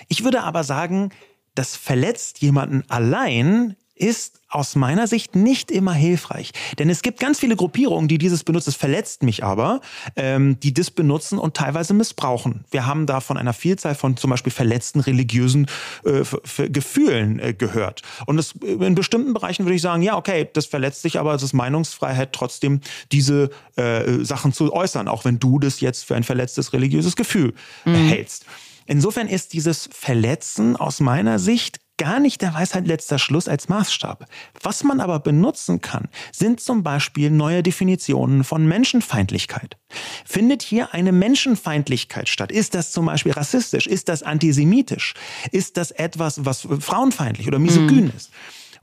Ich 0.08 0.24
würde 0.24 0.44
aber 0.44 0.64
sagen, 0.64 1.10
das 1.56 1.76
verletzt 1.76 2.42
jemanden 2.42 2.84
allein 2.90 3.76
ist 3.96 4.42
aus 4.50 4.76
meiner 4.76 5.08
Sicht 5.08 5.36
nicht 5.36 5.72
immer 5.72 5.94
hilfreich. 5.94 6.52
Denn 6.78 6.90
es 6.90 7.02
gibt 7.02 7.20
ganz 7.20 7.40
viele 7.40 7.56
Gruppierungen, 7.56 8.08
die 8.08 8.18
dieses 8.18 8.44
benutzen. 8.44 8.70
Es 8.70 8.76
verletzt 8.76 9.24
mich 9.24 9.44
aber, 9.44 9.82
ähm, 10.16 10.60
die 10.60 10.74
das 10.74 10.92
benutzen 10.92 11.40
und 11.40 11.56
teilweise 11.56 11.94
missbrauchen. 11.94 12.66
Wir 12.72 12.86
haben 12.86 13.06
da 13.06 13.22
von 13.22 13.38
einer 13.38 13.54
Vielzahl 13.54 13.96
von 13.96 14.18
zum 14.18 14.30
Beispiel 14.30 14.52
verletzten 14.52 15.00
religiösen 15.00 15.68
äh, 16.04 16.24
Gefühlen 16.70 17.40
äh, 17.40 17.54
gehört. 17.54 18.02
Und 18.26 18.38
das, 18.38 18.52
in 18.52 18.96
bestimmten 18.96 19.34
Bereichen 19.34 19.66
würde 19.66 19.76
ich 19.76 19.82
sagen, 19.82 20.02
ja, 20.02 20.18
okay, 20.18 20.50
das 20.52 20.66
verletzt 20.66 21.02
sich, 21.02 21.20
aber 21.20 21.34
es 21.34 21.44
ist 21.44 21.54
Meinungsfreiheit, 21.54 22.34
trotzdem 22.34 22.82
diese 23.12 23.50
äh, 23.78 24.24
Sachen 24.24 24.54
zu 24.54 24.74
äußern, 24.74 25.08
auch 25.08 25.26
wenn 25.26 25.40
du 25.40 25.60
das 25.60 25.80
jetzt 25.80 26.06
für 26.06 26.16
ein 26.16 26.24
verletztes 26.24 26.74
religiöses 26.74 27.16
Gefühl 27.16 27.54
mhm. 27.86 27.96
hältst. 28.08 28.46
Insofern 28.88 29.28
ist 29.28 29.54
dieses 29.54 29.90
Verletzen 29.92 30.76
aus 30.76 31.00
meiner 31.00 31.40
Sicht 31.40 31.80
gar 31.98 32.20
nicht 32.20 32.42
der 32.42 32.54
Weisheit 32.54 32.88
letzter 32.88 33.20
Schluss 33.20 33.48
als 33.48 33.70
Maßstab. 33.70 34.26
Was 34.62 34.84
man 34.84 35.00
aber 35.00 35.20
benutzen 35.20 35.82
kann, 35.82 36.10
sind 36.32 36.60
zum 36.60 36.84
Beispiel 36.84 37.30
neue 37.30 37.64
Definitionen 37.64 38.44
von 38.44 38.68
Menschenfeindlichkeit. 38.68 39.78
Findet 40.26 40.62
hier 40.62 40.94
eine 40.94 41.12
Menschenfeindlichkeit 41.12 42.30
statt? 42.30 42.52
Ist 42.52 42.76
das 42.76 42.92
zum 42.92 43.06
Beispiel 43.06 43.32
rassistisch? 43.32 43.88
Ist 43.88 44.10
das 44.10 44.24
antisemitisch? 44.24 45.14
Ist 45.52 45.78
das 45.78 45.92
etwas, 45.92 46.46
was 46.46 46.68
frauenfeindlich 46.80 47.48
oder 47.48 47.60
misogyn 47.60 48.06
mhm. 48.06 48.14
ist? 48.16 48.32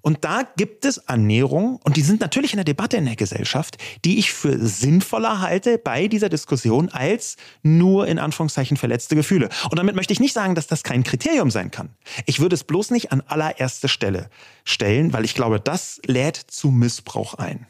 Und 0.02 0.24
da 0.24 0.42
gibt 0.56 0.84
es 0.84 1.08
Annäherungen, 1.08 1.78
und 1.84 1.96
die 1.96 2.02
sind 2.02 2.20
natürlich 2.20 2.52
in 2.52 2.58
der 2.58 2.64
Debatte 2.64 2.96
in 2.96 3.06
der 3.06 3.16
Gesellschaft, 3.16 3.78
die 4.04 4.18
ich 4.18 4.32
für 4.32 4.58
sinnvoller 4.58 5.40
halte 5.40 5.78
bei 5.78 6.08
dieser 6.08 6.28
Diskussion 6.28 6.88
als 6.90 7.36
nur 7.62 8.06
in 8.08 8.18
Anführungszeichen 8.18 8.76
verletzte 8.76 9.14
Gefühle. 9.14 9.48
Und 9.70 9.78
damit 9.78 9.94
möchte 9.94 10.12
ich 10.12 10.20
nicht 10.20 10.32
sagen, 10.32 10.54
dass 10.54 10.66
das 10.66 10.82
kein 10.82 11.04
Kriterium 11.04 11.50
sein 11.50 11.70
kann. 11.70 11.90
Ich 12.26 12.40
würde 12.40 12.54
es 12.54 12.64
bloß 12.64 12.90
nicht 12.90 13.12
an 13.12 13.22
allererste 13.26 13.88
Stelle 13.88 14.28
stellen, 14.64 15.12
weil 15.12 15.24
ich 15.24 15.34
glaube, 15.34 15.60
das 15.60 16.00
lädt 16.04 16.36
zu 16.36 16.70
Missbrauch 16.70 17.34
ein. 17.34 17.66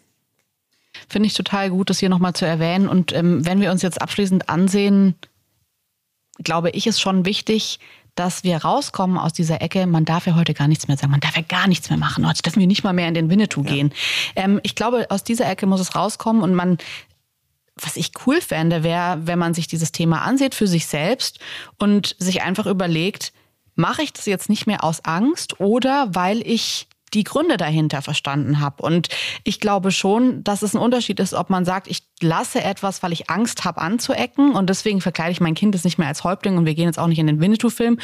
Finde 1.09 1.27
ich 1.27 1.35
total 1.35 1.71
gut, 1.71 1.91
das 1.91 1.99
hier 1.99 2.09
nochmal 2.09 2.33
zu 2.33 2.47
erwähnen. 2.47 2.89
Und 2.89 3.13
ähm, 3.13 3.45
wenn 3.45 3.61
wir 3.61 3.71
uns 3.71 3.83
jetzt 3.83 4.01
abschließend 4.01 4.49
ansehen, 4.49 5.15
glaube 6.43 6.71
ich, 6.71 6.87
ist 6.87 7.01
schon 7.01 7.25
wichtig, 7.25 7.79
dass 8.15 8.45
wir 8.45 8.59
rauskommen 8.59 9.17
aus 9.17 9.33
dieser 9.33 9.63
Ecke, 9.63 9.87
man 9.87 10.05
darf 10.05 10.27
ja 10.27 10.35
heute 10.35 10.55
gar 10.55 10.69
nichts 10.69 10.89
mehr 10.89 10.97
sagen, 10.97 11.11
man 11.11 11.21
darf 11.21 11.37
ja 11.37 11.43
gar 11.43 11.67
nichts 11.67 11.89
mehr 11.89 11.99
machen, 11.99 12.29
heute 12.29 12.43
dürfen 12.43 12.61
wir 12.61 12.67
nicht 12.67 12.85
mal 12.85 12.93
mehr 12.93 13.09
in 13.09 13.15
den 13.15 13.31
Winnetou 13.31 13.63
ja. 13.63 13.71
gehen. 13.71 13.93
Ähm, 14.37 14.61
ich 14.63 14.75
glaube, 14.75 15.07
aus 15.11 15.25
dieser 15.25 15.49
Ecke 15.49 15.67
muss 15.67 15.81
es 15.81 15.95
rauskommen 15.95 16.43
und 16.43 16.55
man 16.55 16.79
was 17.75 17.97
ich 17.97 18.13
cool 18.27 18.43
fände, 18.43 18.83
wäre, 18.83 19.27
wenn 19.27 19.39
man 19.39 19.55
sich 19.55 19.67
dieses 19.67 19.93
Thema 19.93 20.23
ansieht 20.23 20.55
für 20.55 20.67
sich 20.67 20.87
selbst 20.87 21.39
und 21.79 22.15
sich 22.19 22.43
einfach 22.43 22.67
überlegt, 22.67 23.33
mache 23.75 24.03
ich 24.03 24.13
das 24.13 24.27
jetzt 24.27 24.51
nicht 24.51 24.67
mehr 24.67 24.85
aus 24.85 25.05
Angst 25.05 25.59
oder 25.59 26.09
weil 26.15 26.47
ich 26.47 26.87
die 27.15 27.25
Gründe 27.25 27.57
dahinter 27.57 28.03
verstanden 28.03 28.61
habe. 28.61 28.83
Und 28.83 29.09
ich 29.45 29.61
glaube 29.61 29.91
schon, 29.91 30.43
dass 30.45 30.63
es 30.63 30.75
ein 30.75 30.79
Unterschied 30.79 31.21
ist, 31.21 31.35
ob 31.35 31.51
man 31.51 31.65
sagt, 31.65 31.89
ich 31.89 32.03
lasse 32.21 32.63
etwas, 32.63 33.03
weil 33.03 33.13
ich 33.13 33.31
Angst 33.31 33.65
habe 33.65 33.81
anzuecken 33.81 34.53
und 34.53 34.69
deswegen 34.71 35.01
verkleide 35.01 35.33
ich 35.33 35.41
mein 35.41 35.55
Kind 35.55 35.75
jetzt 35.75 35.85
nicht 35.85 35.99
mehr 35.99 36.09
als 36.09 36.25
Häuptling 36.25 36.57
und 36.57 36.67
wir 36.67 36.75
gehen 36.75 36.87
jetzt 36.87 36.99
auch 36.99 37.07
nicht 37.07 37.19
in 37.19 37.27
den 37.27 37.41
Winnetou-Film. 37.41 37.99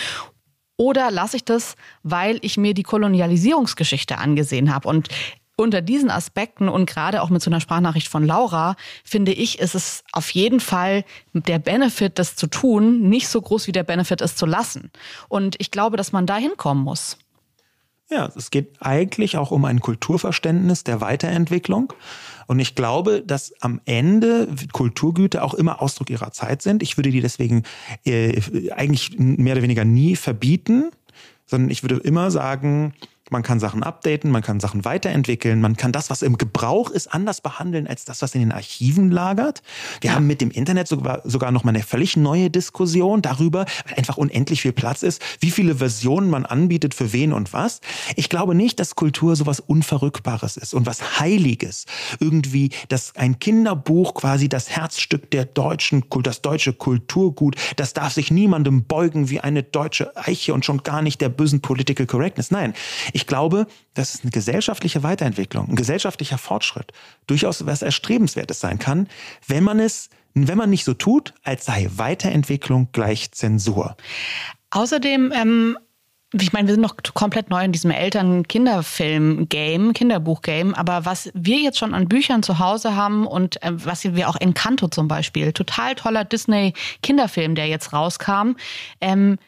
Oder 0.77 1.11
lasse 1.11 1.37
ich 1.37 1.45
das, 1.45 1.75
weil 2.05 2.39
ich 2.43 2.57
mir 2.57 2.73
die 2.73 2.85
Kolonialisierungsgeschichte 2.85 4.19
angesehen 4.19 4.73
habe. 4.73 4.89
Und 4.89 5.09
unter 5.57 5.83
diesen 5.83 6.09
Aspekten 6.09 6.69
und 6.69 6.89
gerade 6.89 7.21
auch 7.21 7.31
mit 7.31 7.43
so 7.43 7.51
einer 7.51 7.61
Sprachnachricht 7.61 8.07
von 8.07 8.25
Laura, 8.25 8.77
finde 9.03 9.33
ich, 9.33 9.59
ist 9.59 9.75
es 9.75 10.05
auf 10.13 10.31
jeden 10.31 10.61
Fall 10.61 11.05
der 11.33 11.59
Benefit, 11.59 12.21
das 12.21 12.37
zu 12.37 12.47
tun, 12.47 13.09
nicht 13.09 13.29
so 13.29 13.43
groß 13.43 13.67
wie 13.67 13.73
der 13.73 13.83
Benefit, 13.83 14.21
es 14.21 14.37
zu 14.37 14.47
lassen. 14.47 14.93
Und 15.29 15.57
ich 15.59 15.73
glaube, 15.73 15.97
dass 15.97 16.13
man 16.13 16.27
da 16.27 16.37
hinkommen 16.37 16.85
muss. 16.85 17.19
Ja, 18.11 18.31
es 18.35 18.51
geht 18.51 18.77
eigentlich 18.81 19.37
auch 19.37 19.51
um 19.51 19.67
ein 19.67 19.81
Kulturverständnis 19.81 20.83
der 20.83 21.03
Weiterentwicklung. 21.03 21.93
Und 22.47 22.59
ich 22.59 22.75
glaube, 22.75 23.23
dass 23.23 23.53
am 23.61 23.83
Ende 23.85 24.49
Kulturgüter 24.73 25.45
auch 25.45 25.53
immer 25.53 25.83
Ausdruck 25.83 26.09
ihrer 26.09 26.33
Zeit 26.33 26.63
sind. 26.63 26.83
Ich 26.83 26.97
würde 26.97 27.11
die 27.11 27.21
deswegen 27.21 27.65
äh, 28.07 28.41
eigentlich 28.71 29.19
mehr 29.19 29.53
oder 29.53 29.63
weniger 29.63 29.85
nie 29.85 30.17
verbieten, 30.17 30.91
sondern 31.45 31.71
ich 31.71 31.83
würde 31.83 31.97
immer 31.97 32.31
sagen, 32.31 32.95
man 33.31 33.43
kann 33.43 33.61
Sachen 33.61 33.83
updaten, 33.83 34.31
man 34.31 34.43
kann 34.43 34.61
Sachen 34.61 34.85
weiterentwickeln, 34.85 35.61
man 35.61 35.77
kann 35.77 35.93
das, 35.93 36.11
was 36.11 36.23
im 36.23 36.39
Gebrauch 36.39 36.91
ist, 36.91 37.09
anders 37.09 37.41
behandeln 37.41 37.87
als 37.87 38.05
das, 38.05 38.23
was 38.23 38.35
in 38.35 38.41
den 38.41 38.53
Archiven 38.53 39.11
lagert. 39.11 39.63
Wir 40.01 40.11
ja. 40.11 40.17
haben 40.17 40.27
mit 40.27 40.41
dem 40.41 40.51
Internet 40.51 40.89
sogar, 40.89 41.23
sogar 41.25 41.51
noch 41.51 41.65
mal 41.65 41.71
eine 41.71 41.83
völlig 41.83 42.17
neue 42.17 42.51
Diskussion 42.51 43.23
darüber, 43.23 43.67
weil 43.87 43.99
einfach 43.99 44.17
unendlich 44.17 44.63
viel 44.63 44.73
Platz 44.73 45.03
ist, 45.03 45.23
wie 45.41 45.51
viele 45.51 45.77
Versionen 45.77 46.31
man 46.31 46.47
anbietet 46.47 46.95
für 46.95 47.13
wen 47.13 47.33
und 47.33 47.53
was. 47.53 47.81
Ich 48.17 48.29
glaube 48.29 48.55
nicht, 48.55 48.81
dass 48.81 48.95
Kultur 48.95 49.37
sowas 49.37 49.61
Unverrückbares 49.61 50.57
ist 50.57 50.75
und 50.75 50.87
was 50.87 51.21
Heiliges. 51.21 51.87
Irgendwie, 52.21 52.71
dass 52.89 53.15
ein 53.17 53.39
Kinderbuch 53.39 54.15
quasi 54.15 54.49
das 54.49 54.71
Herzstück 54.71 55.31
der 55.31 55.45
deutschen, 55.45 56.05
das 56.23 56.43
deutsche 56.43 56.73
Kulturgut, 56.73 57.57
das 57.77 57.93
darf 57.93 58.13
sich 58.13 58.31
niemandem 58.31 58.85
beugen 58.85 59.31
wie 59.31 59.41
eine 59.41 59.63
deutsche 59.63 60.17
Eiche 60.17 60.55
und 60.55 60.65
schon 60.65 60.83
gar 60.83 61.03
nicht 61.03 61.21
der 61.21 61.29
bösen 61.29 61.61
Political 61.61 62.07
Correctness. 62.07 62.51
Nein, 62.51 62.75
ich 63.13 63.18
glaube, 63.27 63.67
dass 63.95 64.15
es 64.15 64.23
eine 64.23 64.31
gesellschaftliche 64.31 65.03
Weiterentwicklung, 65.03 65.69
ein 65.69 65.77
gesellschaftlicher 65.77 66.39
Fortschritt 66.39 66.93
durchaus 67.27 67.67
was 67.67 67.83
Erstrebenswertes 67.83 68.61
sein 68.61 68.79
kann, 68.79 69.09
wenn 69.47 69.65
man 69.65 69.81
es, 69.81 70.11
wenn 70.35 70.59
man 70.59 70.71
nicht 70.71 70.85
so 70.85 70.95
tut, 70.95 71.35
als 71.43 71.65
sei 71.65 71.89
Weiterentwicklung 71.97 72.89
gleich 72.93 73.33
Zensur. 73.33 73.97
Außerdem 74.71 75.33
ähm 75.35 75.79
ich 76.35 76.53
meine, 76.53 76.69
wir 76.69 76.75
sind 76.75 76.83
noch 76.83 76.97
komplett 77.15 77.49
neu 77.49 77.65
in 77.65 77.73
diesem 77.73 77.91
Eltern-Kinderfilm-Game, 77.91 79.95
Kinderbuch-Game, 79.95 80.75
aber 80.75 81.07
was 81.07 81.31
wir 81.33 81.59
jetzt 81.59 81.79
schon 81.79 81.95
an 81.95 82.07
Büchern 82.07 82.43
zu 82.43 82.59
Hause 82.59 82.95
haben 82.95 83.27
und 83.27 83.63
äh, 83.63 83.71
was 83.73 84.05
wir 84.05 84.29
auch 84.29 84.37
Encanto 84.37 84.89
zum 84.89 85.09
Beispiel, 85.09 85.55
total 85.55 85.95
toller 85.95 86.25
Disney-Kinderfilm, 86.25 87.55
der 87.55 87.69
jetzt 87.69 87.95
rauskam, 87.95 88.57
ähm, 89.01 89.39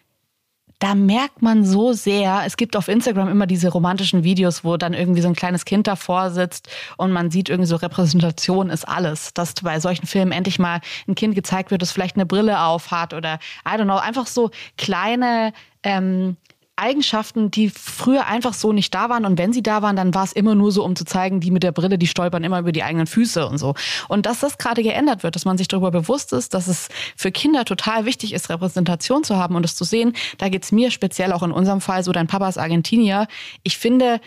da 0.80 0.94
merkt 0.94 1.42
man 1.42 1.64
so 1.64 1.92
sehr, 1.92 2.42
es 2.46 2.56
gibt 2.56 2.74
auf 2.74 2.88
Instagram 2.88 3.28
immer 3.28 3.46
diese 3.46 3.68
romantischen 3.68 4.24
Videos, 4.24 4.64
wo 4.64 4.78
dann 4.78 4.94
irgendwie 4.94 5.20
so 5.20 5.28
ein 5.28 5.34
kleines 5.36 5.66
Kind 5.66 5.86
davor 5.86 6.30
sitzt 6.30 6.70
und 6.96 7.12
man 7.12 7.30
sieht 7.30 7.50
irgendwie 7.50 7.68
so 7.68 7.76
Repräsentation 7.76 8.70
ist 8.70 8.88
alles. 8.88 9.34
Dass 9.34 9.54
bei 9.54 9.78
solchen 9.78 10.06
Filmen 10.06 10.32
endlich 10.32 10.58
mal 10.58 10.80
ein 11.06 11.14
Kind 11.14 11.34
gezeigt 11.34 11.70
wird, 11.70 11.82
das 11.82 11.92
vielleicht 11.92 12.16
eine 12.16 12.24
Brille 12.24 12.60
auf 12.60 12.90
hat 12.90 13.12
oder 13.12 13.38
I 13.66 13.76
don't 13.76 13.84
know, 13.84 13.98
einfach 13.98 14.26
so 14.26 14.50
kleine 14.78 15.52
ähm, 15.82 16.38
Eigenschaften, 16.80 17.50
die 17.50 17.70
früher 17.70 18.26
einfach 18.26 18.54
so 18.54 18.72
nicht 18.72 18.94
da 18.94 19.08
waren. 19.08 19.24
Und 19.24 19.38
wenn 19.38 19.52
sie 19.52 19.62
da 19.62 19.82
waren, 19.82 19.96
dann 19.96 20.14
war 20.14 20.24
es 20.24 20.32
immer 20.32 20.54
nur 20.54 20.72
so, 20.72 20.84
um 20.84 20.96
zu 20.96 21.04
zeigen, 21.04 21.40
die 21.40 21.50
mit 21.50 21.62
der 21.62 21.72
Brille, 21.72 21.98
die 21.98 22.06
stolpern 22.06 22.42
immer 22.42 22.58
über 22.58 22.72
die 22.72 22.82
eigenen 22.82 23.06
Füße 23.06 23.46
und 23.46 23.58
so. 23.58 23.74
Und 24.08 24.26
dass 24.26 24.40
das 24.40 24.58
gerade 24.58 24.82
geändert 24.82 25.22
wird, 25.22 25.36
dass 25.36 25.44
man 25.44 25.58
sich 25.58 25.68
darüber 25.68 25.90
bewusst 25.90 26.32
ist, 26.32 26.54
dass 26.54 26.66
es 26.66 26.88
für 27.16 27.30
Kinder 27.30 27.64
total 27.64 28.04
wichtig 28.04 28.32
ist, 28.32 28.48
Repräsentation 28.48 29.24
zu 29.24 29.36
haben 29.36 29.54
und 29.54 29.64
es 29.64 29.76
zu 29.76 29.84
sehen, 29.84 30.14
da 30.38 30.48
geht's 30.48 30.72
mir 30.72 30.90
speziell 30.90 31.32
auch 31.32 31.42
in 31.42 31.52
unserem 31.52 31.80
Fall 31.80 32.02
so, 32.02 32.12
dein 32.12 32.26
Papa 32.26 32.48
ist 32.48 32.58
Argentinier. 32.58 33.28
Ich 33.62 33.78
finde, 33.78 34.20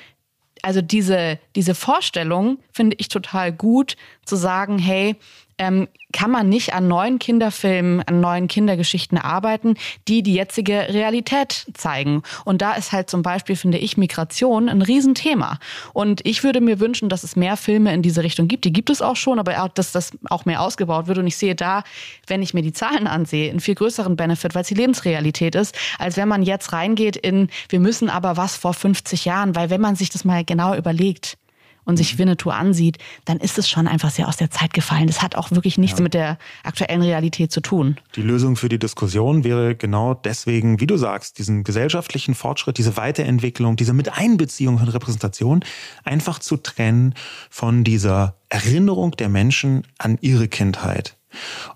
also 0.61 0.81
diese, 0.81 1.39
diese 1.55 1.75
Vorstellung 1.75 2.59
finde 2.71 2.95
ich 2.99 3.09
total 3.09 3.51
gut, 3.51 3.97
zu 4.25 4.35
sagen, 4.35 4.79
hey, 4.79 5.17
ähm, 5.63 5.87
kann 6.11 6.29
man 6.29 6.47
nicht 6.47 6.73
an 6.73 6.87
neuen 6.87 7.19
Kinderfilmen, 7.19 8.03
an 8.03 8.21
neuen 8.21 8.47
Kindergeschichten 8.47 9.17
arbeiten, 9.17 9.75
die 10.07 10.21
die 10.21 10.35
jetzige 10.35 10.87
Realität 10.89 11.65
zeigen. 11.73 12.21
Und 12.45 12.61
da 12.61 12.73
ist 12.73 12.91
halt 12.91 13.09
zum 13.09 13.23
Beispiel, 13.23 13.55
finde 13.55 13.79
ich, 13.79 13.97
Migration 13.97 14.69
ein 14.69 14.81
Riesenthema. 14.81 15.57
Und 15.91 16.21
ich 16.25 16.43
würde 16.43 16.61
mir 16.61 16.79
wünschen, 16.79 17.09
dass 17.09 17.23
es 17.23 17.35
mehr 17.35 17.57
Filme 17.57 17.93
in 17.93 18.01
diese 18.01 18.23
Richtung 18.23 18.47
gibt. 18.47 18.65
Die 18.65 18.73
gibt 18.73 18.89
es 18.89 19.01
auch 19.01 19.15
schon, 19.15 19.39
aber 19.39 19.63
auch, 19.63 19.69
dass 19.69 19.91
das 19.91 20.11
auch 20.29 20.45
mehr 20.45 20.61
ausgebaut 20.61 21.07
wird. 21.07 21.17
Und 21.17 21.27
ich 21.27 21.37
sehe 21.37 21.55
da, 21.55 21.83
wenn 22.27 22.43
ich 22.43 22.53
mir 22.53 22.61
die 22.61 22.73
Zahlen 22.73 23.07
ansehe, 23.07 23.49
einen 23.49 23.59
viel 23.59 23.75
größeren 23.75 24.15
Benefit, 24.15 24.53
weil 24.53 24.61
es 24.61 24.67
die 24.67 24.75
Lebensrealität 24.75 25.55
ist, 25.55 25.75
als 25.97 26.15
wenn 26.15 26.27
man 26.27 26.43
jetzt 26.43 26.73
reingeht 26.73 27.15
in, 27.15 27.49
wir 27.69 27.79
müssen 27.79 28.09
aber 28.09 28.37
was 28.37 28.55
vor 28.55 28.73
50 28.73 29.25
Jahren, 29.25 29.55
weil 29.55 29.69
wenn 29.69 29.81
man 29.81 29.95
sich 29.95 30.11
das 30.11 30.25
mal 30.25 30.43
genau 30.43 30.75
überlegt, 30.75 31.37
und 31.85 31.97
sich 31.97 32.15
mhm. 32.15 32.19
Winnetou 32.19 32.49
ansieht, 32.49 32.97
dann 33.25 33.37
ist 33.37 33.57
es 33.57 33.69
schon 33.69 33.87
einfach 33.87 34.09
sehr 34.09 34.27
aus 34.27 34.37
der 34.37 34.51
Zeit 34.51 34.73
gefallen. 34.73 35.07
Das 35.07 35.21
hat 35.21 35.35
auch 35.35 35.51
wirklich 35.51 35.77
nichts 35.77 35.99
ja. 35.99 36.03
mit 36.03 36.13
der 36.13 36.37
aktuellen 36.63 37.01
Realität 37.01 37.51
zu 37.51 37.61
tun. 37.61 37.97
Die 38.15 38.21
Lösung 38.21 38.55
für 38.55 38.69
die 38.69 38.79
Diskussion 38.79 39.43
wäre 39.43 39.75
genau 39.75 40.13
deswegen, 40.13 40.79
wie 40.79 40.87
du 40.87 40.97
sagst, 40.97 41.39
diesen 41.39 41.63
gesellschaftlichen 41.63 42.35
Fortschritt, 42.35 42.77
diese 42.77 42.97
Weiterentwicklung, 42.97 43.75
diese 43.75 43.93
Miteinbeziehung 43.93 44.79
von 44.79 44.87
Repräsentation 44.87 45.63
einfach 46.03 46.39
zu 46.39 46.57
trennen 46.57 47.13
von 47.49 47.83
dieser 47.83 48.35
Erinnerung 48.49 49.11
der 49.11 49.29
Menschen 49.29 49.83
an 49.97 50.17
ihre 50.21 50.47
Kindheit. 50.47 51.17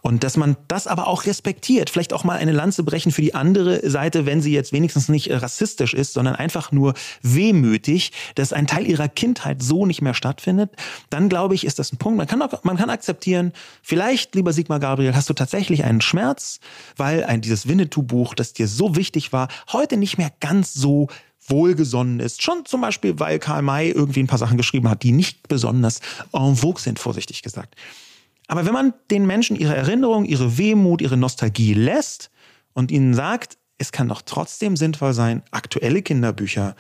Und 0.02 0.24
dass 0.24 0.38
man 0.38 0.58
das 0.68 0.88
aber 0.88 1.08
auch 1.08 1.26
respektiert, 1.26 1.90
vielleicht 1.90 2.14
auch 2.14 2.24
mal 2.24 2.38
eine 2.38 2.52
Lanze 2.52 2.84
brechen 2.84 3.12
für 3.12 3.22
die 3.22 3.36
andere 3.36 3.90
Seite, 3.90 4.26
wenn 4.26 4.42
sie 4.42 4.54
jetzt 4.54 4.74
wenigstens 4.74 5.10
nicht 5.10 5.30
rassistisch 5.32 5.94
ist, 5.94 6.14
sondern 6.14 6.36
einfach 6.36 6.72
nur 6.72 6.94
wehmütig, 7.22 8.12
dass 8.36 8.54
ein 8.54 8.68
Teil 8.68 8.88
ihrer 8.88 9.08
Kindheit 9.08 9.62
so 9.62 9.86
nicht 9.86 10.02
mehr 10.02 10.14
stattfindet, 10.14 10.72
dann 11.10 11.30
glaube 11.30 11.56
ich, 11.56 11.66
ist 11.66 11.80
das 11.80 11.92
ein 11.92 11.98
Punkt. 11.98 12.18
Man 12.18 12.28
kann, 12.28 12.42
auch, 12.42 12.64
man 12.64 12.78
kann 12.78 12.90
akzeptieren, 12.90 13.54
vielleicht, 13.82 14.36
lieber 14.36 14.54
Sigmar 14.54 14.80
Gabriel, 14.80 15.16
hast 15.16 15.30
du 15.30 15.34
tatsächlich 15.34 15.84
einen 15.84 16.02
Schmerz, 16.02 16.60
weil 16.96 17.24
ein, 17.24 17.42
dieses 17.42 17.68
Winnetou-Buch, 17.68 18.34
das 18.34 18.54
dir 18.54 18.68
so 18.68 18.96
wichtig 18.96 19.34
war, 19.34 19.48
heute 19.72 19.98
nicht 19.98 20.18
mehr 20.18 20.32
ganz 20.40 20.74
so 20.74 21.08
wohlgesonnen 21.48 22.20
ist. 22.20 22.44
Schon 22.44 22.66
zum 22.66 22.82
Beispiel, 22.82 23.20
weil 23.20 23.40
Karl 23.40 23.62
May 23.62 23.90
irgendwie 23.90 24.22
ein 24.22 24.28
paar 24.28 24.38
Sachen 24.38 24.58
geschrieben 24.58 24.90
hat, 24.90 25.04
die 25.04 25.12
nicht 25.12 25.48
besonders 25.48 26.02
en 26.34 26.56
vogue 26.56 26.82
sind, 26.82 27.00
vorsichtig 27.00 27.42
gesagt. 27.42 27.76
Aber 28.48 28.66
wenn 28.66 28.74
man 28.74 28.94
den 29.12 29.26
Menschen 29.26 29.56
ihre 29.56 29.76
Erinnerung, 29.76 30.26
ihre 30.26 30.58
Wehmut, 30.58 31.02
ihre 31.02 31.18
Nostalgie 31.18 31.74
lässt 31.74 32.30
und 32.74 32.92
ihnen 32.92 33.14
sagt, 33.14 33.58
es 33.78 33.92
kann 33.92 34.08
doch 34.08 34.22
trotzdem 34.22 34.76
sinnvoll 34.76 35.14
sein, 35.14 35.44
aktuelle 35.52 36.02
Kinderbücher 36.02 36.76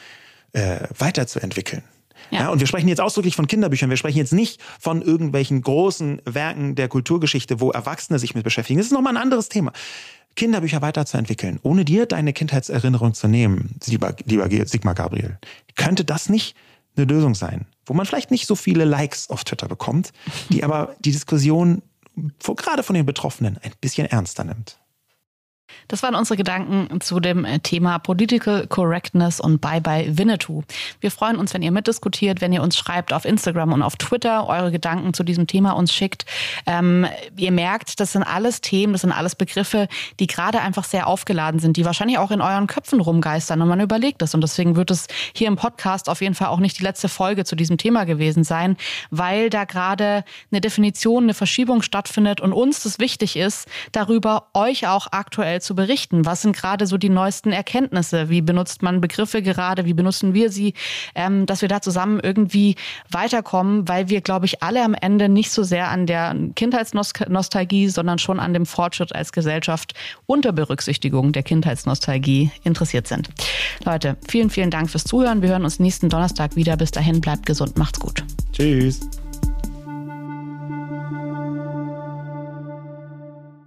äh, 0.54 0.80
weiterzuentwickeln. 0.98 1.84
Ja. 2.32 2.40
ja. 2.40 2.50
und 2.50 2.60
wir 2.60 2.68
sprechen 2.68 2.88
jetzt 2.88 3.02
ausdrücklich 3.02 3.36
von 3.36 3.48
Kinderbüchern. 3.48 3.90
Wir 3.90 3.98
sprechen 3.98 4.18
jetzt 4.18 4.34
nicht 4.34 4.62
von 4.80 5.02
irgendwelchen 5.02 5.62
großen 5.62 6.22
Werken 6.26 6.76
der 6.76 6.88
Kulturgeschichte, 6.88 7.60
wo 7.60 7.72
Erwachsene 7.72 8.20
sich 8.20 8.34
mit 8.34 8.44
beschäftigen. 8.44 8.80
Das 8.80 8.88
ist 8.88 8.94
nochmal 8.94 9.14
ein 9.14 9.22
anderes 9.22 9.50
Thema. 9.50 9.72
Kinderbücher 10.36 10.82
weiterzuentwickeln, 10.82 11.60
ohne 11.64 11.84
dir 11.84 12.06
deine 12.06 12.32
Kindheitserinnerung 12.32 13.14
zu 13.14 13.28
nehmen, 13.28 13.76
lieber, 13.86 14.16
lieber 14.26 14.48
Sigmar 14.68 14.94
Gabriel, 14.94 15.40
könnte 15.76 16.06
das 16.06 16.30
nicht 16.30 16.56
eine 16.96 17.06
Lösung 17.08 17.34
sein, 17.34 17.66
wo 17.88 17.94
man 17.94 18.06
vielleicht 18.06 18.32
nicht 18.32 18.46
so 18.46 18.56
viele 18.56 18.86
Likes 18.86 19.30
auf 19.30 19.44
Twitter 19.44 19.68
bekommt, 19.68 20.12
die 20.50 20.64
aber 20.64 20.96
die 21.00 21.12
Diskussion 21.12 21.82
gerade 22.56 22.84
von 22.84 22.96
den 22.96 23.06
Betroffenen 23.06 23.58
ein 23.64 23.72
bisschen 23.82 24.08
ernster 24.08 24.44
nimmt. 24.44 24.80
Das 25.88 26.04
waren 26.04 26.16
unsere 26.16 26.38
Gedanken 26.38 27.02
zu 27.02 27.20
dem 27.20 27.46
äh, 27.46 27.60
Thema 27.60 28.00
Political 28.00 28.68
Correctness 28.68 29.40
und 29.40 29.62
Bye 29.62 29.82
Bye 29.82 30.18
Winnetou. 30.18 30.64
Wir 31.00 31.12
freuen 31.12 31.38
uns, 31.38 31.54
wenn 31.54 31.62
ihr 31.62 31.72
mitdiskutiert, 31.72 32.42
wenn 32.42 32.54
ihr 32.54 32.62
uns 32.62 32.78
schreibt 32.78 33.14
auf 33.14 33.26
Instagram 33.26 33.74
und 33.74 33.82
auf 33.82 33.96
Twitter, 33.96 34.48
eure 34.48 34.72
Gedanken 34.72 35.14
zu 35.14 35.24
diesem 35.24 35.48
Thema 35.48 35.72
uns 35.72 35.94
schickt. 35.94 36.26
Ähm, 36.66 37.06
ihr 37.36 37.52
merkt, 37.52 38.00
das 38.00 38.14
sind 38.14 38.24
alles 38.24 38.62
Themen, 38.62 38.94
das 38.94 39.02
sind 39.02 39.12
alles 39.12 39.36
Begriffe, 39.36 39.88
die 40.20 40.28
gerade 40.28 40.62
einfach 40.62 40.84
sehr 40.84 41.08
aufgeladen 41.08 41.60
sind, 41.60 41.78
die 41.78 41.86
wahrscheinlich 41.86 42.18
auch 42.18 42.32
in 42.32 42.42
euren 42.42 42.68
Köpfen 42.68 43.02
rumgeistern 43.02 43.62
und 43.62 43.68
man 43.68 43.80
überlegt 43.80 44.22
es. 44.22 44.34
Und 44.34 44.42
deswegen 44.42 44.76
wird 44.76 44.92
es 44.92 45.08
hier 45.34 45.48
im 45.48 45.56
Podcast 45.56 46.10
auf 46.10 46.22
jeden 46.22 46.36
Fall 46.36 46.48
auch 46.48 46.60
nicht 46.60 46.80
die 46.80 46.84
letzte 46.84 47.10
Folge 47.10 47.46
zu 47.46 47.56
diesem 47.56 47.78
Thema 47.78 48.06
gewesen 48.06 48.44
sein, 48.44 48.78
weil 49.10 49.50
da 49.50 49.66
gerade 49.66 50.24
eine 50.52 50.62
Definition, 50.62 51.24
eine 51.24 51.34
Verschiebung 51.34 51.82
stattfindet 51.82 52.42
und 52.42 52.54
uns 52.54 52.84
das 52.84 53.00
wichtig 53.00 53.36
ist, 53.36 53.68
darüber 53.92 54.48
euch 54.54 54.88
auch 54.88 55.08
aktuell 55.12 55.62
zu 55.68 55.76
berichten? 55.76 56.26
Was 56.26 56.42
sind 56.42 56.56
gerade 56.56 56.88
so 56.88 56.98
die 56.98 57.10
neuesten 57.10 57.52
Erkenntnisse? 57.52 58.30
Wie 58.30 58.42
benutzt 58.42 58.82
man 58.82 59.02
Begriffe 59.02 59.42
gerade? 59.44 59.86
Wie 59.86 59.94
benutzen 59.94 60.34
wir 60.34 60.50
sie? 60.50 60.74
Ähm, 61.14 61.46
dass 61.46 61.62
wir 61.62 61.70
da 61.70 61.82
zusammen 61.82 62.20
irgendwie 62.22 62.76
weiterkommen, 63.12 63.88
weil 63.88 64.10
wir, 64.10 64.22
glaube 64.22 64.46
ich, 64.46 64.64
alle 64.64 64.84
am 64.84 64.96
Ende 64.96 65.30
nicht 65.30 65.52
so 65.52 65.64
sehr 65.64 65.90
an 65.90 66.08
der 66.08 66.36
Kindheitsnostalgie, 66.56 67.90
sondern 67.90 68.18
schon 68.18 68.40
an 68.40 68.54
dem 68.54 68.66
Fortschritt 68.66 69.14
als 69.14 69.32
Gesellschaft 69.32 69.94
unter 70.26 70.52
Berücksichtigung 70.52 71.34
der 71.34 71.44
Kindheitsnostalgie 71.44 72.50
interessiert 72.64 73.08
sind. 73.08 73.30
Leute, 73.84 74.18
vielen, 74.28 74.50
vielen 74.50 74.72
Dank 74.72 74.90
fürs 74.90 75.04
Zuhören. 75.04 75.42
Wir 75.42 75.50
hören 75.50 75.66
uns 75.66 75.80
nächsten 75.80 76.10
Donnerstag 76.10 76.56
wieder. 76.56 76.78
Bis 76.78 76.92
dahin, 76.92 77.22
bleibt 77.22 77.46
gesund, 77.46 77.78
macht's 77.78 78.00
gut. 78.00 78.24
Tschüss. 78.54 79.02